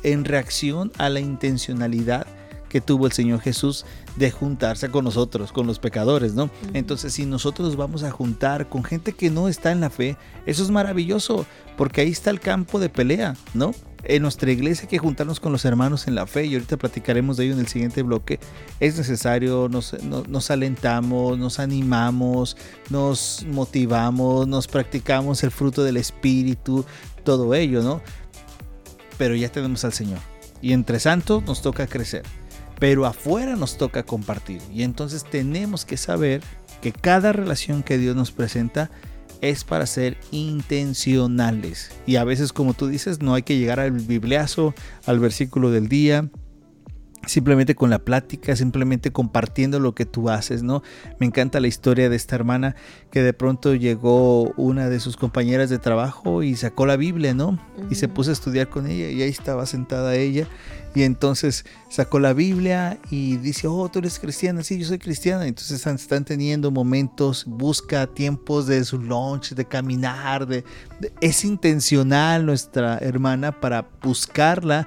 en 0.03 0.25
reacción 0.25 0.93
a 0.99 1.09
la 1.09 1.21
intencionalidad 1.21 2.27
que 2.69 2.81
tuvo 2.81 3.07
el 3.07 3.13
Señor 3.13 3.41
Jesús 3.41 3.85
de 4.17 4.31
juntarse 4.31 4.91
con 4.91 5.05
nosotros, 5.05 5.53
con 5.53 5.67
los 5.67 5.79
pecadores, 5.79 6.35
¿no? 6.35 6.51
Entonces, 6.75 7.15
si 7.15 7.27
nosotros 7.27 7.77
vamos 7.77 8.03
a 8.03 8.11
juntar 8.11 8.69
con 8.69 8.85
gente 8.85 9.13
que 9.13 9.31
no 9.31 9.49
está 9.49 9.73
en 9.73 9.81
la 9.81 9.91
fe, 9.91 10.17
eso 10.47 10.63
es 10.63 10.71
maravilloso, 10.71 11.47
porque 11.77 12.03
ahí 12.03 12.11
está 12.11 12.31
el 12.31 12.41
campo 12.41 12.79
de 12.79 12.89
pelea, 12.89 13.37
¿no? 13.55 13.73
En 14.05 14.23
nuestra 14.23 14.51
iglesia 14.51 14.83
hay 14.83 14.89
que 14.89 14.99
juntarnos 14.99 15.39
con 15.39 15.53
los 15.53 15.65
hermanos 15.65 16.09
en 16.09 16.17
la 16.17 16.27
fe 16.27 16.47
y 16.47 16.55
ahorita 16.55 16.77
platicaremos 16.77 17.37
de 17.37 17.45
ello 17.45 17.55
en 17.55 17.61
el 17.61 17.69
siguiente 17.69 18.03
bloque. 18.03 18.41
Es 18.81 18.99
necesario, 18.99 19.69
nos, 19.69 19.95
nos 20.03 20.51
alentamos, 20.51 21.39
nos 21.39 21.61
animamos, 21.61 22.57
nos 22.91 23.47
motivamos, 23.49 24.49
nos 24.49 24.67
practicamos 24.67 25.45
el 25.45 25.53
fruto 25.53 25.85
del 25.85 25.99
Espíritu, 25.99 26.85
todo 27.23 27.55
ello, 27.55 27.83
¿no? 27.83 28.03
Pero 29.19 29.37
ya 29.37 29.49
tenemos 29.51 29.85
al 29.85 29.93
Señor. 29.93 30.19
Y 30.61 30.73
entre 30.73 30.99
santos 30.99 31.45
nos 31.45 31.63
toca 31.63 31.87
crecer 31.87 32.25
pero 32.83 33.07
afuera 33.07 33.55
nos 33.55 33.79
toca 33.79 34.03
compartir. 34.03 34.61
Y 34.75 34.83
entonces 34.83 35.23
tenemos 35.23 35.85
que 35.85 35.97
saber 35.97 36.43
que 36.81 36.91
cada 36.91 37.33
relación 37.33 37.85
que 37.85 37.97
Dios 37.97 38.17
nos 38.17 38.33
presenta 38.33 38.91
es 39.41 39.63
para 39.63 39.87
ser 39.87 40.19
intencionales. 40.33 41.93
Y 42.07 42.17
a 42.17 42.25
veces, 42.25 42.53
como 42.53 42.75
tú 42.75 42.89
dices, 42.89 43.23
no 43.23 43.35
hay 43.35 43.45
que 43.45 43.57
llegar 43.57 43.79
al 43.79 43.93
bibliazo, 43.93 44.75
al 45.07 45.21
versículo 45.21 45.71
del 45.71 45.87
día, 45.87 46.29
simplemente 47.27 47.75
con 47.75 47.91
la 47.91 48.01
plática, 48.01 48.57
simplemente 48.57 49.13
compartiendo 49.13 49.79
lo 49.79 49.95
que 49.95 50.07
tú 50.07 50.29
haces, 50.29 50.63
¿no? 50.63 50.83
Me 51.19 51.27
encanta 51.27 51.61
la 51.61 51.69
historia 51.69 52.09
de 52.09 52.17
esta 52.17 52.35
hermana 52.35 52.75
que 53.11 53.23
de 53.23 53.33
pronto 53.33 53.75
llegó 53.75 54.53
una 54.57 54.89
de 54.89 55.01
sus 55.01 55.17
compañeras 55.17 55.71
de 55.71 55.79
trabajo 55.79 56.43
y 56.43 56.57
sacó 56.57 56.87
la 56.87 56.97
Biblia, 56.97 57.35
¿no? 57.35 57.59
Y 57.91 57.95
se 57.95 58.09
puso 58.09 58.31
a 58.31 58.33
estudiar 58.33 58.69
con 58.69 58.87
ella 58.87 59.09
y 59.11 59.23
ahí 59.23 59.31
estaba 59.31 59.67
sentada 59.67 60.15
ella 60.15 60.49
y 60.95 61.05
entonces 61.05 61.65
sacó 61.89 62.19
la 62.19 62.35
Biblia 62.35 62.99
y 63.11 63.37
dice, 63.39 63.67
oh, 63.67 63.89
tú 63.89 64.01
eres 64.01 64.19
cristiana, 64.19 64.63
sí, 64.63 64.79
yo 64.79 64.87
soy 64.87 64.99
cristiana. 64.99 65.47
Entonces 65.47 65.87
están, 65.87 66.25
teniendo 66.25 66.71
momentos, 66.71 67.45
busca 67.47 68.07
tiempos 68.07 68.67
de 68.67 68.85
su 68.85 68.99
lunch, 68.99 69.55
de 69.55 69.65
caminar, 69.65 70.47
de, 70.47 70.65
es 71.21 71.45
intencional 71.45 72.45
nuestra 72.45 72.99
hermana 72.99 73.53
para 73.53 73.89
buscarla 74.03 74.87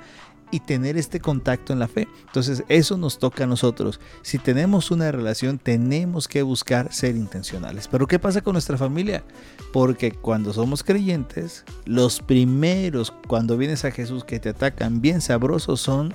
y 0.52 0.60
tener 0.60 0.98
este 0.98 1.20
contacto 1.20 1.74
en 1.74 1.80
la 1.80 1.88
fe. 1.88 2.08
Entonces 2.28 2.64
eso 2.70 2.98
nos 2.98 3.20
toca 3.20 3.44
a 3.44 3.48
nosotros. 3.48 4.00
Si 4.22 4.38
tenemos 4.38 4.92
una 4.92 5.12
relación, 5.12 5.58
tenemos 5.58 6.28
que 6.28 6.42
buscar 6.42 6.94
ser 6.94 7.16
intencionales. 7.16 7.88
Pero 7.88 8.08
¿qué 8.08 8.20
pasa 8.20 8.42
con 8.42 8.54
nuestra 8.54 8.78
familia? 8.78 9.24
Porque 9.74 10.12
cuando 10.12 10.54
somos 10.54 10.84
creyentes, 10.84 11.66
los 11.86 12.22
primeros 12.22 13.14
cuando 13.28 13.58
vienes 13.58 13.86
a 13.86 13.92
Jesús 13.92 14.24
que 14.24 14.40
te 14.40 14.50
atacan 14.50 15.02
bien 15.02 15.22
sabrosos 15.22 15.82
son 15.82 16.14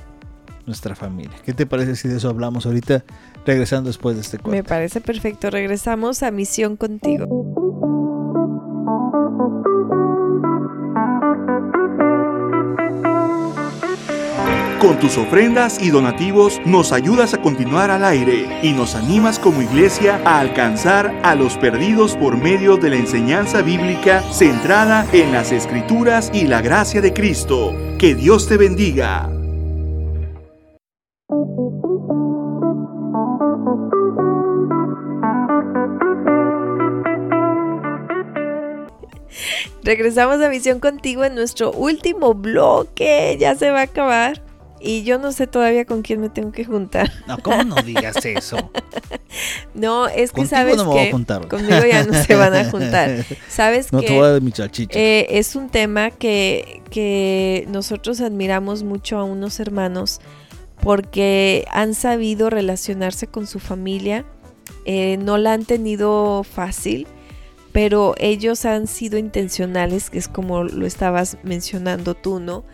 nuestra 0.67 0.95
familia. 0.95 1.37
¿Qué 1.45 1.53
te 1.53 1.67
parece 1.67 1.97
si 1.97 2.09
de 2.09 2.17
eso 2.17 2.29
hablamos 2.29 2.67
ahorita 2.67 3.05
regresando 3.45 3.89
después 3.89 4.17
de 4.17 4.23
este 4.23 4.39
cuento? 4.39 4.51
Me 4.51 4.65
parece 4.65 5.01
perfecto. 5.01 5.51
Regresamos 5.51 6.23
a 6.23 6.31
Misión 6.31 6.77
contigo. 6.77 7.70
Con 14.81 14.99
tus 14.99 15.19
ofrendas 15.19 15.79
y 15.83 15.91
donativos 15.91 16.59
nos 16.65 16.93
ayudas 16.93 17.35
a 17.35 17.43
continuar 17.43 17.91
al 17.91 18.03
aire 18.03 18.61
y 18.63 18.73
nos 18.73 18.95
animas 18.95 19.39
como 19.39 19.61
iglesia 19.61 20.23
a 20.25 20.41
alcanzar 20.41 21.15
a 21.23 21.35
los 21.35 21.59
perdidos 21.59 22.17
por 22.17 22.39
medio 22.39 22.79
de 22.79 22.89
la 22.89 22.97
enseñanza 22.97 23.61
bíblica 23.61 24.23
centrada 24.33 25.07
en 25.13 25.33
las 25.33 25.53
escrituras 25.53 26.31
y 26.33 26.47
la 26.47 26.63
gracia 26.63 27.03
de 27.03 27.13
Cristo. 27.13 27.77
Que 27.99 28.15
Dios 28.15 28.49
te 28.49 28.57
bendiga. 28.57 29.29
Regresamos 39.83 40.41
a 40.41 40.49
Visión 40.49 40.81
Contigo 40.81 41.25
en 41.25 41.35
nuestro 41.35 41.71
último 41.71 42.33
bloque. 42.33 43.37
Ya 43.39 43.55
se 43.57 43.71
va 43.71 43.81
a 43.81 43.83
acabar. 43.83 44.50
Y 44.81 45.03
yo 45.03 45.19
no 45.19 45.31
sé 45.33 45.47
todavía 45.47 45.85
con 45.85 46.03
quién 46.03 46.21
me 46.21 46.31
tengo 46.31 46.53
que 46.53 46.65
juntar. 46.65 47.13
No, 47.27 47.39
¿cómo 47.39 47.63
no 47.65 47.77
digas 47.77 48.17
eso? 48.25 48.71
no, 49.75 50.09
es 50.09 50.33
que 50.33 50.47
sabes 50.47 50.77
no 50.77 50.93
que 50.93 51.11
conmigo 51.11 51.83
ya 51.89 52.05
no 52.05 52.15
se 52.15 52.35
van 52.35 52.55
a 52.55 52.71
juntar. 52.71 53.25
Sabes 53.49 53.93
no 53.93 54.01
que 54.01 54.07
te 54.07 54.17
voy 54.17 54.27
a 54.27 54.31
dar 54.33 54.43
mi 54.43 54.53
eh, 54.91 55.27
es 55.31 55.55
un 55.55 55.69
tema 55.69 56.11
que, 56.11 56.83
que 56.91 57.67
nosotros 57.69 58.21
admiramos 58.21 58.83
mucho 58.83 59.19
a 59.19 59.25
unos 59.25 59.61
hermanos 59.61 60.21
porque 60.83 61.67
han 61.71 61.95
sabido 61.95 62.51
relacionarse 62.51 63.27
con 63.27 63.47
su 63.47 63.61
familia. 63.61 64.25
Eh, 64.87 65.19
no 65.19 65.37
la 65.37 65.53
han 65.53 65.65
tenido 65.65 66.43
fácil, 66.43 67.07
pero 67.73 68.15
ellos 68.19 68.65
han 68.65 68.87
sido 68.87 69.19
intencionales, 69.19 70.11
que 70.11 70.19
es 70.19 70.29
como 70.29 70.65
lo 70.65 70.87
estabas 70.87 71.37
mencionando 71.43 72.15
tú, 72.15 72.41
¿no? 72.41 72.65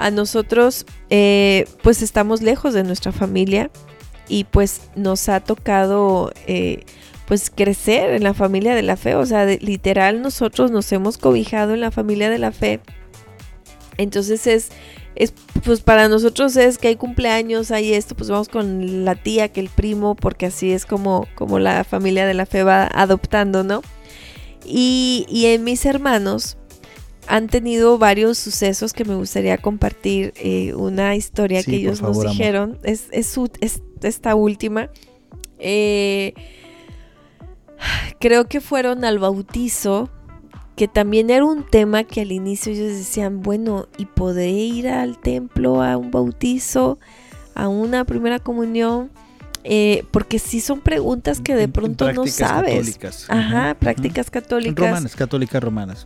A 0.00 0.10
nosotros 0.10 0.86
eh, 1.10 1.66
pues 1.82 2.02
estamos 2.02 2.42
lejos 2.42 2.74
de 2.74 2.82
nuestra 2.84 3.12
familia 3.12 3.70
y 4.28 4.44
pues 4.44 4.82
nos 4.96 5.28
ha 5.28 5.40
tocado 5.40 6.32
eh, 6.46 6.84
pues 7.26 7.50
crecer 7.50 8.10
en 8.10 8.22
la 8.22 8.34
familia 8.34 8.74
de 8.74 8.82
la 8.82 8.96
fe, 8.96 9.14
o 9.14 9.26
sea, 9.26 9.44
literal 9.44 10.22
nosotros 10.22 10.70
nos 10.70 10.90
hemos 10.92 11.18
cobijado 11.18 11.74
en 11.74 11.80
la 11.80 11.90
familia 11.90 12.30
de 12.30 12.38
la 12.38 12.50
fe. 12.50 12.80
Entonces 13.98 14.46
es, 14.46 14.70
es, 15.14 15.34
pues 15.64 15.80
para 15.80 16.08
nosotros 16.08 16.56
es 16.56 16.78
que 16.78 16.88
hay 16.88 16.96
cumpleaños, 16.96 17.70
hay 17.70 17.92
esto, 17.92 18.16
pues 18.16 18.30
vamos 18.30 18.48
con 18.48 19.04
la 19.04 19.14
tía, 19.14 19.48
que 19.48 19.60
el 19.60 19.68
primo, 19.68 20.16
porque 20.16 20.46
así 20.46 20.72
es 20.72 20.86
como, 20.86 21.28
como 21.34 21.58
la 21.58 21.84
familia 21.84 22.26
de 22.26 22.34
la 22.34 22.46
fe 22.46 22.62
va 22.62 22.88
adoptando, 22.92 23.62
¿no? 23.62 23.82
Y, 24.64 25.26
y 25.28 25.46
en 25.46 25.64
mis 25.64 25.84
hermanos, 25.86 26.56
han 27.30 27.46
tenido 27.46 27.96
varios 27.96 28.38
sucesos 28.38 28.92
que 28.92 29.04
me 29.04 29.14
gustaría 29.14 29.56
compartir. 29.56 30.34
Eh, 30.36 30.74
una 30.74 31.14
historia 31.14 31.62
que 31.62 31.76
ellos 31.76 32.02
nos 32.02 32.20
dijeron, 32.20 32.78
es, 32.82 33.06
es, 33.12 33.38
esta 34.02 34.34
última. 34.34 34.90
Eh, 35.60 36.34
creo 38.18 38.48
que 38.48 38.60
fueron 38.60 39.04
al 39.04 39.20
bautizo, 39.20 40.10
que 40.74 40.88
también 40.88 41.30
era 41.30 41.44
un 41.44 41.64
tema 41.64 42.02
que 42.02 42.22
al 42.22 42.32
inicio 42.32 42.72
ellos 42.72 42.98
decían, 42.98 43.42
bueno, 43.42 43.86
¿y 43.96 44.06
podré 44.06 44.50
ir 44.50 44.88
al 44.88 45.16
templo 45.16 45.82
a 45.84 45.96
un 45.96 46.10
bautizo, 46.10 46.98
a 47.54 47.68
una 47.68 48.04
primera 48.04 48.40
comunión? 48.40 49.08
Eh, 49.62 50.04
porque 50.10 50.40
sí 50.40 50.60
son 50.60 50.80
preguntas 50.80 51.40
que 51.40 51.54
de 51.54 51.68
pronto 51.68 52.12
no 52.12 52.26
sabes. 52.26 52.72
Católicas. 52.72 53.26
Ajá, 53.28 53.76
prácticas 53.78 54.30
católicas. 54.30 54.88
Romanas, 54.88 55.14
católicas 55.14 55.62
romanas. 55.62 56.04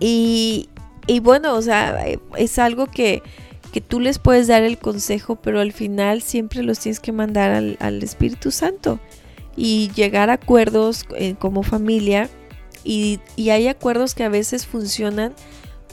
Y, 0.00 0.68
bueno, 1.22 1.54
o 1.54 1.62
sea, 1.62 2.04
es 2.36 2.58
algo 2.58 2.86
que, 2.86 3.22
tú 3.86 4.00
les 4.00 4.18
puedes 4.18 4.48
dar 4.48 4.64
el 4.64 4.78
consejo, 4.78 5.36
pero 5.36 5.60
al 5.60 5.72
final 5.72 6.20
siempre 6.22 6.62
los 6.62 6.80
tienes 6.80 7.00
que 7.00 7.12
mandar 7.12 7.52
al, 7.52 8.02
Espíritu 8.02 8.50
Santo 8.50 8.98
y 9.56 9.90
llegar 9.94 10.30
a 10.30 10.34
acuerdos 10.34 11.06
eh, 11.16 11.34
como 11.38 11.62
familia. 11.62 12.28
Y, 12.84 13.20
y 13.36 13.50
hay 13.50 13.68
acuerdos 13.68 14.14
que 14.14 14.24
a 14.24 14.28
veces 14.28 14.66
funcionan 14.66 15.34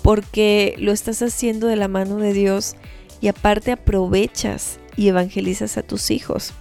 porque 0.02 0.76
lo 0.78 0.92
estás 0.92 1.22
haciendo 1.22 1.68
de 1.68 1.76
la 1.76 1.88
mano 1.88 2.18
de 2.18 2.32
Dios 2.32 2.76
y 3.22 3.28
aparte 3.28 3.72
aprovechas 3.72 4.80
y 4.96 5.08
evangelizas 5.08 5.78
a 5.78 5.84
tus 5.84 6.12
hijos. 6.12 6.54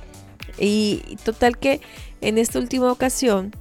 Y 0.58 1.18
total 1.24 1.58
que 1.58 1.80
en 2.20 2.38
esta 2.38 2.58
última 2.58 2.90
ocasión 2.90 3.54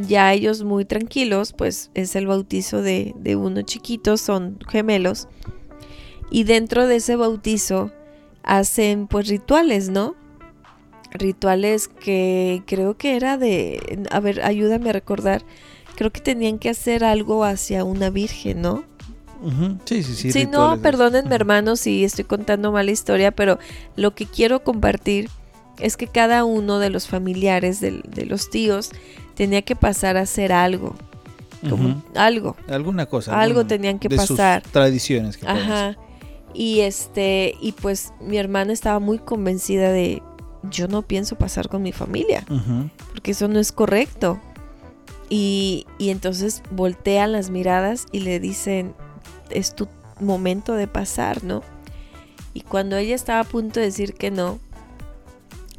ya 0.00 0.32
ellos 0.32 0.62
muy 0.62 0.84
tranquilos, 0.84 1.52
pues 1.52 1.90
es 1.94 2.16
el 2.16 2.26
bautizo 2.26 2.82
de, 2.82 3.14
de 3.16 3.36
uno 3.36 3.62
chiquito, 3.62 4.16
son 4.16 4.58
gemelos. 4.68 5.28
Y 6.30 6.44
dentro 6.44 6.86
de 6.86 6.96
ese 6.96 7.16
bautizo 7.16 7.92
hacen 8.42 9.06
pues 9.06 9.28
rituales, 9.28 9.90
¿no? 9.90 10.14
Rituales 11.12 11.88
que 11.88 12.62
creo 12.66 12.96
que 12.96 13.16
era 13.16 13.36
de, 13.38 14.06
a 14.10 14.20
ver, 14.20 14.42
ayúdame 14.42 14.90
a 14.90 14.92
recordar, 14.92 15.44
creo 15.96 16.12
que 16.12 16.20
tenían 16.20 16.58
que 16.58 16.70
hacer 16.70 17.04
algo 17.04 17.44
hacia 17.44 17.84
una 17.84 18.10
virgen, 18.10 18.62
¿no? 18.62 18.84
Sí, 19.84 20.02
sí, 20.02 20.14
sí. 20.14 20.32
Sí, 20.32 20.46
no, 20.46 20.80
perdónenme 20.80 21.34
hermanos 21.34 21.80
si 21.80 22.04
estoy 22.04 22.24
contando 22.24 22.72
mala 22.72 22.90
historia, 22.90 23.32
pero 23.32 23.58
lo 23.94 24.14
que 24.14 24.26
quiero 24.26 24.64
compartir 24.64 25.28
es 25.78 25.96
que 25.96 26.06
cada 26.06 26.44
uno 26.44 26.78
de 26.78 26.90
los 26.90 27.06
familiares 27.06 27.80
de, 27.80 28.00
de 28.08 28.24
los 28.24 28.48
tíos 28.48 28.90
tenía 29.36 29.62
que 29.62 29.76
pasar 29.76 30.16
a 30.16 30.22
hacer 30.22 30.52
algo. 30.52 30.96
como 31.68 32.02
algo. 32.14 32.56
Alguna 32.68 33.06
cosa. 33.06 33.40
Algo 33.40 33.66
tenían 33.66 33.98
que 33.98 34.10
pasar. 34.10 34.62
tradiciones. 34.72 35.36
Que 35.36 35.46
Ajá. 35.46 35.96
Y 36.54 36.80
este, 36.80 37.54
y 37.60 37.72
pues 37.72 38.12
mi 38.20 38.38
hermana 38.38 38.72
estaba 38.72 38.98
muy 38.98 39.18
convencida 39.18 39.92
de, 39.92 40.22
yo 40.70 40.88
no 40.88 41.02
pienso 41.02 41.36
pasar 41.36 41.68
con 41.68 41.82
mi 41.82 41.92
familia, 41.92 42.44
porque 43.12 43.32
eso 43.32 43.46
no 43.46 43.60
es 43.60 43.72
correcto. 43.72 44.40
Y, 45.28 45.86
y 45.98 46.10
entonces 46.10 46.62
voltean 46.70 47.32
las 47.32 47.50
miradas 47.50 48.06
y 48.10 48.20
le 48.20 48.40
dicen, 48.40 48.94
es 49.50 49.74
tu 49.74 49.88
momento 50.20 50.74
de 50.74 50.86
pasar, 50.86 51.44
¿no? 51.44 51.62
Y 52.54 52.62
cuando 52.62 52.96
ella 52.96 53.14
estaba 53.14 53.40
a 53.40 53.44
punto 53.44 53.80
de 53.80 53.86
decir 53.86 54.14
que 54.14 54.30
no, 54.30 54.58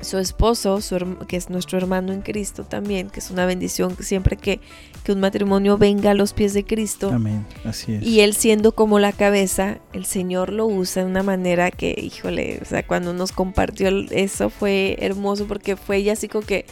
su 0.01 0.19
esposo, 0.19 0.79
que 1.27 1.37
es 1.37 1.49
nuestro 1.49 1.77
hermano 1.77 2.13
en 2.13 2.21
Cristo 2.21 2.63
también, 2.63 3.09
que 3.09 3.19
es 3.19 3.31
una 3.31 3.45
bendición 3.45 3.95
siempre 3.99 4.37
que, 4.37 4.59
que, 5.03 5.11
un 5.11 5.19
matrimonio 5.19 5.77
venga 5.77 6.11
a 6.11 6.13
los 6.13 6.33
pies 6.33 6.53
de 6.53 6.63
Cristo. 6.63 7.09
Amén, 7.11 7.45
así 7.65 7.93
es. 7.93 8.03
Y 8.03 8.21
él 8.21 8.35
siendo 8.35 8.73
como 8.73 8.99
la 8.99 9.11
cabeza, 9.11 9.79
el 9.93 10.05
Señor 10.05 10.53
lo 10.53 10.67
usa 10.67 11.03
de 11.03 11.09
una 11.09 11.23
manera 11.23 11.71
que, 11.71 11.95
híjole, 11.97 12.59
o 12.61 12.65
sea, 12.65 12.85
cuando 12.85 13.13
nos 13.13 13.31
compartió 13.31 13.87
eso 14.11 14.49
fue 14.49 14.97
hermoso 14.99 15.47
porque 15.47 15.75
fue 15.75 15.97
ella 15.97 16.13
así 16.13 16.27
como 16.27 16.45
que, 16.45 16.65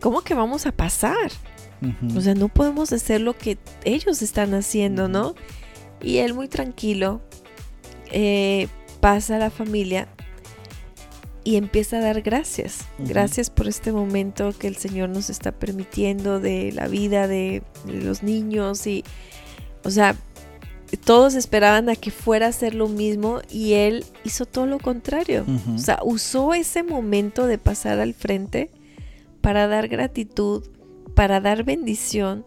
¿cómo 0.00 0.22
que 0.22 0.34
vamos 0.34 0.66
a 0.66 0.72
pasar? 0.72 1.30
O 2.16 2.20
sea, 2.20 2.34
no 2.34 2.48
podemos 2.48 2.92
hacer 2.92 3.20
lo 3.20 3.36
que 3.36 3.56
ellos 3.84 4.20
están 4.22 4.52
haciendo, 4.54 5.08
¿no? 5.08 5.34
Y 6.02 6.18
él 6.18 6.34
muy 6.34 6.48
tranquilo 6.48 7.20
eh, 8.10 8.66
pasa 9.00 9.36
a 9.36 9.38
la 9.38 9.50
familia 9.50 10.08
y 11.48 11.56
empieza 11.56 11.96
a 11.96 12.00
dar 12.00 12.20
gracias. 12.20 12.84
Gracias 12.98 13.48
por 13.48 13.68
este 13.68 13.90
momento 13.90 14.52
que 14.52 14.66
el 14.68 14.76
Señor 14.76 15.08
nos 15.08 15.30
está 15.30 15.50
permitiendo 15.50 16.40
de 16.40 16.72
la 16.72 16.88
vida 16.88 17.26
de 17.26 17.62
los 17.86 18.22
niños 18.22 18.86
y, 18.86 19.02
o 19.82 19.90
sea, 19.90 20.14
todos 21.06 21.34
esperaban 21.34 21.88
a 21.88 21.96
que 21.96 22.10
fuera 22.10 22.44
a 22.44 22.48
hacer 22.50 22.74
lo 22.74 22.86
mismo 22.86 23.40
y 23.50 23.72
él 23.72 24.04
hizo 24.24 24.44
todo 24.44 24.66
lo 24.66 24.78
contrario. 24.78 25.46
O 25.74 25.78
sea, 25.78 26.00
usó 26.04 26.52
ese 26.52 26.82
momento 26.82 27.46
de 27.46 27.56
pasar 27.56 27.98
al 27.98 28.12
frente 28.12 28.70
para 29.40 29.68
dar 29.68 29.88
gratitud, 29.88 30.64
para 31.14 31.40
dar 31.40 31.64
bendición 31.64 32.44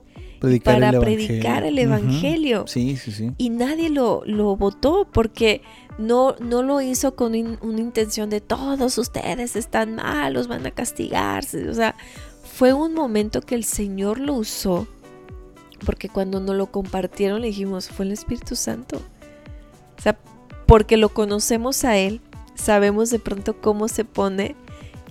para 0.64 1.00
predicar 1.00 1.64
el 1.64 1.78
Evangelio. 1.78 2.66
Sí, 2.68 2.98
sí, 2.98 3.12
sí. 3.12 3.32
Y 3.38 3.50
nadie 3.50 3.90
lo, 3.90 4.24
lo 4.26 4.56
votó 4.56 5.08
porque 5.12 5.62
no, 5.98 6.36
no 6.40 6.64
lo 6.64 6.82
hizo 6.82 7.16
con 7.16 7.34
una 7.34 7.80
intención 7.80 8.30
de 8.30 8.42
todos 8.42 8.98
ustedes 8.98 9.56
están 9.56 9.96
malos, 9.96 10.48
van 10.48 10.66
a 10.66 10.72
castigarse. 10.72 11.70
O 11.70 11.74
sea, 11.74 11.96
fue 12.44 12.74
un 12.74 12.94
momento 12.94 13.42
que 13.42 13.56
el 13.56 13.64
Señor 13.64 14.20
lo 14.20 14.34
usó 14.34 14.88
porque 15.86 16.10
cuando 16.10 16.40
nos 16.40 16.56
lo 16.56 16.68
compartieron 16.68 17.42
le 17.42 17.48
dijimos, 17.48 17.90
fue 17.90 18.06
el 18.06 18.12
Espíritu 18.12 18.56
Santo. 18.56 19.02
O 19.98 20.02
sea, 20.02 20.18
porque 20.66 20.98
lo 20.98 21.10
conocemos 21.10 21.84
a 21.84 21.98
Él, 21.98 22.22
sabemos 22.56 23.10
de 23.10 23.20
pronto 23.20 23.60
cómo 23.60 23.88
se 23.88 24.06
pone 24.06 24.56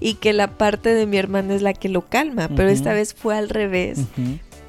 y 0.00 0.14
que 0.14 0.32
la 0.32 0.56
parte 0.56 0.94
de 0.94 1.06
mi 1.06 1.18
hermana 1.18 1.54
es 1.54 1.62
la 1.62 1.74
que 1.74 1.88
lo 1.88 2.06
calma, 2.06 2.48
pero 2.48 2.68
esta 2.70 2.92
vez 2.92 3.14
fue 3.14 3.36
al 3.36 3.48
revés. 3.48 4.00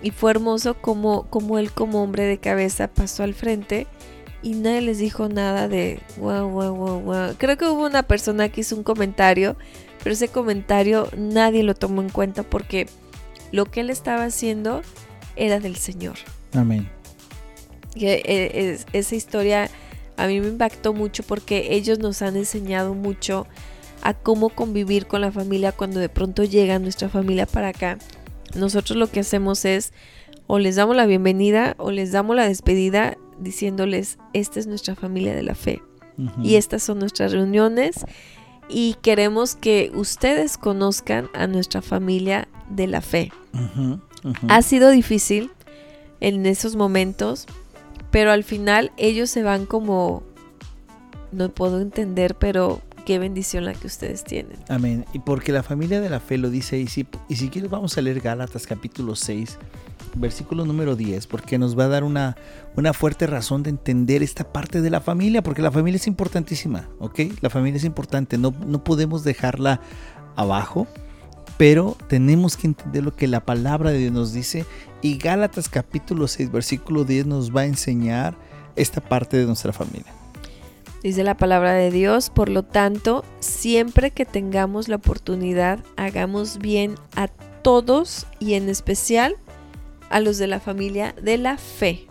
Y 0.04 0.12
fue 0.12 0.32
hermoso 0.32 0.74
como, 0.74 1.24
como 1.30 1.60
él 1.60 1.72
como 1.72 2.04
hombre 2.04 2.24
de 2.24 2.40
cabeza 2.40 2.88
pasó 2.88 3.24
al 3.24 3.34
frente 3.34 3.88
y 4.42 4.54
nadie 4.54 4.82
les 4.82 4.98
dijo 4.98 5.30
nada 5.30 5.68
de 5.68 6.00
wow, 6.18 6.48
wow, 6.50 6.76
wow, 6.76 7.00
wow. 7.02 7.36
Creo 7.38 7.58
que 7.58 7.66
hubo 7.66 7.86
una 7.86 8.04
persona 8.04 8.50
que 8.50 8.62
hizo 8.62 8.76
un 8.76 8.84
comentario, 8.84 9.56
pero 10.04 10.14
ese 10.14 10.28
comentario 10.28 11.10
nadie 11.18 11.64
lo 11.64 11.76
tomó 11.76 12.02
en 12.02 12.10
cuenta 12.10 12.44
porque 12.44 12.88
lo 13.52 13.66
que 13.66 13.82
él 13.82 13.90
estaba 13.90 14.26
haciendo 14.26 14.82
era 15.36 15.60
del 15.60 15.76
Señor. 15.76 16.16
Amén. 16.54 16.90
Y 17.94 18.06
e, 18.08 18.78
esa 18.94 19.16
historia 19.16 19.70
a 20.18 20.28
mí 20.28 20.40
me 20.40 20.48
impactó 20.48 20.94
mucho 20.94 21.24
porque 21.24 21.74
ellos 21.74 22.00
nos 22.00 22.22
han 22.22 22.36
enseñado 22.36 22.94
mucho 22.94 23.48
a 24.02 24.14
cómo 24.14 24.50
convivir 24.50 25.08
con 25.08 25.22
la 25.22 25.32
familia 25.32 25.72
cuando 25.72 26.00
de 26.00 26.10
pronto 26.10 26.44
llega 26.44 26.80
nuestra 26.80 27.10
familia 27.10 27.46
para 27.46 27.70
acá 27.70 27.98
nosotros 28.56 28.98
lo 28.98 29.08
que 29.08 29.22
hacemos 29.22 29.66
es 29.66 29.94
o 30.48 30.60
les 30.60 30.76
damos 30.76 30.96
la 30.96 31.06
bienvenida 31.06 31.76
o 31.78 31.92
les 31.92 32.12
damos 32.12 32.36
la 32.36 32.48
despedida 32.48 33.18
diciéndoles, 33.42 34.18
esta 34.34 34.60
es 34.60 34.68
nuestra 34.68 34.96
familia 34.96 35.36
de 35.36 35.44
la 35.44 35.56
fe 35.56 35.82
y 36.44 36.56
estas 36.56 36.84
son 36.84 37.00
nuestras 37.00 37.32
reuniones 37.32 38.06
y 38.70 38.96
queremos 39.02 39.56
que 39.56 39.92
ustedes 39.94 40.58
conozcan 40.58 41.30
a 41.34 41.48
nuestra 41.48 41.82
familia 41.82 42.48
de 42.70 42.88
la 42.88 43.02
fe. 43.02 43.32
Ha 44.48 44.62
sido 44.62 44.90
difícil 44.92 45.52
en 46.20 46.46
esos 46.46 46.76
momentos, 46.76 47.48
pero 48.12 48.32
al 48.32 48.44
final 48.44 48.92
ellos 48.98 49.30
se 49.30 49.44
van 49.44 49.66
como, 49.66 50.24
no 51.32 51.50
puedo 51.50 51.82
entender, 51.82 52.36
pero 52.36 52.82
qué 53.06 53.20
bendición 53.20 53.66
la 53.66 53.74
que 53.74 53.88
ustedes 53.88 54.24
tienen. 54.24 54.58
Amén. 54.70 55.06
Y 55.14 55.20
porque 55.20 55.52
la 55.52 55.64
familia 55.64 56.00
de 56.00 56.10
la 56.10 56.20
fe 56.20 56.38
lo 56.38 56.50
dice, 56.50 56.78
y 56.80 56.88
si, 56.88 57.08
y 57.28 57.36
si 57.36 57.50
quieres 57.50 57.72
vamos 57.72 57.98
a 57.98 58.02
leer 58.02 58.22
Gálatas 58.22 58.68
capítulo 58.68 59.16
6, 59.16 59.58
versículo 60.16 60.66
número 60.66 60.96
10, 60.96 61.28
porque 61.28 61.58
nos 61.58 61.78
va 61.78 61.86
a 61.86 61.88
dar 61.90 62.04
una, 62.04 62.36
una 62.76 62.94
fuerte 62.94 63.28
razón 63.28 63.64
de 63.64 63.70
entender 63.70 64.24
esta 64.24 64.52
parte 64.52 64.82
de 64.82 64.90
la 64.90 65.02
familia, 65.02 65.44
porque 65.44 65.62
la 65.62 65.72
familia 65.72 65.98
es 65.98 66.08
importantísima, 66.08 66.90
¿ok? 67.00 67.20
La 67.42 67.50
familia 67.50 67.78
es 67.78 67.86
importante, 67.86 68.38
no, 68.38 68.54
no 68.66 68.84
podemos 68.84 69.24
dejarla 69.24 69.82
abajo, 70.36 70.88
pero 71.58 71.96
tenemos 72.08 72.58
que 72.58 72.68
entender 72.68 73.04
lo 73.04 73.16
que 73.16 73.28
la 73.28 73.46
palabra 73.46 73.92
de 73.92 74.00
Dios 74.00 74.12
nos 74.12 74.34
dice 74.34 74.66
y 75.02 75.18
Gálatas 75.18 75.70
capítulo 75.70 76.28
6, 76.28 76.52
versículo 76.52 77.04
10 77.04 77.26
nos 77.28 77.56
va 77.56 77.62
a 77.62 77.66
enseñar 77.66 78.36
esta 78.76 79.02
parte 79.02 79.38
de 79.38 79.46
nuestra 79.46 79.74
familia. 79.74 80.12
Dice 81.04 81.24
la 81.24 81.36
palabra 81.36 81.74
de 81.74 81.90
Dios, 81.90 82.30
por 82.30 82.50
lo 82.50 82.64
tanto, 82.64 83.26
siempre 83.40 84.12
que 84.12 84.26
tengamos 84.26 84.88
la 84.88 84.98
oportunidad, 84.98 85.80
hagamos 85.98 86.60
bien 86.60 86.96
a 87.16 87.28
todos 87.28 88.28
y 88.40 88.54
en 88.54 88.70
especial 88.70 89.36
a 90.12 90.20
los 90.20 90.38
de 90.38 90.48
la 90.48 90.60
familia 90.60 91.16
de 91.22 91.38
la 91.38 91.58
fe. 91.58 92.08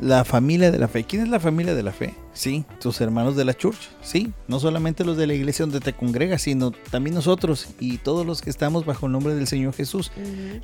La 0.00 0.24
familia 0.24 0.70
de 0.70 0.78
la 0.78 0.86
fe. 0.86 1.04
¿Quién 1.04 1.22
es 1.22 1.28
la 1.28 1.40
familia 1.40 1.74
de 1.74 1.82
la 1.82 1.92
fe? 1.92 2.14
Sí, 2.32 2.64
tus 2.80 3.00
hermanos 3.00 3.36
de 3.36 3.44
la 3.44 3.54
church. 3.54 3.90
Sí, 4.02 4.32
no 4.46 4.60
solamente 4.60 5.04
los 5.04 5.16
de 5.16 5.26
la 5.26 5.34
iglesia 5.34 5.64
donde 5.64 5.80
te 5.80 5.92
congregas, 5.92 6.42
sino 6.42 6.70
también 6.70 7.14
nosotros 7.14 7.68
y 7.80 7.98
todos 7.98 8.24
los 8.24 8.40
que 8.40 8.50
estamos 8.50 8.86
bajo 8.86 9.06
el 9.06 9.12
nombre 9.12 9.34
del 9.34 9.46
Señor 9.46 9.74
Jesús. 9.74 10.12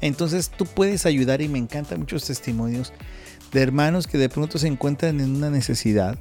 Entonces 0.01 0.51
tú 0.51 0.65
puedes 0.67 1.07
ayudar 1.07 1.43
y 1.43 1.49
me 1.49 1.59
encantan 1.59 2.01
muchos 2.01 2.25
testimonios 2.25 2.93
de 3.53 3.63
hermanos 3.63 4.07
que 4.07 4.19
de 4.19 4.29
pronto 4.29 4.59
se 4.59 4.69
encuentran 4.69 5.21
en 5.21 5.35
una 5.35 5.51
necesidad 5.51 6.19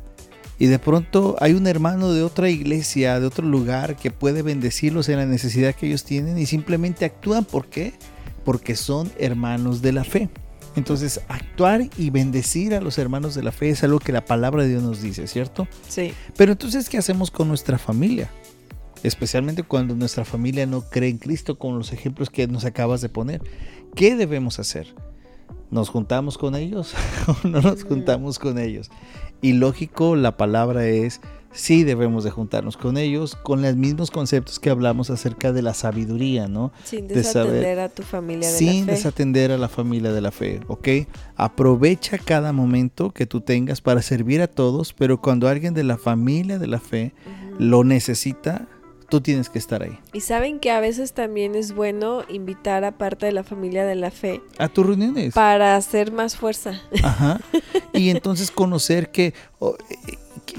y 0.59 0.65
de 0.67 0.79
pronto 0.79 1.35
hay 1.39 1.53
un 1.53 1.67
hermano 1.67 2.11
de 2.13 2.23
otra 2.23 2.49
iglesia, 2.49 3.19
de 3.19 3.27
otro 3.27 3.45
lugar, 3.45 3.95
que 3.95 4.09
puede 4.09 4.41
bendecirlos 4.41 5.07
en 5.09 5.17
la 5.17 5.25
necesidad 5.25 5.75
que 5.75 5.87
ellos 5.87 6.03
tienen 6.03 6.37
y 6.39 6.47
simplemente 6.47 7.05
actúan. 7.05 7.45
¿Por 7.45 7.67
qué? 7.67 7.93
Porque 7.93 8.16
son 8.75 9.11
hermanos 9.17 9.81
de 9.81 9.91
la 9.91 10.03
fe. 10.03 10.29
Entonces, 10.75 11.21
actuar 11.27 11.89
y 11.97 12.11
bendecir 12.11 12.75
a 12.75 12.81
los 12.81 12.97
hermanos 12.99 13.33
de 13.33 13.43
la 13.43 13.51
fe 13.51 13.69
es 13.69 13.83
algo 13.83 13.99
que 13.99 14.11
la 14.11 14.25
palabra 14.25 14.63
de 14.63 14.69
Dios 14.69 14.83
nos 14.83 15.01
dice, 15.01 15.27
¿cierto? 15.27 15.67
Sí. 15.87 16.13
Pero 16.35 16.51
entonces, 16.51 16.87
¿qué 16.87 16.99
hacemos 16.99 17.31
con 17.31 17.47
nuestra 17.47 17.77
familia? 17.79 18.29
Especialmente 19.01 19.63
cuando 19.63 19.95
nuestra 19.95 20.23
familia 20.23 20.65
no 20.67 20.81
cree 20.81 21.09
en 21.09 21.17
Cristo, 21.17 21.57
con 21.57 21.77
los 21.77 21.93
ejemplos 21.93 22.29
que 22.29 22.47
nos 22.47 22.63
acabas 22.63 23.01
de 23.01 23.09
poner. 23.09 23.41
¿Qué 23.95 24.15
debemos 24.15 24.59
hacer? 24.59 24.93
¿Nos 25.71 25.89
juntamos 25.89 26.37
con 26.37 26.55
ellos 26.55 26.93
o 27.27 27.47
no 27.47 27.61
nos 27.61 27.83
mm. 27.83 27.87
juntamos 27.87 28.37
con 28.37 28.59
ellos? 28.59 28.91
Y 29.41 29.53
lógico, 29.53 30.15
la 30.15 30.37
palabra 30.37 30.85
es, 30.85 31.21
sí 31.51 31.83
debemos 31.83 32.23
de 32.23 32.31
juntarnos 32.31 32.77
con 32.77 32.97
ellos, 32.97 33.35
con 33.35 33.61
los 33.61 33.75
mismos 33.75 34.11
conceptos 34.11 34.59
que 34.59 34.69
hablamos 34.69 35.09
acerca 35.09 35.51
de 35.51 35.61
la 35.61 35.73
sabiduría, 35.73 36.47
¿no? 36.47 36.71
Sin 36.83 37.07
desatender 37.07 37.79
a 37.79 37.89
tu 37.89 38.03
familia 38.03 38.47
de 38.47 38.53
la 38.53 38.59
fe. 38.59 38.65
Sin 38.71 38.85
desatender 38.85 39.51
a 39.51 39.57
la 39.57 39.69
familia 39.69 40.11
de 40.11 40.21
la 40.21 40.31
fe, 40.31 40.61
¿ok? 40.67 40.87
Aprovecha 41.35 42.17
cada 42.17 42.53
momento 42.53 43.11
que 43.11 43.25
tú 43.25 43.41
tengas 43.41 43.81
para 43.81 44.01
servir 44.01 44.41
a 44.41 44.47
todos, 44.47 44.93
pero 44.93 45.21
cuando 45.21 45.47
alguien 45.47 45.73
de 45.73 45.83
la 45.83 45.97
familia 45.97 46.59
de 46.59 46.67
la 46.67 46.79
fe 46.79 47.13
lo 47.59 47.83
necesita, 47.83 48.67
tú 49.09 49.21
tienes 49.21 49.49
que 49.49 49.59
estar 49.59 49.83
ahí. 49.83 49.97
Y 50.13 50.21
saben 50.21 50.59
que 50.59 50.71
a 50.71 50.79
veces 50.79 51.13
también 51.13 51.55
es 51.55 51.73
bueno 51.73 52.23
invitar 52.29 52.83
a 52.83 52.97
parte 52.97 53.25
de 53.25 53.31
la 53.31 53.43
familia 53.43 53.85
de 53.85 53.95
la 53.95 54.11
fe. 54.11 54.41
A 54.57 54.67
tus 54.67 54.85
reuniones. 54.85 55.33
Para 55.33 55.75
hacer 55.75 56.11
más 56.11 56.35
fuerza. 56.35 56.81
Ajá. 57.03 57.39
Y 57.93 58.11
entonces 58.11 58.51
conocer 58.51 59.09
que, 59.09 59.33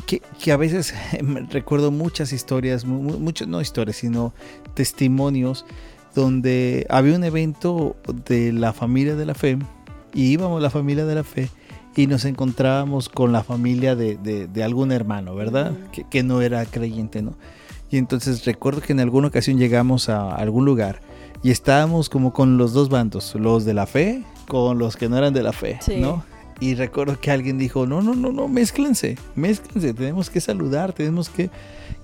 que, 0.06 0.52
a 0.52 0.56
veces 0.56 0.94
recuerdo 1.50 1.90
muchas 1.90 2.32
historias, 2.32 2.84
muchas, 2.84 3.48
no 3.48 3.60
historias, 3.60 3.96
sino 3.96 4.32
testimonios 4.74 5.64
donde 6.14 6.86
había 6.88 7.16
un 7.16 7.24
evento 7.24 7.96
de 8.26 8.52
la 8.52 8.72
familia 8.72 9.14
de 9.14 9.26
la 9.26 9.34
fe 9.34 9.58
y 10.14 10.30
íbamos 10.30 10.60
la 10.62 10.70
familia 10.70 11.04
de 11.04 11.14
la 11.14 11.24
fe 11.24 11.48
y 11.96 12.06
nos 12.06 12.24
encontrábamos 12.24 13.08
con 13.08 13.32
la 13.32 13.42
familia 13.42 13.96
de, 13.96 14.16
de, 14.16 14.64
algún 14.64 14.92
hermano, 14.92 15.34
¿verdad? 15.34 15.72
que, 15.92 16.04
que, 16.04 16.22
no 16.22 16.42
era 16.42 16.64
creyente, 16.64 17.22
¿no? 17.22 17.34
Y 17.90 17.96
entonces 17.96 18.44
recuerdo 18.44 18.80
que 18.80 18.92
en 18.92 19.00
alguna 19.00 19.28
ocasión 19.28 19.58
llegamos 19.58 20.08
a 20.10 20.34
algún 20.34 20.66
lugar 20.66 21.00
Y 21.42 21.50
estábamos 21.50 22.10
como 22.10 22.32
con 22.32 22.58
los 22.58 22.72
dos 22.72 22.88
bandos, 22.88 23.34
los 23.34 23.64
de 23.64 23.74
la 23.74 23.86
fe 23.86 24.22
con 24.46 24.78
los 24.78 24.96
que 24.96 25.08
no 25.08 25.16
eran 25.16 25.34
de 25.34 25.42
la 25.42 25.52
fe, 25.52 25.78
¿no? 25.98 26.24
Y 26.60 26.74
recuerdo 26.74 27.20
que 27.20 27.30
alguien 27.30 27.58
dijo, 27.58 27.86
no, 27.86 28.02
no, 28.02 28.14
no, 28.14 28.32
no, 28.32 28.48
mézclense, 28.48 29.16
mézclense, 29.36 29.94
tenemos 29.94 30.28
que 30.28 30.40
saludar, 30.40 30.92
tenemos 30.92 31.28
que, 31.28 31.50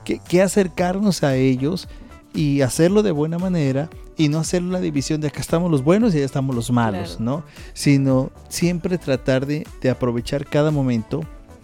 que, 0.05 0.43
acercarnos 0.43 1.25
a 1.25 1.35
ellos 1.35 1.89
y 2.33 2.61
hacerlo 2.61 3.03
de 3.03 3.11
buena 3.11 3.39
manera 3.39 3.91
y 4.17 4.29
no 4.29 4.39
hacer 4.39 4.63
la 4.63 4.81
división 4.81 5.21
de 5.21 5.29
acá 5.29 5.41
estamos 5.41 5.71
los 5.71 5.83
buenos 5.83 6.15
y 6.15 6.19
allá 6.19 6.27
estamos 6.27 6.55
los 6.55 6.71
malos, 6.71 7.19
¿no? 7.19 7.43
Sino 7.73 8.31
siempre 8.49 8.97
tratar 8.97 9.45
de, 9.45 9.67
de, 9.81 9.91
aprovechar 9.91 10.47
cada 10.47 10.71
momento 10.71 11.23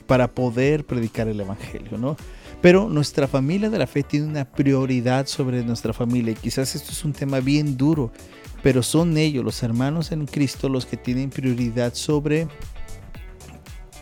para 0.09 0.26
poder 0.26 0.84
predicar 0.84 1.28
el 1.28 1.41
Evangelio, 1.41 1.97
¿no? 1.97 2.16
Pero 2.61 2.88
nuestra 2.88 3.28
familia 3.28 3.70
de 3.70 3.78
la 3.78 3.86
fe 3.86 4.03
tiene 4.03 4.26
una 4.26 4.45
prioridad 4.45 5.26
sobre 5.26 5.62
nuestra 5.62 5.93
familia 5.93 6.32
y 6.32 6.36
quizás 6.36 6.74
esto 6.74 6.91
es 6.91 7.05
un 7.05 7.12
tema 7.12 7.38
bien 7.38 7.76
duro, 7.76 8.11
pero 8.62 8.82
son 8.82 9.16
ellos, 9.16 9.45
los 9.45 9.62
hermanos 9.62 10.12
en 10.12 10.26
Cristo, 10.26 10.68
los 10.68 10.84
que 10.84 10.97
tienen 10.97 11.30
prioridad 11.30 11.95
sobre 11.95 12.49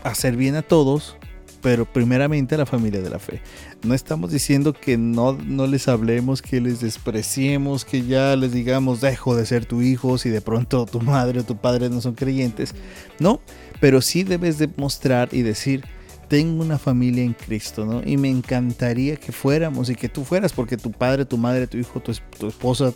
hacer 0.03 0.35
bien 0.35 0.55
a 0.55 0.61
todos, 0.61 1.17
pero 1.61 1.85
primeramente 1.85 2.55
a 2.55 2.57
la 2.57 2.65
familia 2.65 3.01
de 3.01 3.09
la 3.09 3.19
fe. 3.19 3.41
No 3.83 3.93
estamos 3.93 4.31
diciendo 4.31 4.73
que 4.73 4.97
no, 4.97 5.33
no 5.33 5.67
les 5.67 5.87
hablemos, 5.87 6.41
que 6.41 6.61
les 6.61 6.79
despreciemos, 6.79 7.85
que 7.85 8.05
ya 8.05 8.35
les 8.35 8.53
digamos, 8.53 9.01
dejo 9.01 9.35
de 9.35 9.45
ser 9.45 9.65
tu 9.65 9.81
hijo 9.81 10.17
si 10.17 10.29
de 10.29 10.41
pronto 10.41 10.85
tu 10.85 11.01
madre 11.01 11.41
o 11.41 11.43
tu 11.43 11.57
padre 11.57 11.89
no 11.89 12.01
son 12.01 12.15
creyentes. 12.15 12.73
No, 13.19 13.41
pero 13.79 14.01
sí 14.01 14.23
debes 14.23 14.57
demostrar 14.57 15.29
y 15.31 15.41
decir, 15.41 15.83
tengo 16.27 16.61
una 16.61 16.77
familia 16.77 17.23
en 17.23 17.33
Cristo, 17.33 17.85
¿no? 17.85 18.01
Y 18.05 18.17
me 18.17 18.29
encantaría 18.29 19.15
que 19.15 19.31
fuéramos 19.31 19.89
y 19.89 19.95
que 19.95 20.09
tú 20.09 20.23
fueras, 20.23 20.53
porque 20.53 20.77
tu 20.77 20.91
padre, 20.91 21.25
tu 21.25 21.37
madre, 21.37 21.67
tu 21.67 21.77
hijo, 21.77 21.99
tu, 21.99 22.13
tu 22.37 22.47
esposa, 22.47 22.93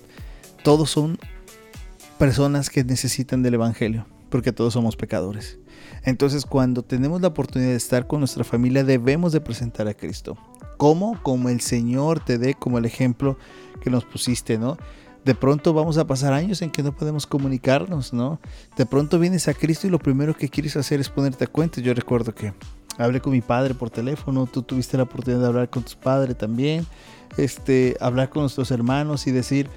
todos 0.63 0.89
son 0.91 1.17
personas 2.17 2.69
que 2.69 2.83
necesitan 2.83 3.41
del 3.41 3.55
Evangelio, 3.55 4.05
porque 4.29 4.53
todos 4.53 4.73
somos 4.73 4.95
pecadores. 4.95 5.57
Entonces, 6.03 6.45
cuando 6.45 6.83
tenemos 6.83 7.21
la 7.21 7.29
oportunidad 7.29 7.71
de 7.71 7.77
estar 7.77 8.07
con 8.07 8.19
nuestra 8.19 8.43
familia, 8.43 8.83
debemos 8.83 9.31
de 9.31 9.41
presentar 9.41 9.87
a 9.87 9.93
Cristo. 9.93 10.37
¿Cómo? 10.77 11.21
Como 11.23 11.49
el 11.49 11.61
Señor 11.61 12.19
te 12.19 12.37
dé, 12.37 12.55
como 12.55 12.77
el 12.77 12.85
ejemplo 12.85 13.37
que 13.81 13.89
nos 13.89 14.03
pusiste, 14.03 14.57
¿no? 14.57 14.77
De 15.23 15.35
pronto 15.35 15.73
vamos 15.73 15.97
a 15.97 16.05
pasar 16.05 16.33
años 16.33 16.61
en 16.61 16.69
que 16.69 16.83
no 16.83 16.93
podemos 16.93 17.25
comunicarnos, 17.25 18.11
¿no? 18.11 18.39
De 18.75 18.85
pronto 18.85 19.19
vienes 19.19 19.47
a 19.47 19.53
Cristo 19.53 19.87
y 19.87 19.89
lo 19.89 19.99
primero 19.99 20.35
que 20.35 20.49
quieres 20.49 20.75
hacer 20.75 20.99
es 20.99 21.07
ponerte 21.07 21.45
a 21.45 21.47
cuenta. 21.47 21.79
Yo 21.79 21.93
recuerdo 21.93 22.35
que 22.35 22.53
hablé 22.97 23.21
con 23.21 23.31
mi 23.31 23.41
padre 23.41 23.73
por 23.73 23.89
teléfono, 23.89 24.45
tú 24.45 24.63
tuviste 24.63 24.97
la 24.97 25.03
oportunidad 25.03 25.41
de 25.41 25.47
hablar 25.47 25.69
con 25.69 25.83
tu 25.83 25.97
padre 25.97 26.35
también, 26.35 26.85
este, 27.37 27.95
hablar 28.01 28.29
con 28.29 28.43
nuestros 28.43 28.69
hermanos 28.71 29.25
y 29.25 29.31
decir, 29.31 29.69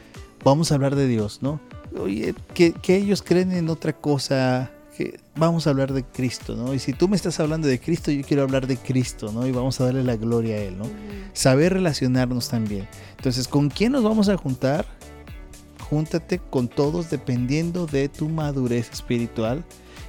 vamos 0.44 0.72
a 0.72 0.74
hablar 0.74 0.96
de 0.96 1.06
Dios, 1.06 1.38
¿no? 1.42 1.60
Oye, 1.96 2.34
que, 2.52 2.72
que 2.72 2.96
ellos 2.96 3.22
creen 3.22 3.52
en 3.52 3.68
otra 3.68 3.92
cosa, 3.92 4.72
que 4.96 5.20
vamos 5.36 5.66
a 5.66 5.70
hablar 5.70 5.92
de 5.92 6.04
Cristo, 6.04 6.56
¿no? 6.56 6.74
Y 6.74 6.78
si 6.78 6.92
tú 6.92 7.08
me 7.08 7.16
estás 7.16 7.38
hablando 7.40 7.68
de 7.68 7.78
Cristo, 7.78 8.10
yo 8.10 8.22
quiero 8.22 8.42
hablar 8.42 8.66
de 8.66 8.76
Cristo, 8.76 9.30
¿no? 9.32 9.46
Y 9.46 9.52
vamos 9.52 9.80
a 9.80 9.84
darle 9.84 10.02
la 10.02 10.16
gloria 10.16 10.56
a 10.56 10.58
Él, 10.58 10.78
¿no? 10.78 10.84
Saber 11.32 11.74
relacionarnos 11.74 12.48
también. 12.48 12.88
Entonces, 13.16 13.46
¿con 13.46 13.68
quién 13.68 13.92
nos 13.92 14.02
vamos 14.02 14.28
a 14.28 14.36
juntar? 14.36 14.86
Júntate 15.90 16.38
con 16.38 16.68
todos 16.68 17.10
dependiendo 17.10 17.86
de 17.86 18.08
tu 18.08 18.28
madurez 18.28 18.90
espiritual 18.90 19.64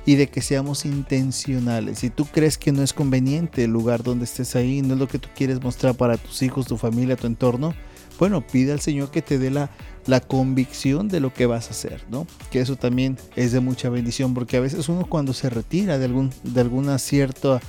y 0.05 0.15
de 0.15 0.27
que 0.27 0.41
seamos 0.41 0.85
intencionales. 0.85 1.99
Si 1.99 2.09
tú 2.09 2.25
crees 2.25 2.57
que 2.57 2.71
no 2.71 2.81
es 2.81 2.93
conveniente 2.93 3.65
el 3.65 3.71
lugar 3.71 4.03
donde 4.03 4.23
estés 4.23 4.55
ahí, 4.55 4.81
no 4.81 4.93
es 4.93 4.99
lo 4.99 5.07
que 5.07 5.19
tú 5.19 5.27
quieres 5.35 5.61
mostrar 5.61 5.95
para 5.95 6.17
tus 6.17 6.41
hijos, 6.41 6.65
tu 6.65 6.77
familia, 6.77 7.17
tu 7.17 7.27
entorno, 7.27 7.75
bueno, 8.17 8.45
pide 8.45 8.71
al 8.71 8.79
Señor 8.79 9.11
que 9.11 9.21
te 9.21 9.37
dé 9.37 9.51
la, 9.51 9.69
la 10.07 10.21
convicción 10.21 11.09
de 11.09 11.19
lo 11.19 11.33
que 11.33 11.45
vas 11.45 11.67
a 11.67 11.71
hacer, 11.71 12.03
¿no? 12.09 12.25
Que 12.49 12.61
eso 12.61 12.75
también 12.75 13.17
es 13.35 13.51
de 13.51 13.59
mucha 13.59 13.89
bendición, 13.89 14.33
porque 14.33 14.57
a 14.57 14.61
veces 14.61 14.89
uno 14.89 15.05
cuando 15.07 15.33
se 15.33 15.49
retira 15.49 15.99
de 15.99 16.05
algún 16.05 16.31
de 16.43 16.99
cierto 16.99 17.59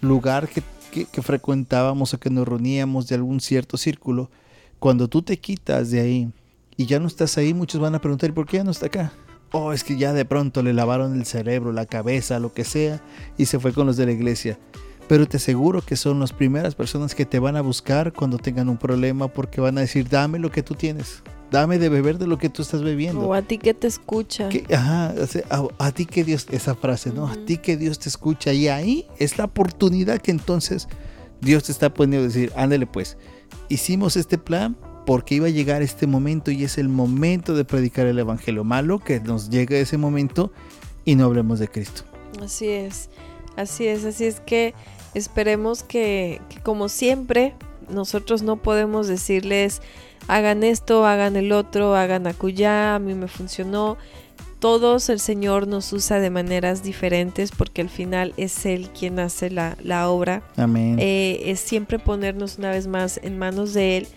lugar 0.00 0.48
que, 0.48 0.62
que, 0.90 1.22
frecuentábamos 1.22 2.14
o 2.14 2.20
que 2.20 2.30
nos 2.30 2.46
reuníamos, 2.46 3.08
de 3.08 3.14
algún 3.14 3.40
cierto 3.40 3.76
círculo, 3.76 4.30
cuando 4.78 5.08
tú 5.08 5.22
te 5.22 5.38
quitas 5.38 5.90
de 5.90 6.00
ahí 6.00 6.30
y 6.76 6.86
ya 6.86 7.00
no 7.00 7.06
estás 7.06 7.38
ahí, 7.38 7.54
muchos 7.54 7.80
van 7.80 7.94
a 7.94 8.00
preguntar, 8.00 8.32
¿por 8.34 8.46
qué 8.46 8.58
ya 8.58 8.64
no 8.64 8.70
está 8.70 8.86
acá? 8.86 9.12
Oh, 9.52 9.72
es 9.72 9.82
que 9.82 9.96
ya 9.96 10.12
de 10.12 10.24
pronto 10.24 10.62
le 10.62 10.74
lavaron 10.74 11.18
el 11.18 11.24
cerebro, 11.24 11.72
la 11.72 11.86
cabeza, 11.86 12.38
lo 12.38 12.52
que 12.52 12.64
sea, 12.64 13.00
y 13.38 13.46
se 13.46 13.58
fue 13.58 13.72
con 13.72 13.86
los 13.86 13.96
de 13.96 14.06
la 14.06 14.12
iglesia 14.12 14.58
pero 15.08 15.26
te 15.26 15.36
aseguro 15.36 15.82
que 15.82 15.96
son 15.96 16.18
las 16.18 16.32
primeras 16.32 16.74
personas 16.74 17.14
que 17.14 17.26
te 17.26 17.38
van 17.38 17.56
a 17.56 17.60
buscar 17.60 18.12
cuando 18.12 18.38
tengan 18.38 18.68
un 18.68 18.76
problema 18.76 19.28
porque 19.28 19.60
van 19.60 19.78
a 19.78 19.82
decir, 19.82 20.08
dame 20.08 20.38
lo 20.38 20.50
que 20.50 20.62
tú 20.62 20.74
tienes, 20.74 21.22
dame 21.50 21.78
de 21.78 21.88
beber 21.88 22.18
de 22.18 22.26
lo 22.26 22.38
que 22.38 22.48
tú 22.48 22.62
estás 22.62 22.82
bebiendo. 22.82 23.28
O 23.28 23.34
a 23.34 23.42
ti 23.42 23.58
que 23.58 23.74
te 23.74 23.86
escucha. 23.86 24.48
ajá, 24.72 25.14
a, 25.78 25.92
ti 25.92 26.06
que 26.06 26.24
Dios, 26.24 26.46
esa 26.50 26.74
frase, 26.74 27.12
¿no? 27.12 27.28
A 27.28 27.36
ti 27.36 27.58
que 27.58 27.76
Dios 27.76 27.98
te 27.98 28.08
escucha. 28.08 28.52
Y 28.52 28.68
ahí 28.68 29.06
es 29.18 29.38
la 29.38 29.44
oportunidad 29.44 30.20
que 30.20 30.30
entonces 30.30 30.88
Dios 31.40 31.64
te 31.64 31.72
está 31.72 31.92
poniendo 31.92 32.24
a 32.24 32.28
decir, 32.28 32.52
ándale 32.56 32.86
pues, 32.86 33.16
hicimos 33.68 34.16
este 34.16 34.38
plan 34.38 34.76
porque 35.06 35.36
iba 35.36 35.46
a 35.46 35.50
llegar 35.50 35.82
este 35.82 36.06
momento 36.06 36.50
y 36.50 36.64
es 36.64 36.78
el 36.78 36.88
momento 36.88 37.54
de 37.54 37.64
predicar 37.64 38.06
el 38.06 38.18
Evangelio 38.18 38.64
malo, 38.64 38.98
que 38.98 39.20
nos 39.20 39.50
llegue 39.50 39.80
ese 39.80 39.98
momento 39.98 40.52
y 41.04 41.14
no 41.14 41.26
hablemos 41.26 41.60
de 41.60 41.68
Cristo. 41.68 42.02
Así 42.42 42.68
es, 42.68 43.08
así 43.56 43.86
es, 43.86 44.04
así 44.04 44.24
es 44.24 44.40
que 44.40 44.74
Esperemos 45.16 45.82
que, 45.82 46.42
como 46.62 46.90
siempre, 46.90 47.54
nosotros 47.88 48.42
no 48.42 48.58
podemos 48.58 49.08
decirles 49.08 49.80
hagan 50.28 50.64
esto, 50.64 51.06
hagan 51.06 51.36
el 51.36 51.52
otro, 51.52 51.94
hagan 51.94 52.26
acullá, 52.26 52.96
a 52.96 52.98
mí 52.98 53.14
me 53.14 53.28
funcionó. 53.28 53.96
Todos 54.58 55.10
el 55.10 55.20
Señor 55.20 55.68
nos 55.68 55.92
usa 55.92 56.18
de 56.18 56.30
maneras 56.30 56.82
diferentes 56.82 57.50
porque 57.52 57.82
al 57.82 57.90
final 57.90 58.32
es 58.36 58.64
Él 58.64 58.88
quien 58.90 59.18
hace 59.18 59.50
la, 59.50 60.08
obra. 60.08 60.42
Amén. 60.56 60.96
Eh, 60.98 61.42
es 61.46 61.60
siempre 61.60 61.98
ponernos 61.98 62.58
una 62.58 62.70
vez 62.70 62.86
más 62.86 63.20
en 63.22 63.38
manos 63.38 63.74
de 63.74 63.98
Él 63.98 64.08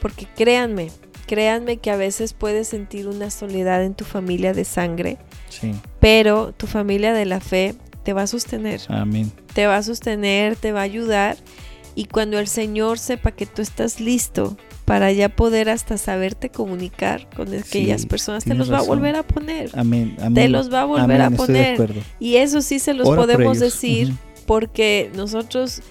porque 0.00 0.26
créanme, 0.26 0.90
créanme 1.26 1.76
que 1.76 1.90
a 1.90 1.96
veces 1.96 2.32
puedes 2.32 2.68
sentir 2.68 3.08
una 3.08 3.30
soledad 3.30 3.84
en 3.84 3.94
tu 3.94 4.04
familia 4.04 4.52
de 4.52 4.64
sangre. 4.64 5.18
Sí. 5.48 5.74
Pero 6.00 6.52
tu 6.52 6.66
familia 6.66 7.12
de 7.12 7.26
la 7.26 7.40
fe 7.40 7.74
te 8.04 8.12
va 8.12 8.22
a 8.22 8.26
sostener. 8.26 8.80
Amén. 8.88 9.32
Te 9.54 9.66
va 9.66 9.76
a 9.76 9.82
sostener, 9.82 10.56
te 10.56 10.72
va 10.72 10.80
a 10.80 10.84
ayudar. 10.84 11.36
Y 11.94 12.06
cuando 12.06 12.38
el 12.38 12.48
Señor 12.48 12.98
sepa 12.98 13.30
que 13.32 13.46
tú 13.46 13.62
estás 13.62 14.00
listo 14.00 14.56
para 14.84 15.10
ya 15.12 15.30
poder 15.30 15.70
hasta 15.70 15.96
saberte 15.96 16.50
comunicar 16.50 17.28
con 17.34 17.52
aquellas 17.54 18.06
personas, 18.06 18.44
te 18.44 18.54
los 18.54 18.70
va 18.70 18.78
a 18.78 18.82
volver 18.82 19.16
a 19.16 19.22
poner. 19.22 19.70
Amén. 19.74 20.16
Te 20.34 20.48
los 20.48 20.72
va 20.72 20.82
a 20.82 20.84
volver 20.84 21.22
a 21.22 21.30
poner. 21.30 22.02
Y 22.20 22.36
eso 22.36 22.60
sí 22.62 22.78
se 22.78 22.94
los 22.94 23.08
podemos 23.08 23.58
decir 23.58 24.12
porque 24.46 25.10
nosotros 25.14 25.82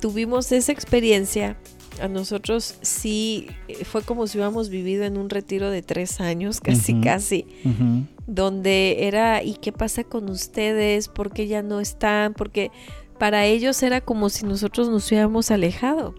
tuvimos 0.00 0.50
esa 0.52 0.72
experiencia 0.72 1.56
a 2.00 2.08
nosotros 2.08 2.76
sí 2.80 3.48
eh, 3.66 3.84
fue 3.84 4.02
como 4.02 4.26
si 4.26 4.38
hubiéramos 4.38 4.68
vivido 4.68 5.04
en 5.04 5.16
un 5.16 5.30
retiro 5.30 5.70
de 5.70 5.82
tres 5.82 6.20
años, 6.20 6.60
casi, 6.62 7.00
casi, 7.00 7.46
donde 8.26 9.08
era, 9.08 9.42
¿y 9.42 9.54
qué 9.54 9.72
pasa 9.72 10.04
con 10.04 10.28
ustedes? 10.30 11.08
¿Por 11.08 11.32
qué 11.32 11.46
ya 11.46 11.62
no 11.62 11.80
están? 11.80 12.34
Porque 12.34 12.70
para 13.18 13.46
ellos 13.46 13.82
era 13.82 14.00
como 14.00 14.28
si 14.28 14.46
nosotros 14.46 14.88
nos 14.88 15.08
hubiéramos 15.08 15.50
alejado. 15.50 16.14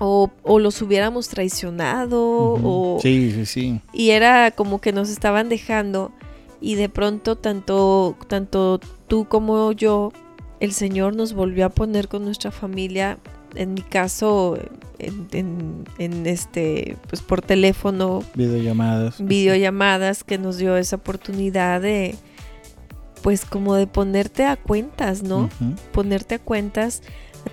O, 0.00 0.30
o, 0.44 0.58
los 0.60 0.80
hubiéramos 0.80 1.28
traicionado, 1.28 2.20
o... 2.20 2.98
Sí, 3.02 3.32
sí, 3.32 3.46
sí. 3.46 3.80
Y 3.92 4.10
era 4.10 4.52
como 4.52 4.80
que 4.80 4.92
nos 4.92 5.10
estaban 5.10 5.48
dejando 5.48 6.12
y 6.60 6.74
de 6.74 6.88
pronto 6.88 7.36
tanto, 7.36 8.16
tanto 8.26 8.80
tú 9.06 9.26
como 9.26 9.72
yo, 9.72 10.12
el 10.60 10.72
Señor 10.72 11.14
nos 11.14 11.32
volvió 11.32 11.66
a 11.66 11.68
poner 11.68 12.08
con 12.08 12.24
nuestra 12.24 12.50
familia 12.50 13.18
en 13.54 13.74
mi 13.74 13.82
caso, 13.82 14.58
en, 14.98 16.26
este, 16.26 16.96
pues 17.08 17.22
por 17.22 17.40
teléfono. 17.42 18.22
Videollamadas. 18.34 19.24
Videollamadas 19.24 20.24
que 20.24 20.38
nos 20.38 20.58
dio 20.58 20.76
esa 20.76 20.96
oportunidad 20.96 21.80
de, 21.80 22.14
pues 23.22 23.44
como 23.44 23.74
de 23.74 23.86
ponerte 23.86 24.44
a 24.44 24.56
cuentas, 24.56 25.22
¿no? 25.22 25.48
Ponerte 25.92 26.36
a 26.36 26.38
cuentas 26.38 27.02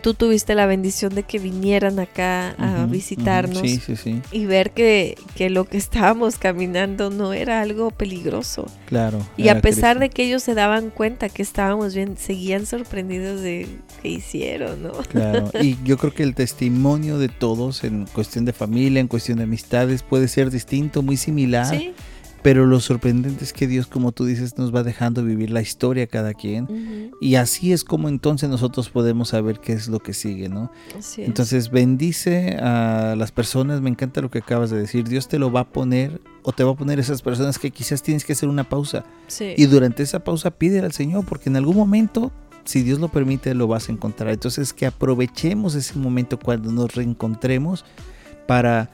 tú 0.01 0.13
tuviste 0.13 0.55
la 0.55 0.65
bendición 0.65 1.15
de 1.15 1.23
que 1.23 1.39
vinieran 1.39 1.99
acá 1.99 2.51
a 2.57 2.85
visitarnos 2.85 3.63
y 4.31 4.45
ver 4.45 4.71
que, 4.71 5.15
lo 5.49 5.65
que 5.65 5.77
estábamos 5.77 6.37
caminando 6.37 7.09
no 7.09 7.33
era 7.33 7.61
algo 7.61 7.91
peligroso. 7.91 8.65
Claro. 8.85 9.25
Y 9.37 9.49
a 9.49 9.61
pesar 9.61 9.99
de 9.99 10.09
que 10.09 10.25
ellos 10.25 10.43
se 10.43 10.53
daban 10.53 10.89
cuenta 10.89 11.29
que 11.29 11.41
estábamos 11.41 11.95
bien, 11.95 12.17
seguían 12.17 12.65
sorprendidos 12.65 13.41
de 13.41 13.67
qué 14.01 14.09
hicieron, 14.09 14.83
¿no? 14.83 14.91
Claro. 15.09 15.51
Y 15.61 15.77
yo 15.83 15.97
creo 15.97 16.13
que 16.13 16.23
el 16.23 16.35
testimonio 16.35 17.17
de 17.17 17.29
todos 17.29 17.83
en 17.83 18.05
cuestión 18.05 18.45
de 18.45 18.53
familia, 18.53 18.99
en 18.99 19.07
cuestión 19.07 19.37
de 19.37 19.45
amistades, 19.45 20.03
puede 20.03 20.27
ser 20.27 20.51
distinto, 20.51 21.01
muy 21.01 21.17
similar. 21.17 21.75
Pero 22.45 22.67
lo 22.67 22.79
sorprendente 22.79 23.43
es 23.43 23.53
que 23.53 23.65
Dios, 23.65 23.87
como 23.87 24.11
tú 24.11 24.23
dices, 24.23 24.55
nos 24.59 24.73
va 24.73 24.83
dejando 24.83 25.23
vivir 25.23 25.49
la 25.49 25.63
historia 25.63 26.05
cada 26.05 26.35
quien. 26.35 27.11
Y 27.19 27.37
así 27.37 27.73
es 27.73 27.83
como 27.83 28.07
entonces 28.07 28.51
nosotros 28.51 28.91
podemos 28.91 29.29
saber 29.29 29.59
qué 29.59 29.73
es 29.73 29.87
lo 29.87 29.97
que 29.97 30.13
sigue, 30.13 30.47
¿no? 30.47 30.71
Entonces 31.17 31.71
bendice 31.71 32.55
a 32.61 33.15
las 33.17 33.31
personas, 33.31 33.81
me 33.81 33.89
encanta 33.89 34.21
lo 34.21 34.29
que 34.29 34.37
acabas 34.37 34.69
de 34.69 34.77
decir, 34.77 35.09
Dios 35.09 35.27
te 35.27 35.39
lo 35.39 35.51
va 35.51 35.61
a 35.61 35.69
poner 35.71 36.21
o 36.43 36.51
te 36.51 36.63
va 36.63 36.73
a 36.73 36.75
poner 36.75 36.99
esas 36.99 37.23
personas 37.23 37.57
que 37.57 37.71
quizás 37.71 38.03
tienes 38.03 38.23
que 38.23 38.33
hacer 38.33 38.47
una 38.47 38.69
pausa. 38.69 39.05
Y 39.57 39.65
durante 39.65 40.03
esa 40.03 40.23
pausa 40.23 40.51
pide 40.51 40.81
al 40.81 40.91
Señor, 40.91 41.25
porque 41.25 41.49
en 41.49 41.55
algún 41.55 41.75
momento 41.75 42.31
si 42.63 42.83
Dios 42.83 42.99
lo 42.99 43.07
permite, 43.07 43.55
lo 43.55 43.65
vas 43.65 43.89
a 43.89 43.91
encontrar. 43.91 44.31
Entonces, 44.31 44.71
que 44.71 44.85
aprovechemos 44.85 45.73
ese 45.73 45.97
momento 45.97 46.37
cuando 46.37 46.71
nos 46.71 46.93
reencontremos 46.93 47.85
para, 48.45 48.91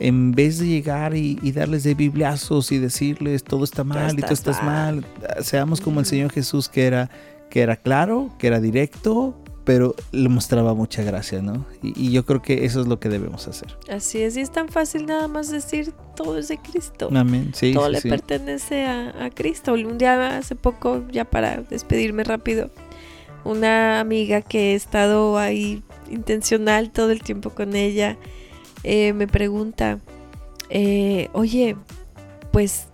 en 0.00 0.32
vez 0.32 0.58
de 0.58 0.66
llegar 0.66 1.14
y, 1.14 1.36
darles 1.52 1.82
de 1.82 1.94
bibliazos 1.94 2.70
y 2.72 2.78
decirles 2.78 3.42
todo 3.42 3.64
está 3.64 3.84
mal 3.84 4.18
y 4.18 4.22
tú 4.22 4.32
estás 4.32 4.62
mal, 4.62 5.04
seamos 5.42 5.80
como 5.80 6.00
el 6.00 6.06
Señor 6.06 6.30
Jesús 6.30 6.68
que 6.68 6.86
era, 6.86 7.10
que 7.50 7.60
era 7.60 7.76
claro, 7.76 8.30
que 8.38 8.46
era 8.46 8.60
directo, 8.60 9.36
pero 9.64 9.94
le 10.12 10.28
mostraba 10.28 10.72
mucha 10.74 11.02
gracia, 11.02 11.42
¿no? 11.42 11.66
Y, 11.82 12.10
yo 12.10 12.24
creo 12.24 12.40
que 12.40 12.64
eso 12.64 12.80
es 12.80 12.86
lo 12.86 13.00
que 13.00 13.08
debemos 13.08 13.48
hacer. 13.48 13.76
Así 13.90 14.22
es, 14.22 14.36
y 14.36 14.40
es 14.40 14.50
tan 14.50 14.68
fácil 14.68 15.04
nada 15.04 15.28
más 15.28 15.50
decir 15.50 15.92
todo 16.16 16.38
es 16.38 16.48
de 16.48 16.58
Cristo. 16.58 17.10
Amén, 17.14 17.50
sí. 17.54 17.74
Todo 17.74 17.90
le 17.90 18.00
pertenece 18.00 18.86
a, 18.86 19.26
a, 19.26 19.30
Cristo. 19.30 19.74
Un 19.74 19.98
día 19.98 20.38
hace 20.38 20.54
poco, 20.54 21.04
ya 21.10 21.26
para 21.26 21.62
despedirme 21.62 22.24
rápido, 22.24 22.70
una 23.44 24.00
amiga 24.00 24.40
que 24.40 24.72
he 24.72 24.74
estado 24.74 25.36
ahí 25.36 25.82
intencional 26.10 26.90
todo 26.90 27.10
el 27.10 27.22
tiempo 27.22 27.50
con 27.50 27.76
ella, 27.76 28.16
eh, 28.82 29.12
me 29.12 29.26
pregunta, 29.26 29.98
eh, 30.70 31.28
oye, 31.32 31.76
pues 32.52 32.86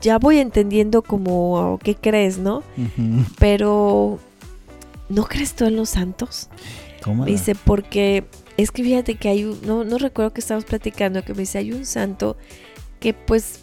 ya 0.00 0.18
voy 0.18 0.38
entendiendo 0.38 1.02
como 1.02 1.78
qué 1.82 1.94
crees, 1.94 2.38
¿no? 2.38 2.62
Pero, 3.38 4.18
¿no 5.08 5.24
crees 5.24 5.54
tú 5.54 5.64
en 5.64 5.76
los 5.76 5.90
santos? 5.90 6.48
Dice, 7.26 7.54
porque 7.54 8.24
es 8.56 8.70
que 8.70 8.82
fíjate 8.82 9.16
que 9.16 9.28
hay 9.28 9.44
un, 9.44 9.60
no, 9.62 9.84
no 9.84 9.98
recuerdo 9.98 10.32
que 10.32 10.40
estábamos 10.40 10.64
platicando, 10.64 11.22
que 11.22 11.32
me 11.32 11.40
dice, 11.40 11.58
hay 11.58 11.72
un 11.72 11.84
santo 11.84 12.36
que 13.00 13.12
pues 13.12 13.60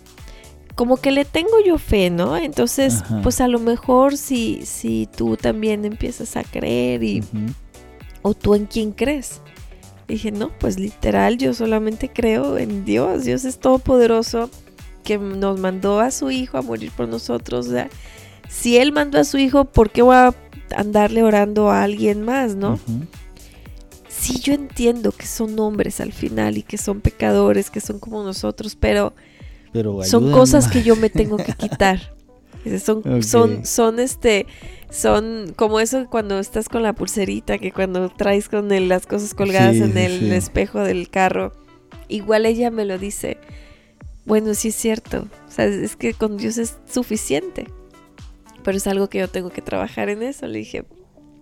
como 0.75 0.97
que 0.97 1.11
le 1.11 1.25
tengo 1.25 1.59
yo 1.65 1.77
fe, 1.77 2.09
¿no? 2.09 2.37
Entonces, 2.37 3.03
pues 3.23 3.41
a 3.41 3.47
lo 3.47 3.59
mejor 3.59 4.17
si, 4.17 4.65
si 4.65 5.07
tú 5.15 5.37
también 5.37 5.85
empiezas 5.85 6.37
a 6.37 6.43
creer 6.43 7.03
y... 7.03 7.23
¿O 8.23 8.35
tú 8.35 8.53
en 8.53 8.67
quién 8.67 8.91
crees? 8.91 9.41
Dije, 10.13 10.31
no, 10.31 10.51
pues 10.57 10.79
literal, 10.79 11.37
yo 11.37 11.53
solamente 11.53 12.09
creo 12.09 12.57
en 12.57 12.85
Dios. 12.85 13.23
Dios 13.23 13.45
es 13.45 13.59
todopoderoso 13.59 14.49
que 15.03 15.17
nos 15.17 15.59
mandó 15.59 15.99
a 15.99 16.11
su 16.11 16.31
hijo 16.31 16.57
a 16.57 16.61
morir 16.61 16.91
por 16.95 17.07
nosotros. 17.07 17.67
O 17.67 17.71
sea, 17.71 17.89
si 18.49 18.77
Él 18.77 18.91
mandó 18.91 19.19
a 19.19 19.23
su 19.23 19.37
hijo, 19.37 19.65
¿por 19.65 19.89
qué 19.89 20.01
voy 20.01 20.15
a 20.15 20.35
andarle 20.75 21.23
orando 21.23 21.69
a 21.69 21.83
alguien 21.83 22.21
más, 22.21 22.55
no? 22.55 22.79
Sí, 24.07 24.39
yo 24.39 24.53
entiendo 24.53 25.11
que 25.11 25.25
son 25.25 25.57
hombres 25.59 25.99
al 25.99 26.13
final 26.13 26.57
y 26.57 26.63
que 26.63 26.77
son 26.77 27.01
pecadores, 27.01 27.71
que 27.71 27.81
son 27.81 27.99
como 27.99 28.23
nosotros, 28.23 28.75
pero 28.79 29.13
son 30.03 30.31
cosas 30.31 30.67
que 30.67 30.83
yo 30.83 30.95
me 30.95 31.09
tengo 31.09 31.37
que 31.37 31.53
quitar. 31.53 32.13
Son, 32.79 33.23
son, 33.23 33.65
son 33.65 33.99
este, 33.99 34.45
son 34.89 35.53
como 35.55 35.79
eso 35.79 36.05
cuando 36.09 36.39
estás 36.39 36.69
con 36.69 36.83
la 36.83 36.93
pulserita, 36.93 37.57
que 37.57 37.71
cuando 37.71 38.09
traes 38.09 38.49
con 38.49 38.69
las 38.87 39.07
cosas 39.07 39.33
colgadas 39.33 39.77
en 39.77 39.97
el 39.97 40.31
espejo 40.31 40.79
del 40.79 41.09
carro. 41.09 41.53
Igual 42.07 42.45
ella 42.45 42.69
me 42.71 42.85
lo 42.85 42.97
dice. 42.97 43.37
Bueno, 44.25 44.53
sí 44.53 44.67
es 44.67 44.75
cierto. 44.75 45.27
O 45.47 45.51
sea, 45.51 45.65
es 45.65 45.95
que 45.95 46.13
con 46.13 46.37
Dios 46.37 46.57
es 46.57 46.77
suficiente. 46.89 47.67
Pero 48.63 48.77
es 48.77 48.85
algo 48.85 49.07
que 49.07 49.19
yo 49.19 49.27
tengo 49.27 49.49
que 49.49 49.61
trabajar 49.61 50.09
en 50.09 50.21
eso. 50.21 50.45
Le 50.45 50.59
dije, 50.59 50.85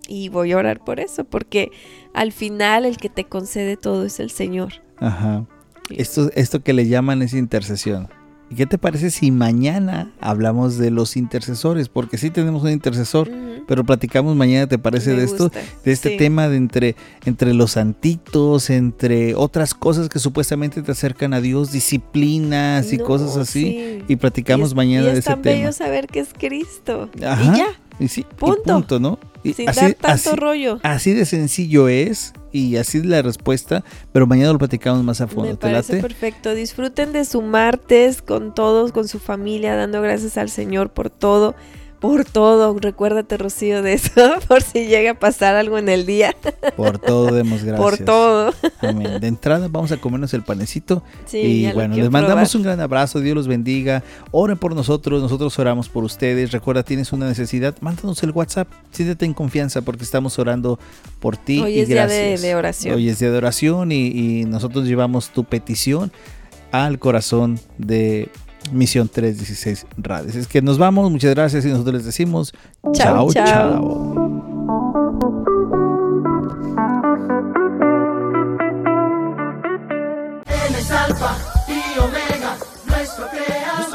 y 0.08 0.28
voy 0.28 0.52
a 0.52 0.56
orar 0.56 0.82
por 0.82 1.00
eso, 1.00 1.24
porque 1.24 1.70
al 2.14 2.32
final 2.32 2.84
el 2.84 2.96
que 2.96 3.08
te 3.08 3.24
concede 3.24 3.76
todo 3.76 4.04
es 4.04 4.20
el 4.20 4.30
Señor. 4.30 4.74
Ajá. 4.98 5.46
Esto, 5.90 6.30
esto 6.34 6.62
que 6.62 6.72
le 6.72 6.86
llaman 6.86 7.22
es 7.22 7.34
intercesión. 7.34 8.08
¿Y 8.50 8.56
qué 8.56 8.66
te 8.66 8.78
parece 8.78 9.12
si 9.12 9.30
mañana 9.30 10.10
hablamos 10.20 10.76
de 10.76 10.90
los 10.90 11.16
intercesores? 11.16 11.88
Porque 11.88 12.18
sí 12.18 12.30
tenemos 12.30 12.64
un 12.64 12.70
intercesor, 12.70 13.30
pero 13.68 13.84
platicamos 13.84 14.34
mañana, 14.34 14.66
¿te 14.66 14.76
parece 14.76 15.14
de 15.14 15.22
esto? 15.22 15.52
De 15.84 15.92
este 15.92 16.16
tema 16.16 16.48
de 16.48 16.56
entre, 16.56 16.96
entre 17.24 17.54
los 17.54 17.70
santitos, 17.70 18.68
entre 18.68 19.36
otras 19.36 19.72
cosas 19.72 20.08
que 20.08 20.18
supuestamente 20.18 20.82
te 20.82 20.90
acercan 20.90 21.32
a 21.32 21.40
Dios, 21.40 21.70
disciplinas 21.70 22.92
y 22.92 22.98
cosas 22.98 23.36
así. 23.36 24.02
Y 24.08 24.16
platicamos 24.16 24.74
mañana 24.74 25.06
de 25.06 25.20
ese 25.20 25.30
tema. 25.36 25.36
Es 25.36 25.42
bello 25.44 25.72
saber 25.72 26.08
que 26.08 26.18
es 26.18 26.30
Cristo. 26.36 27.08
Y 27.14 27.20
ya. 27.20 27.68
Y 28.00 28.08
sí, 28.08 28.26
punto. 28.36 28.62
punto, 28.64 28.98
¿no? 28.98 29.18
Sin 29.42 29.66
dar 29.66 29.94
tanto 29.94 30.36
rollo. 30.36 30.78
Así 30.82 31.12
de 31.12 31.24
sencillo 31.24 31.88
es 31.88 32.32
y 32.52 32.76
así 32.76 32.98
es 32.98 33.06
la 33.06 33.22
respuesta, 33.22 33.84
pero 34.12 34.26
mañana 34.26 34.52
lo 34.52 34.58
platicamos 34.58 35.02
más 35.04 35.20
a 35.20 35.26
fondo. 35.26 35.50
Me 35.50 35.56
parece 35.56 36.00
perfecto. 36.00 36.54
Disfruten 36.54 37.12
de 37.12 37.24
su 37.24 37.42
martes 37.42 38.22
con 38.22 38.54
todos, 38.54 38.92
con 38.92 39.08
su 39.08 39.18
familia, 39.18 39.76
dando 39.76 40.02
gracias 40.02 40.36
al 40.36 40.50
Señor 40.50 40.90
por 40.90 41.10
todo 41.10 41.54
por 42.00 42.24
todo. 42.24 42.76
Recuérdate, 42.78 43.36
Rocío, 43.36 43.82
de 43.82 43.92
eso, 43.92 44.10
por 44.48 44.62
si 44.62 44.86
llega 44.86 45.12
a 45.12 45.14
pasar 45.14 45.54
algo 45.54 45.78
en 45.78 45.88
el 45.88 46.06
día. 46.06 46.34
Por 46.76 46.98
todo 46.98 47.32
demos 47.32 47.62
gracias. 47.62 47.80
Por 47.80 47.98
todo. 47.98 48.54
Amén. 48.80 49.20
De 49.20 49.28
entrada 49.28 49.68
vamos 49.70 49.92
a 49.92 49.98
comernos 49.98 50.34
el 50.34 50.42
panecito. 50.42 51.02
Sí, 51.26 51.38
y 51.66 51.72
bueno, 51.72 51.94
les 51.94 52.10
mandamos 52.10 52.54
un 52.54 52.62
gran 52.62 52.80
abrazo. 52.80 53.20
Dios 53.20 53.36
los 53.36 53.46
bendiga. 53.46 54.02
Oren 54.30 54.56
por 54.56 54.74
nosotros. 54.74 55.22
Nosotros 55.22 55.56
oramos 55.58 55.88
por 55.88 56.02
ustedes. 56.04 56.52
Recuerda, 56.52 56.82
tienes 56.82 57.12
una 57.12 57.28
necesidad, 57.28 57.76
mándanos 57.80 58.22
el 58.22 58.30
WhatsApp. 58.30 58.68
Siéntete 58.90 59.26
en 59.26 59.34
confianza 59.34 59.82
porque 59.82 60.02
estamos 60.02 60.38
orando 60.38 60.78
por 61.20 61.36
ti. 61.36 61.60
Hoy 61.60 61.80
es 61.80 61.88
día 61.88 62.06
de, 62.06 62.54
oración. 62.54 62.94
Hoy 62.94 63.08
es 63.08 63.18
día 63.18 63.30
de 63.30 63.36
oración 63.36 63.92
y, 63.92 64.06
y 64.08 64.44
nosotros 64.46 64.86
llevamos 64.86 65.28
tu 65.30 65.44
petición 65.44 66.10
al 66.72 66.98
corazón 66.98 67.58
de 67.78 68.28
Misión 68.72 69.08
316 69.08 69.86
Radios. 69.96 70.36
Es 70.36 70.46
que 70.46 70.62
nos 70.62 70.78
vamos, 70.78 71.10
muchas 71.10 71.34
gracias 71.34 71.64
y 71.64 71.68
nosotros 71.68 71.94
les 71.94 72.04
decimos 72.04 72.52
chao, 72.92 73.32
chao. 73.32 74.40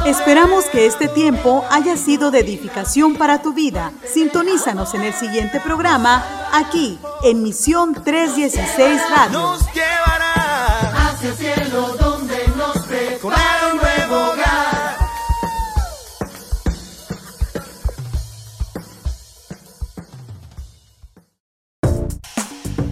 Esperamos 0.05 0.65
que 0.65 0.85
este 0.85 1.07
tiempo 1.07 1.65
haya 1.71 1.97
sido 1.97 2.29
de 2.29 2.39
edificación 2.39 3.15
para 3.15 3.41
tu 3.41 3.53
vida. 3.53 3.91
Sintonízanos 4.05 4.93
en 4.93 5.01
el 5.01 5.13
siguiente 5.13 5.59
programa, 5.59 6.23
aquí, 6.53 6.99
en 7.23 7.41
Misión 7.41 7.93
316 7.93 9.01
Radio. 9.09 9.39
Nos 9.39 9.73
llevará 9.73 11.09
hacia 11.09 11.64